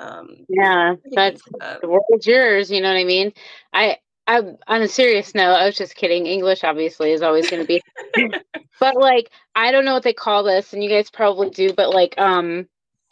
[0.00, 2.70] um, Yeah, that's the world's yours.
[2.70, 3.32] You know what I mean?
[3.72, 6.26] I, I, on a serious note, I was just kidding.
[6.26, 7.82] English obviously is always going to be,
[8.80, 11.90] but like, I don't know what they call this, and you guys probably do, but
[11.90, 12.66] like, um,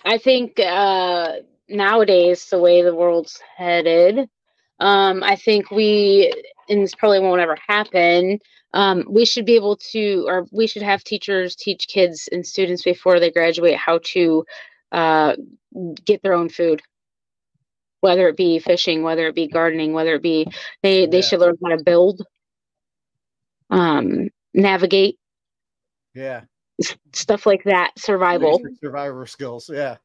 [0.04, 1.32] I think uh
[1.68, 4.28] nowadays the way the world's headed,
[4.80, 6.32] um, I think we,
[6.68, 8.38] and this probably won't ever happen.
[8.74, 12.82] Um, we should be able to, or we should have teachers teach kids and students
[12.82, 14.44] before they graduate how to
[14.92, 15.34] uh,
[16.04, 16.80] get their own food
[18.00, 20.46] whether it be fishing whether it be gardening whether it be
[20.82, 21.22] they they Yeah.
[21.22, 22.22] should learn how to build
[23.70, 25.18] um navigate
[26.14, 26.42] Yeah.
[27.12, 29.70] stuff like that survival survivor skills.
[29.72, 29.96] Yeah.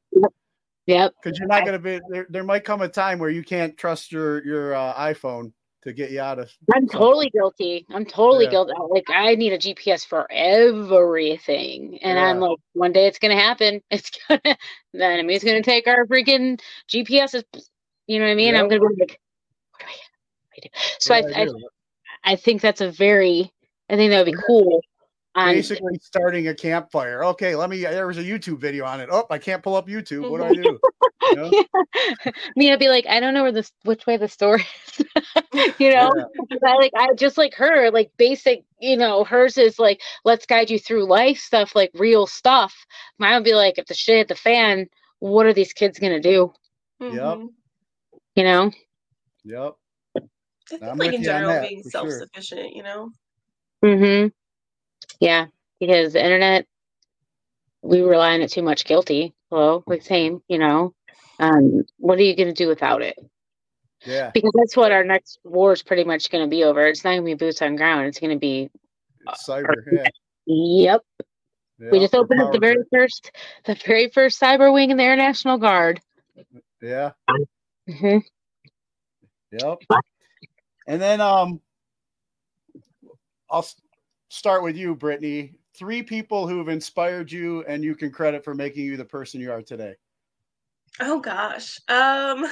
[0.85, 2.27] yep Because you're not going to be there.
[2.29, 5.53] There might come a time where you can't trust your your uh, iPhone
[5.83, 6.51] to get you out of.
[6.75, 8.51] i'm totally guilty i'm totally Yeah.
[8.51, 13.35] guilty like i need a gps for everything and i'm like one day it's gonna
[13.39, 14.41] happen it's gonna
[14.93, 17.43] the enemy's gonna take our freaking gps
[18.07, 19.19] you know what i mean i'm gonna be like
[19.71, 19.95] what do i,
[20.49, 20.69] what do I do?
[20.99, 21.67] so Yeah, I, I do.
[22.23, 23.51] I think that's a very,
[23.89, 24.81] I think that would be cool.
[25.35, 27.23] Basically, starting a campfire.
[27.25, 27.81] Okay, let me.
[27.81, 29.09] There was a YouTube video on it.
[29.11, 30.29] Oh, I can't pull up YouTube.
[30.29, 30.79] What do I do?
[31.29, 32.31] You know?
[32.55, 35.05] me, I'd be like, I don't know where this, which way the store is,
[35.79, 36.11] you know.
[36.15, 36.57] Yeah.
[36.65, 40.69] I like, I just like her, like basic, you know, hers is like, let's guide
[40.69, 42.75] you through life stuff, like real stuff.
[43.19, 44.87] Mine would be like, if the shit hit the fan,
[45.19, 46.53] what are these kids gonna do?
[46.99, 47.11] Yep.
[47.11, 47.47] Mhm.
[48.35, 48.71] You know?
[49.45, 49.73] Yep.
[50.17, 50.21] I
[50.69, 53.11] think I'm like in general that, being self-sufficient, you know.
[53.83, 54.27] Mm-hmm.
[55.19, 55.47] Yeah,
[55.79, 56.65] because the internet,
[57.81, 58.85] we rely on it too much.
[58.85, 59.33] Guilty.
[59.49, 60.41] Hello, like same.
[60.47, 60.93] You know,
[61.39, 63.17] um, what are you gonna do without it?
[64.05, 64.31] Yeah.
[64.33, 66.85] Because that's what our next war is pretty much going to be over.
[66.87, 68.07] It's not going to be boots on ground.
[68.07, 68.69] It's going to be,
[69.47, 69.73] Cyber.
[69.91, 70.07] Yeah.
[70.45, 71.01] yep.
[71.79, 73.31] we just opened up the very first,
[73.65, 76.01] the very first cyber wing in the Air National Guard.
[76.81, 77.11] Yeah.
[77.87, 78.17] hmm
[79.51, 79.77] Yep.
[80.87, 81.61] And then um
[83.49, 83.65] I'll
[84.29, 85.53] start with you, Brittany.
[85.77, 89.39] Three people who have inspired you and you can credit for making you the person
[89.39, 89.95] you are today.
[90.99, 91.79] Oh gosh.
[91.87, 92.45] Um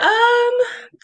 [0.00, 0.54] um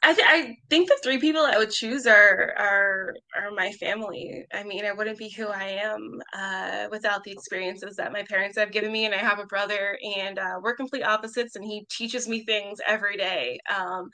[0.05, 4.46] I th- I think the three people I would choose are are are my family.
[4.55, 8.56] I mean, I wouldn't be who I am uh without the experiences that my parents
[8.56, 11.84] have given me and I have a brother and uh we're complete opposites and he
[11.90, 13.59] teaches me things every day.
[13.68, 14.10] Um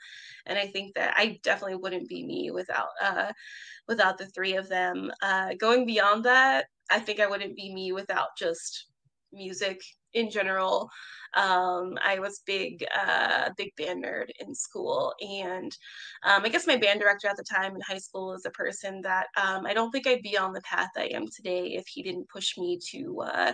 [0.47, 3.31] and I think that I definitely wouldn't be me without uh
[3.87, 5.11] without the three of them.
[5.21, 8.87] Uh going beyond that, I think I wouldn't be me without just
[9.33, 9.81] music
[10.13, 10.89] in general.
[11.33, 15.71] Um, I was big, uh, big band nerd in school, and
[16.23, 19.01] um, I guess my band director at the time in high school was a person
[19.03, 22.03] that um, I don't think I'd be on the path I am today if he
[22.03, 23.53] didn't push me to uh,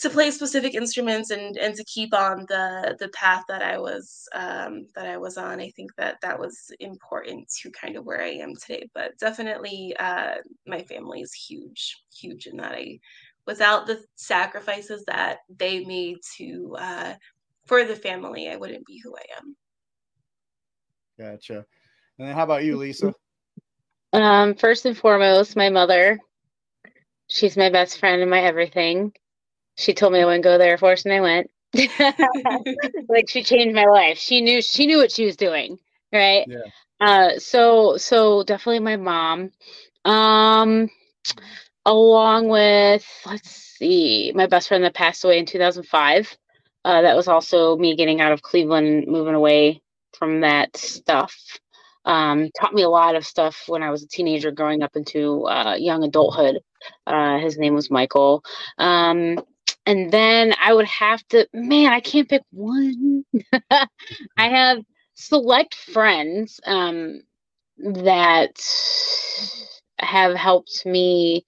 [0.00, 4.28] to play specific instruments and and to keep on the the path that I was
[4.32, 5.60] um, that I was on.
[5.60, 8.88] I think that that was important to kind of where I am today.
[8.94, 10.36] But definitely, uh,
[10.66, 12.98] my family is huge, huge in that I
[13.48, 17.14] without the sacrifices that they made to uh,
[17.66, 19.56] for the family, I wouldn't be who I am.
[21.18, 21.64] Gotcha.
[22.18, 23.14] And then how about you, Lisa?
[24.12, 26.20] Um, first and foremost, my mother.
[27.28, 29.12] She's my best friend and my everything.
[29.76, 31.50] She told me I wouldn't go to the Air Force, and I went.
[33.08, 34.18] like she changed my life.
[34.18, 35.78] She knew she knew what she was doing,
[36.12, 36.46] right?
[36.46, 36.58] Yeah.
[37.00, 39.52] Uh, so so definitely my mom.
[40.04, 40.90] Um,
[41.88, 46.36] along with let's see, my best friend that passed away in 2005.
[46.84, 49.82] Uh, that was also me getting out of Cleveland, moving away
[50.18, 51.34] from that stuff.
[52.04, 55.46] Um, taught me a lot of stuff when I was a teenager, growing up into
[55.46, 56.60] uh, young adulthood.
[57.06, 58.42] Uh, his name was Michael.
[58.78, 59.40] Um,
[59.84, 63.24] and then I would have to, man, I can't pick one.
[63.70, 63.88] I
[64.48, 64.78] have
[65.14, 67.22] select friends um,
[67.78, 68.56] that
[69.98, 71.44] have helped me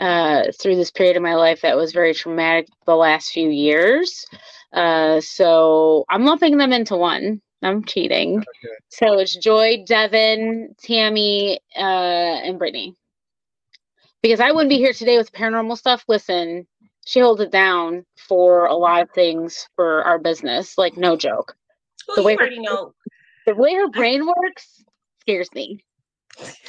[0.00, 4.24] uh, through this period of my life that was very traumatic the last few years.
[4.72, 7.40] Uh, so I'm lumping them into one.
[7.62, 8.38] I'm cheating.
[8.38, 8.74] Okay.
[8.88, 12.94] So it's Joy, Devin, Tammy, uh, and Brittany.
[14.22, 16.04] Because I wouldn't be here today with paranormal stuff.
[16.08, 16.66] Listen,
[17.06, 20.76] she holds it down for a lot of things for our business.
[20.78, 21.54] Like no joke.
[22.08, 22.94] Well, The you way her- know.
[23.46, 24.82] The way her brain works
[25.22, 25.84] scares me.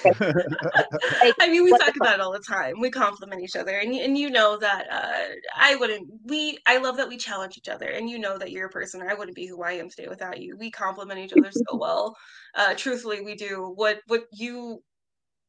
[0.06, 2.80] I mean, we talk about it all the time.
[2.80, 6.08] We compliment each other, and you, and you know that uh, I wouldn't.
[6.26, 9.02] We I love that we challenge each other, and you know that you're a person.
[9.02, 10.58] I wouldn't be who I am today without you.
[10.58, 12.16] We compliment each other so well.
[12.56, 13.72] Uh, truthfully, we do.
[13.76, 14.82] What what you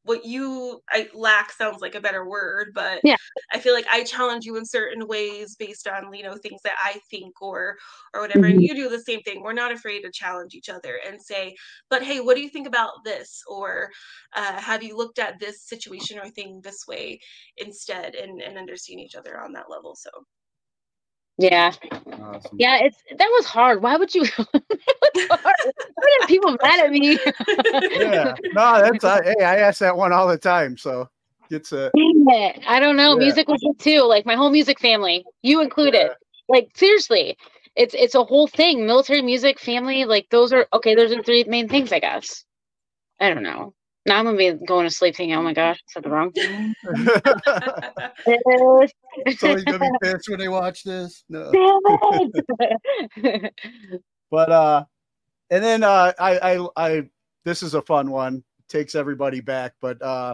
[0.03, 3.17] what you I lack sounds like a better word, but Yeah.
[3.53, 6.75] I feel like I challenge you in certain ways based on you know things that
[6.83, 7.77] I think or
[8.13, 8.63] or whatever, and Mhm.
[8.63, 9.41] you do the same thing.
[9.43, 11.55] We're not afraid to challenge each other and say,
[11.89, 13.41] but hey, what do you think about this?
[13.47, 13.91] Or
[14.35, 17.19] uh, have you looked at this situation or thing this way
[17.57, 20.09] instead and, and understand each other on that level so
[21.37, 21.73] Yeah.
[22.21, 22.57] Awesome.
[22.57, 23.81] Yeah, it's that was hard.
[23.81, 24.23] Why would you?
[24.37, 25.73] it was hard.
[25.95, 27.17] Why are people mad at me?
[27.99, 28.35] Yeah.
[28.53, 30.77] No, that's I, hey, I ask that one all the time.
[30.77, 31.09] So
[31.49, 32.63] it's a it.
[32.67, 33.13] I don't know.
[33.13, 33.25] Yeah.
[33.25, 34.03] Music was it too.
[34.03, 36.11] Like my whole music family, you included.
[36.49, 37.37] Like seriously,
[37.75, 38.85] it's it's a whole thing.
[38.85, 40.95] Military music, family, like those are okay.
[40.95, 42.43] Those are three main things, I guess.
[43.19, 43.73] I don't know.
[44.05, 46.33] Now I'm gonna be going to sleep thinking, oh my gosh, I said the wrong
[46.33, 46.75] thing.
[49.37, 51.23] Somebody's gonna be pissed when they watch this.
[51.29, 51.49] No.
[51.51, 51.79] Damn
[53.17, 53.53] it.
[54.31, 54.85] But uh
[55.51, 57.03] and then uh I I I
[57.45, 58.43] this is a fun one.
[58.67, 59.75] Takes everybody back.
[59.79, 60.33] But uh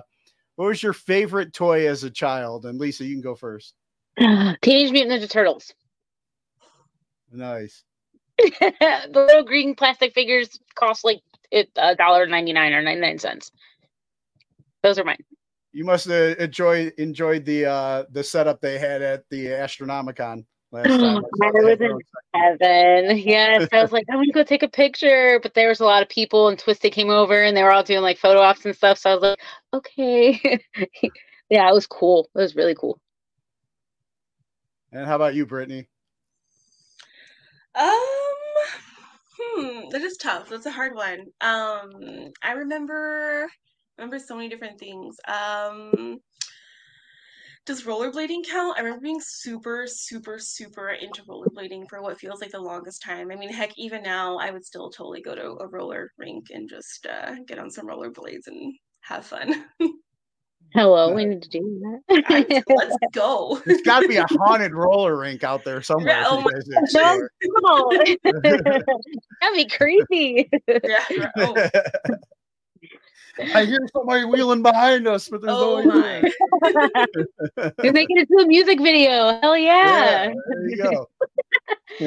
[0.55, 2.65] what was your favorite toy as a child?
[2.65, 3.73] And Lisa, you can go first.
[4.17, 5.73] Teenage Mutant Ninja Turtles.
[7.31, 7.83] Nice.
[8.37, 11.19] the little green plastic figures cost like
[11.51, 13.51] it a dollar ninety nine or ninety nine cents.
[14.83, 15.23] Those are mine.
[15.71, 20.87] You must have enjoyed enjoyed the uh the setup they had at the Astronomicon last
[20.87, 21.23] time.
[21.41, 21.99] I I was in
[22.33, 23.17] heaven.
[23.17, 25.85] Yes, I was like, I want to go take a picture, but there was a
[25.85, 28.65] lot of people, and Twiztid came over, and they were all doing like photo ops
[28.65, 28.97] and stuff.
[28.97, 29.39] So I was like,
[29.73, 30.59] okay,
[31.49, 32.29] yeah, it was cool.
[32.35, 32.99] It was really cool.
[34.91, 35.87] And how about you, Brittany?
[37.75, 38.28] um
[39.39, 41.89] hmm that is tough that's a hard one um
[42.43, 43.47] i remember
[43.97, 46.19] remember so many different things um
[47.65, 48.77] does rollerblading count?
[48.77, 53.31] I remember being super, super, super into rollerblading for what feels like the longest time.
[53.31, 56.67] I mean, heck, even now, I would still totally go to a roller rink and
[56.67, 59.65] just uh, get on some rollerblades and have fun.
[60.73, 62.63] Hello, we need to do I- that.
[62.69, 63.59] let's go.
[63.65, 66.19] There's got to be a haunted roller rink out there somewhere.
[66.19, 67.29] Yeah, oh for you guys to
[67.61, 68.81] no, no.
[69.41, 70.49] that'd be creepy.
[70.67, 71.69] yeah, oh,
[73.55, 76.21] I hear somebody wheeling behind us, but there's oh no my.
[77.83, 79.39] You're making it to a music video.
[79.41, 80.27] Hell yeah.
[80.49, 81.09] there you go.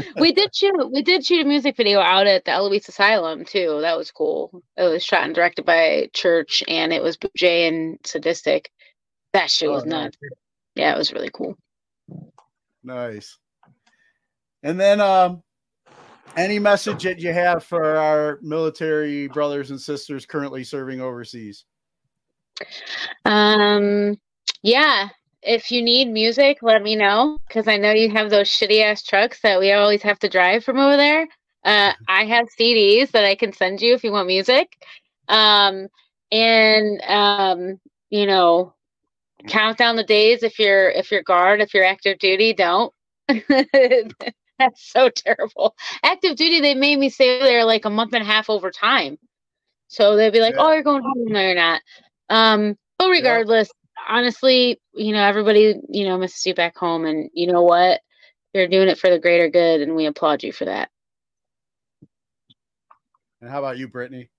[0.17, 3.79] we did shoot we did shoot a music video out at the Eloise Asylum too.
[3.81, 4.63] That was cool.
[4.77, 8.71] It was shot and directed by Church and it was Jay and Sadistic.
[9.33, 10.05] That shit Oh, was nice.
[10.05, 10.19] nuts.
[10.75, 11.57] Yeah, it was really cool.
[12.85, 13.39] Nice.
[14.63, 15.43] And then um
[16.37, 21.65] any message that you have for our military brothers and sisters currently serving overseas?
[23.25, 24.17] Um
[24.63, 25.09] yeah,
[25.43, 29.03] if you need music, let me know because I know you have those shitty ass
[29.03, 31.27] trucks that we always have to drive from over there.
[31.65, 34.73] Uh, I have CDs that I can send you if you want music.
[35.29, 35.89] Um,
[36.31, 37.81] and um,
[38.11, 38.75] you know,
[39.49, 42.93] count down the days if you're if you're guard, if you're active duty, don't.
[44.63, 45.75] That's so terrible.
[46.03, 49.19] Active duty, they made me stay there like a month and a half over time.
[49.89, 50.63] So they'd be like, Yeah.
[50.63, 51.83] "Oh, you're going home." No, you're not.
[52.31, 53.71] Um, but regardless,
[54.09, 58.01] honestly, you know, everybody, you know, misses you back home, and you know what?
[58.55, 60.91] You're doing it for the greater good, and we applaud you for that.
[63.41, 64.31] And how about you, Brittany?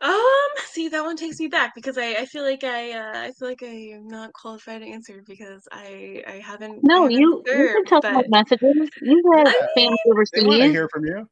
[0.00, 3.32] Um, see, that one takes me back because I, I feel like I uh, I
[3.32, 7.14] feel like I am not qualified to answer because I I haven't I No, haven't
[7.18, 8.90] you you can served, tell but those messages.
[9.02, 9.98] You have I family
[10.34, 11.26] They want to hear from you.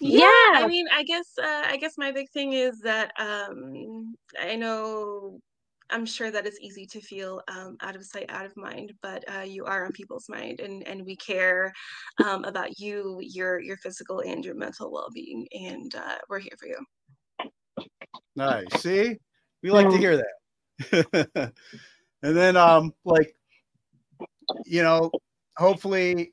[0.00, 0.24] Yeah,
[0.54, 5.38] I mean, I guess uh, I guess my big thing is that um, I know
[5.90, 9.24] I'm sure that it's easy to feel um, out of sight, out of mind, but
[9.32, 11.72] uh, you are on people's mind, and and we care
[12.24, 16.66] um, about you, your your physical and your mental well-being, and uh, we're here for
[16.66, 16.78] you.
[18.36, 18.82] Nice.
[18.82, 19.18] See,
[19.62, 21.52] we like to hear that.
[22.22, 23.34] and then, um, like,
[24.64, 25.10] you know,
[25.56, 26.32] hopefully,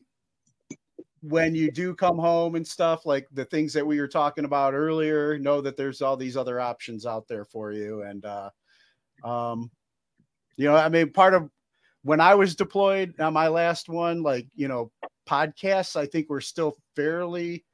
[1.21, 4.73] when you do come home and stuff like the things that we were talking about
[4.73, 8.49] earlier know that there's all these other options out there for you and uh
[9.25, 9.69] um
[10.55, 11.49] you know i mean part of
[12.03, 14.91] when i was deployed on my last one like you know
[15.29, 17.65] podcasts i think were still fairly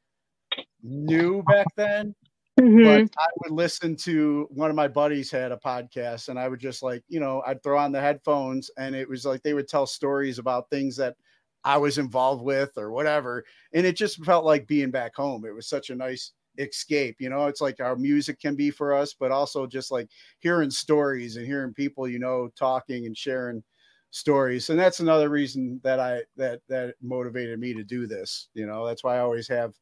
[0.82, 2.16] new back then
[2.60, 2.82] Mhm.
[2.82, 6.60] but I would listen to one of my buddies had a podcast, and I would
[6.60, 9.68] just like, you know, I'd throw on the headphones, and it was like they would
[9.68, 11.16] tell stories about things that
[11.64, 15.46] I was involved with or whatever, and it just felt like being back home.
[15.46, 17.48] It was such a nice escape, you know.
[17.48, 20.10] It's like our music can be for us, but also just like
[20.40, 23.64] hearing stories and hearing people, you know, talking and sharing
[24.12, 28.50] stories, and that's another reason that I that that motivated me to do this.
[28.54, 29.74] You know, that's why I always have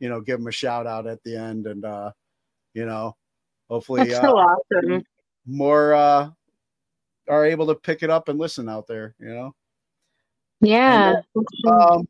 [0.00, 2.10] you know, give them a shout out at the end and uh,
[2.74, 3.16] you know,
[3.68, 5.04] hopefully That's so uh, awesome.
[5.46, 6.30] more uh
[7.28, 9.54] are able to pick it up and listen out there, you know.
[10.60, 11.22] Yeah.
[11.68, 12.08] Um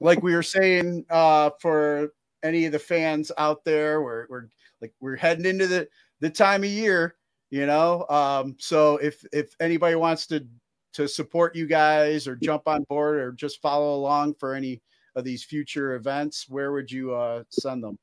[0.00, 2.12] like we were saying uh for
[2.42, 4.48] any of the fans out there, we're we're
[4.80, 5.88] like we're heading into the
[6.20, 7.16] the time of year,
[7.50, 8.06] you know.
[8.08, 10.46] Um so if if anybody wants to
[10.94, 14.82] to support you guys or jump on board or just follow along for any
[15.14, 17.98] of these future events, where would you uh, send them?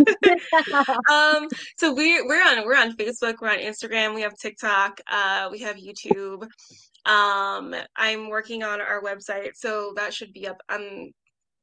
[1.10, 1.46] um
[1.76, 5.58] so we we're on we're on facebook we're on instagram we have tiktok uh we
[5.58, 6.44] have youtube.
[7.04, 10.58] Um i'm working on our website so that should be up.
[10.68, 11.12] I'm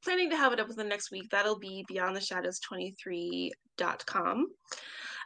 [0.04, 1.28] planning to have it up within the next week.
[1.32, 4.48] That'll be beyondtheshadows23.com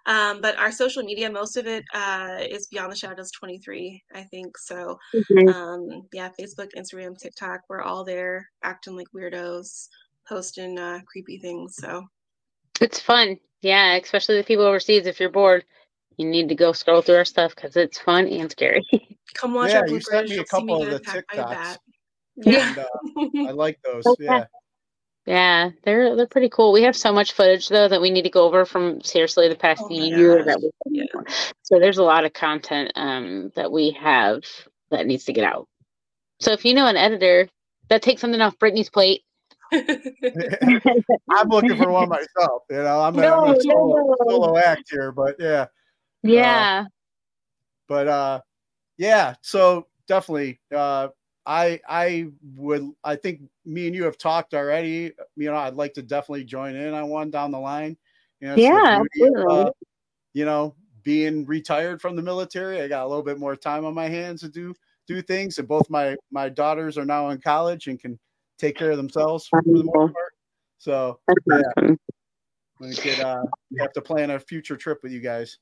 [0.06, 4.24] um but our social media most of it uh is beyond the shadows 23 i
[4.24, 5.54] think so Mhm.
[5.54, 9.88] um yeah facebook instagram tiktok we're all there acting like weirdos
[10.28, 12.04] posting uh creepy things so
[12.80, 13.38] It's fun.
[13.62, 15.06] Yeah, especially the people overseas.
[15.06, 15.66] If you're bored,
[16.18, 18.84] you need to go scroll through our stuff because it's fun and scary.
[19.36, 21.42] Come watch yeah, our you sent me a You'll me couple of the attacked by
[21.42, 21.78] a TikToks.
[22.38, 22.70] Yeah.
[22.70, 24.06] And, uh, I like those.
[24.08, 24.26] Okay.
[24.26, 24.46] Yeah.
[25.26, 26.72] Yeah, they're they're pretty cool.
[26.72, 29.56] We have so much footage though that we need to go over from seriously the
[29.56, 30.46] past Oh year gosh.
[30.48, 31.06] that we Yeah.
[31.62, 34.44] so there's a lot of content um that we have
[34.90, 35.68] that needs to get out.
[36.40, 37.48] So if you know an editor
[37.90, 39.22] that takes something off Brittany's plate,
[39.72, 42.64] I'm looking for one myself.
[42.70, 44.16] You know, I'm, a, I'm a solo, no.
[44.28, 45.68] solo act here, but yeah.
[46.24, 46.86] yeah,
[47.88, 48.42] But uh,
[48.98, 49.36] yeah.
[49.42, 51.10] So definitely, uh,
[51.46, 55.12] I I would I think me and you have talked already.
[55.36, 57.98] You know, I'd like to definitely join in on one down the line.
[58.40, 59.72] You know, Yeah, beauty uh,
[60.34, 63.94] you know, being retired from the military, I got a little bit more time on
[63.94, 64.74] my hands to do
[65.08, 68.20] do things, and both my my daughters are now in college and can
[68.58, 70.34] take care of themselves for the most part.
[70.78, 71.62] So yeah,
[72.80, 73.44] we could uh,
[73.80, 75.58] have to plan a future trip with you guys.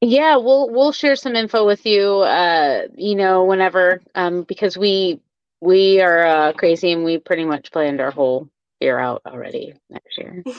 [0.00, 5.20] Yeah, we'll we'll share some info with you uh you know whenever um because we
[5.60, 8.48] we are uh crazy and we pretty much planned our whole
[8.80, 10.44] year out already next year.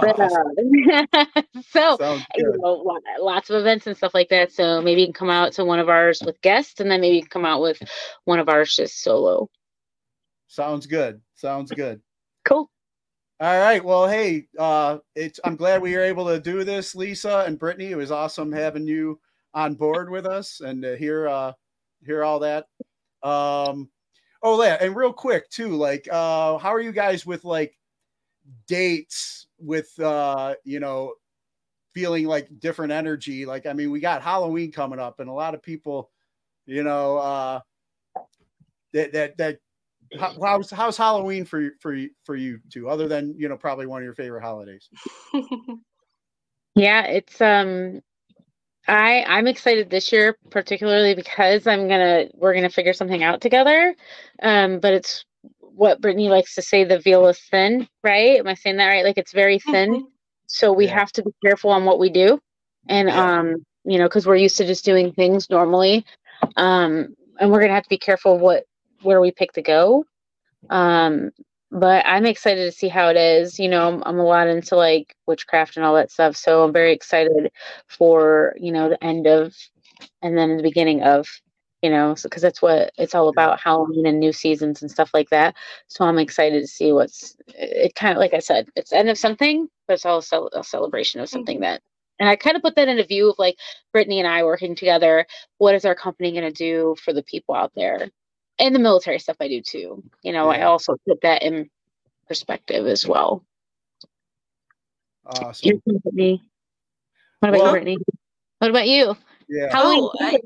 [0.00, 0.28] But, uh,
[1.70, 1.98] so
[2.36, 4.52] you know, lots of events and stuff like that.
[4.52, 7.16] So maybe you can come out to one of ours with guests, and then maybe
[7.16, 7.80] you can come out with
[8.24, 9.48] one of ours just solo.
[10.48, 11.20] Sounds good.
[11.34, 12.00] Sounds good.
[12.44, 12.70] Cool.
[13.40, 13.82] All right.
[13.82, 17.90] Well, hey, uh, it's I'm glad we were able to do this, Lisa and Brittany.
[17.90, 19.18] It was awesome having you
[19.54, 21.52] on board with us and to hear uh
[22.04, 22.66] hear all that.
[23.22, 23.88] Um
[24.42, 27.78] oh yeah, and real quick too, like uh how are you guys with like
[28.68, 31.14] dates with uh you know
[31.94, 33.46] feeling like different energy?
[33.46, 36.10] Like I mean, we got Halloween coming up and a lot of people,
[36.66, 37.60] you know, uh
[38.92, 39.58] that that that
[40.18, 43.56] how, how's how's Halloween for you for you for you two, other than you know
[43.56, 44.88] probably one of your favorite holidays?
[46.76, 48.00] Yeah, it's um
[48.88, 53.94] I I'm excited this year particularly because I'm gonna we're gonna figure something out together.
[54.42, 55.24] Um, but it's
[55.60, 58.38] what Brittany likes to say, the veil is thin, right?
[58.38, 59.04] Am I saying that right?
[59.04, 60.08] Like it's very thin.
[60.46, 60.94] So we Yeah.
[60.98, 62.40] have to be careful on what we do.
[62.88, 63.38] And Yeah.
[63.40, 66.04] um, you know, because we're used to just doing things normally.
[66.56, 68.64] Um, and we're gonna have to be careful what
[69.02, 70.04] where we pick to go.
[70.68, 71.30] Um,
[71.70, 73.58] but I'm excited to see how it is.
[73.58, 76.72] You know, I'm, I'm a lot into like witchcraft and all that stuff, so I'm
[76.72, 77.50] very excited
[77.88, 79.54] for you know the end of,
[80.22, 81.28] and then the beginning of,
[81.82, 85.30] you know, because that's what it's all about Halloween and new seasons and stuff like
[85.30, 85.54] that.
[85.88, 87.36] So I'm excited to see what's.
[87.48, 91.20] It kind of like I said, it's end of something, but it's also a celebration
[91.20, 91.82] of something that.
[92.18, 93.56] And I kind of put that in a view of like
[93.92, 95.26] Brittany and I working together.
[95.58, 98.10] What is our company going to do for the people out there?
[98.60, 100.04] And the military stuff I do too.
[100.22, 101.70] You know, I also put that in
[102.28, 103.42] perspective as well.
[105.26, 105.68] Awesome.
[105.68, 106.42] Your company.
[107.40, 107.98] What about Well- you, Brittany?
[108.58, 109.16] What about you?
[109.48, 109.72] Yeah.
[109.72, 110.00] Halloween.
[110.02, 110.38] Oh, I,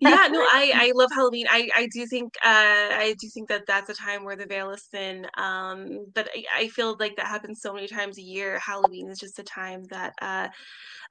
[0.00, 1.46] yeah, no, I I love Halloween.
[1.50, 4.70] I I do think uh I do think that that's a time where the veil
[4.70, 5.26] is thin.
[5.38, 8.58] Um, but I, I feel like that happens so many times a year.
[8.58, 10.48] Halloween is just a time that uh,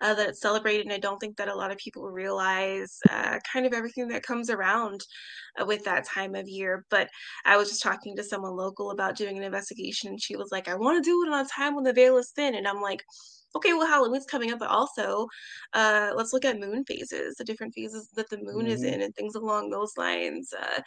[0.01, 3.39] uh that it's celebrated, and I don't think that a lot of people realize uh
[3.51, 5.01] kind of everything that comes around
[5.61, 6.85] uh, with that time of year.
[6.89, 7.09] But
[7.45, 10.67] I was just talking to someone local about doing an investigation, and she was like,
[10.67, 12.81] "I want to do it on a time when the veil is thin," and I'm
[12.81, 13.03] like
[13.55, 15.27] okay, well, Halloween's coming up, but also
[15.73, 18.93] uh, let's look at moon phases, the different phases that the moon is Mhm.
[18.93, 20.53] in, and things along those lines.
[20.53, 20.81] Uh,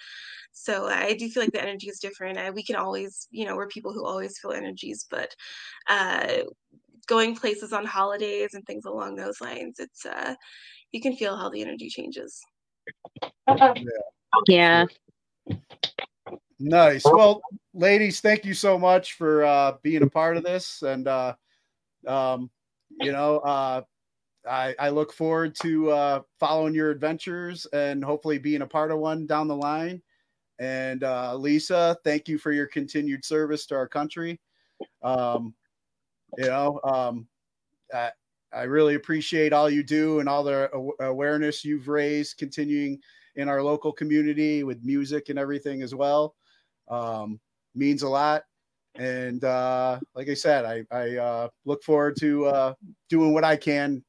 [0.52, 2.38] so I do feel like the energy is different.
[2.38, 5.34] Uh, we can always, you know, we're people who always feel energies, but
[5.88, 6.42] uh,
[7.06, 10.34] going places on holidays and things along those lines, it's uh,
[10.92, 12.42] you can feel how the energy changes.
[14.48, 14.86] Yeah.
[16.58, 17.04] Nice.
[17.04, 17.42] Well,
[17.74, 21.34] ladies, thank you so much for uh, being a part of this, and uh,
[22.06, 22.50] um,
[23.00, 23.82] you know, uh,
[24.48, 28.98] I, I look forward to uh, following your adventures and hopefully being a part of
[28.98, 30.02] one down the line.
[30.58, 34.40] And uh, Lisa, thank you for your continued service to our country.
[35.02, 35.54] Um,
[36.38, 37.26] you know, um,
[37.92, 38.10] I,
[38.52, 40.70] I really appreciate all you do and all the
[41.00, 43.00] awareness you've raised, continuing
[43.34, 46.34] in our local community with music and everything as well.
[46.88, 47.40] Um,
[47.74, 48.44] means a lot.
[48.98, 52.74] And uh, like I said, I, I uh, look forward to uh,
[53.08, 54.02] doing what I can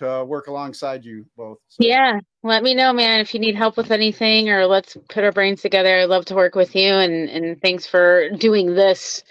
[0.00, 1.58] to work alongside you both.
[1.68, 2.20] So, Yeah.
[2.42, 5.60] Let me know, man, if you need help with anything or let's put our brains
[5.60, 6.00] together.
[6.00, 9.22] I'd love to work with you and and thanks for doing this,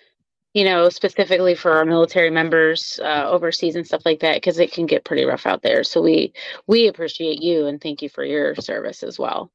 [0.53, 4.71] you know, specifically for our military members uh, overseas and stuff like that because it
[4.71, 5.83] can get pretty rough out there.
[5.83, 6.33] So we
[6.67, 9.51] we appreciate you and thank you for your service as well.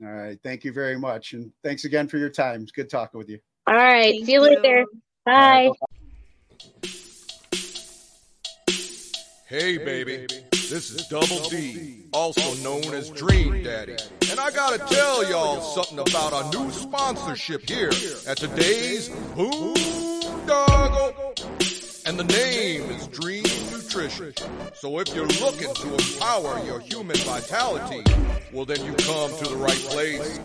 [0.00, 0.38] All right.
[0.44, 1.32] Thank you very much.
[1.32, 2.62] And thanks again for your time.
[2.62, 3.40] It's good talking with you.
[3.66, 4.12] All right.
[4.12, 4.84] Thank see you later.
[5.24, 5.70] Bye.
[9.46, 13.96] Hey, baby, this is Double D, also known as Dream Daddy.
[14.30, 17.92] And I gotta tell y'all something about our new sponsorship here
[18.26, 21.12] at today's Boondoggle.
[22.06, 24.32] And the name is Dreem Nutrition.
[24.74, 28.02] So if you're looking to empower your human vitality,
[28.52, 30.40] well, then you come to the right place.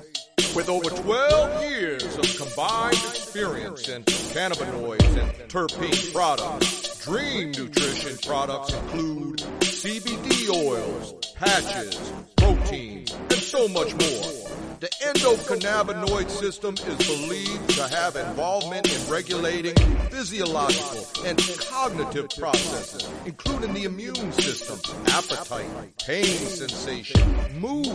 [0.55, 8.73] With over 12 years of combined experience in cannabinoids and terpene products, Dreem Nutrition products
[8.73, 14.49] include CBD oils, patches, proteins, and so much more.
[14.81, 19.75] The endocannabinoid system is believed to have involvement in regulating
[20.09, 21.39] physiological and
[21.69, 24.77] cognitive processes, including the immune system,
[25.07, 27.23] appetite, pain sensation,
[27.57, 27.88] mood,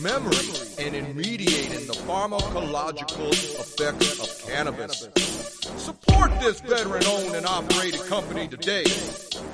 [0.00, 0.36] memory,
[0.78, 5.08] and in mediating the pharmacological effects of cannabis.
[5.82, 8.84] Support this veteran-owned and operated company today,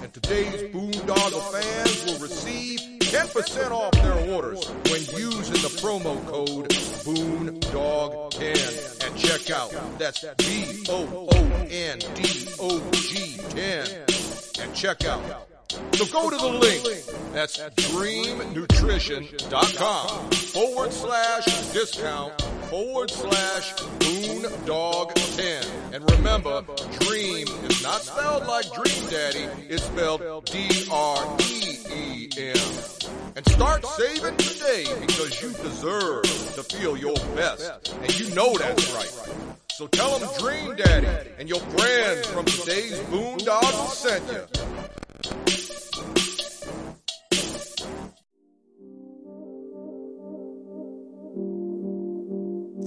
[0.02, 6.68] and today's Boondoggle fans will receive 10% off their orders when using the promo code
[7.06, 9.72] BOONDOG10 at checkout.
[9.96, 11.30] That's B-O-O-N-D-O-G
[13.48, 15.22] 10 at checkout.
[15.94, 16.84] So go to the link.
[17.32, 22.34] That's dreemnutrition.com forward slash discount
[22.68, 25.94] forward slash boondog10.
[25.94, 26.62] And remember,
[27.00, 30.88] dream is not spelled like Dream Daddy, it's spelled D-R-E-E-M.
[33.36, 37.94] And start saving today because you deserve to feel your best.
[38.02, 39.12] And you know that's right.
[39.70, 44.44] So tell them Dream Daddy and your friends from today's Boondog sent you.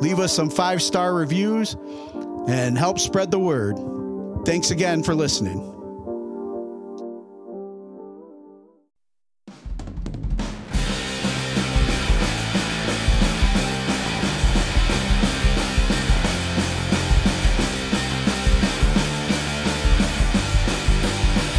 [0.00, 1.76] leave us some five star reviews,
[2.48, 3.76] and help spread the word.
[4.44, 5.76] Thanks again for listening.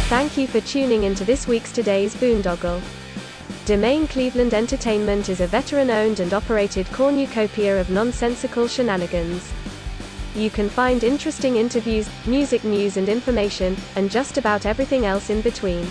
[0.08, 2.82] Thank you for tuning into this week's Today's Boondoggle.
[3.64, 9.52] Domain Cleveland Entertainment is a veteran owned and operated cornucopia of nonsensical shenanigans.
[10.34, 15.42] You can find interesting interviews, music news and information, and just about everything else in
[15.42, 15.84] between.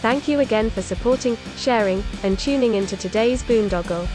[0.00, 4.06] Thank you again for supporting, sharing, and tuning into today's Boondoggle.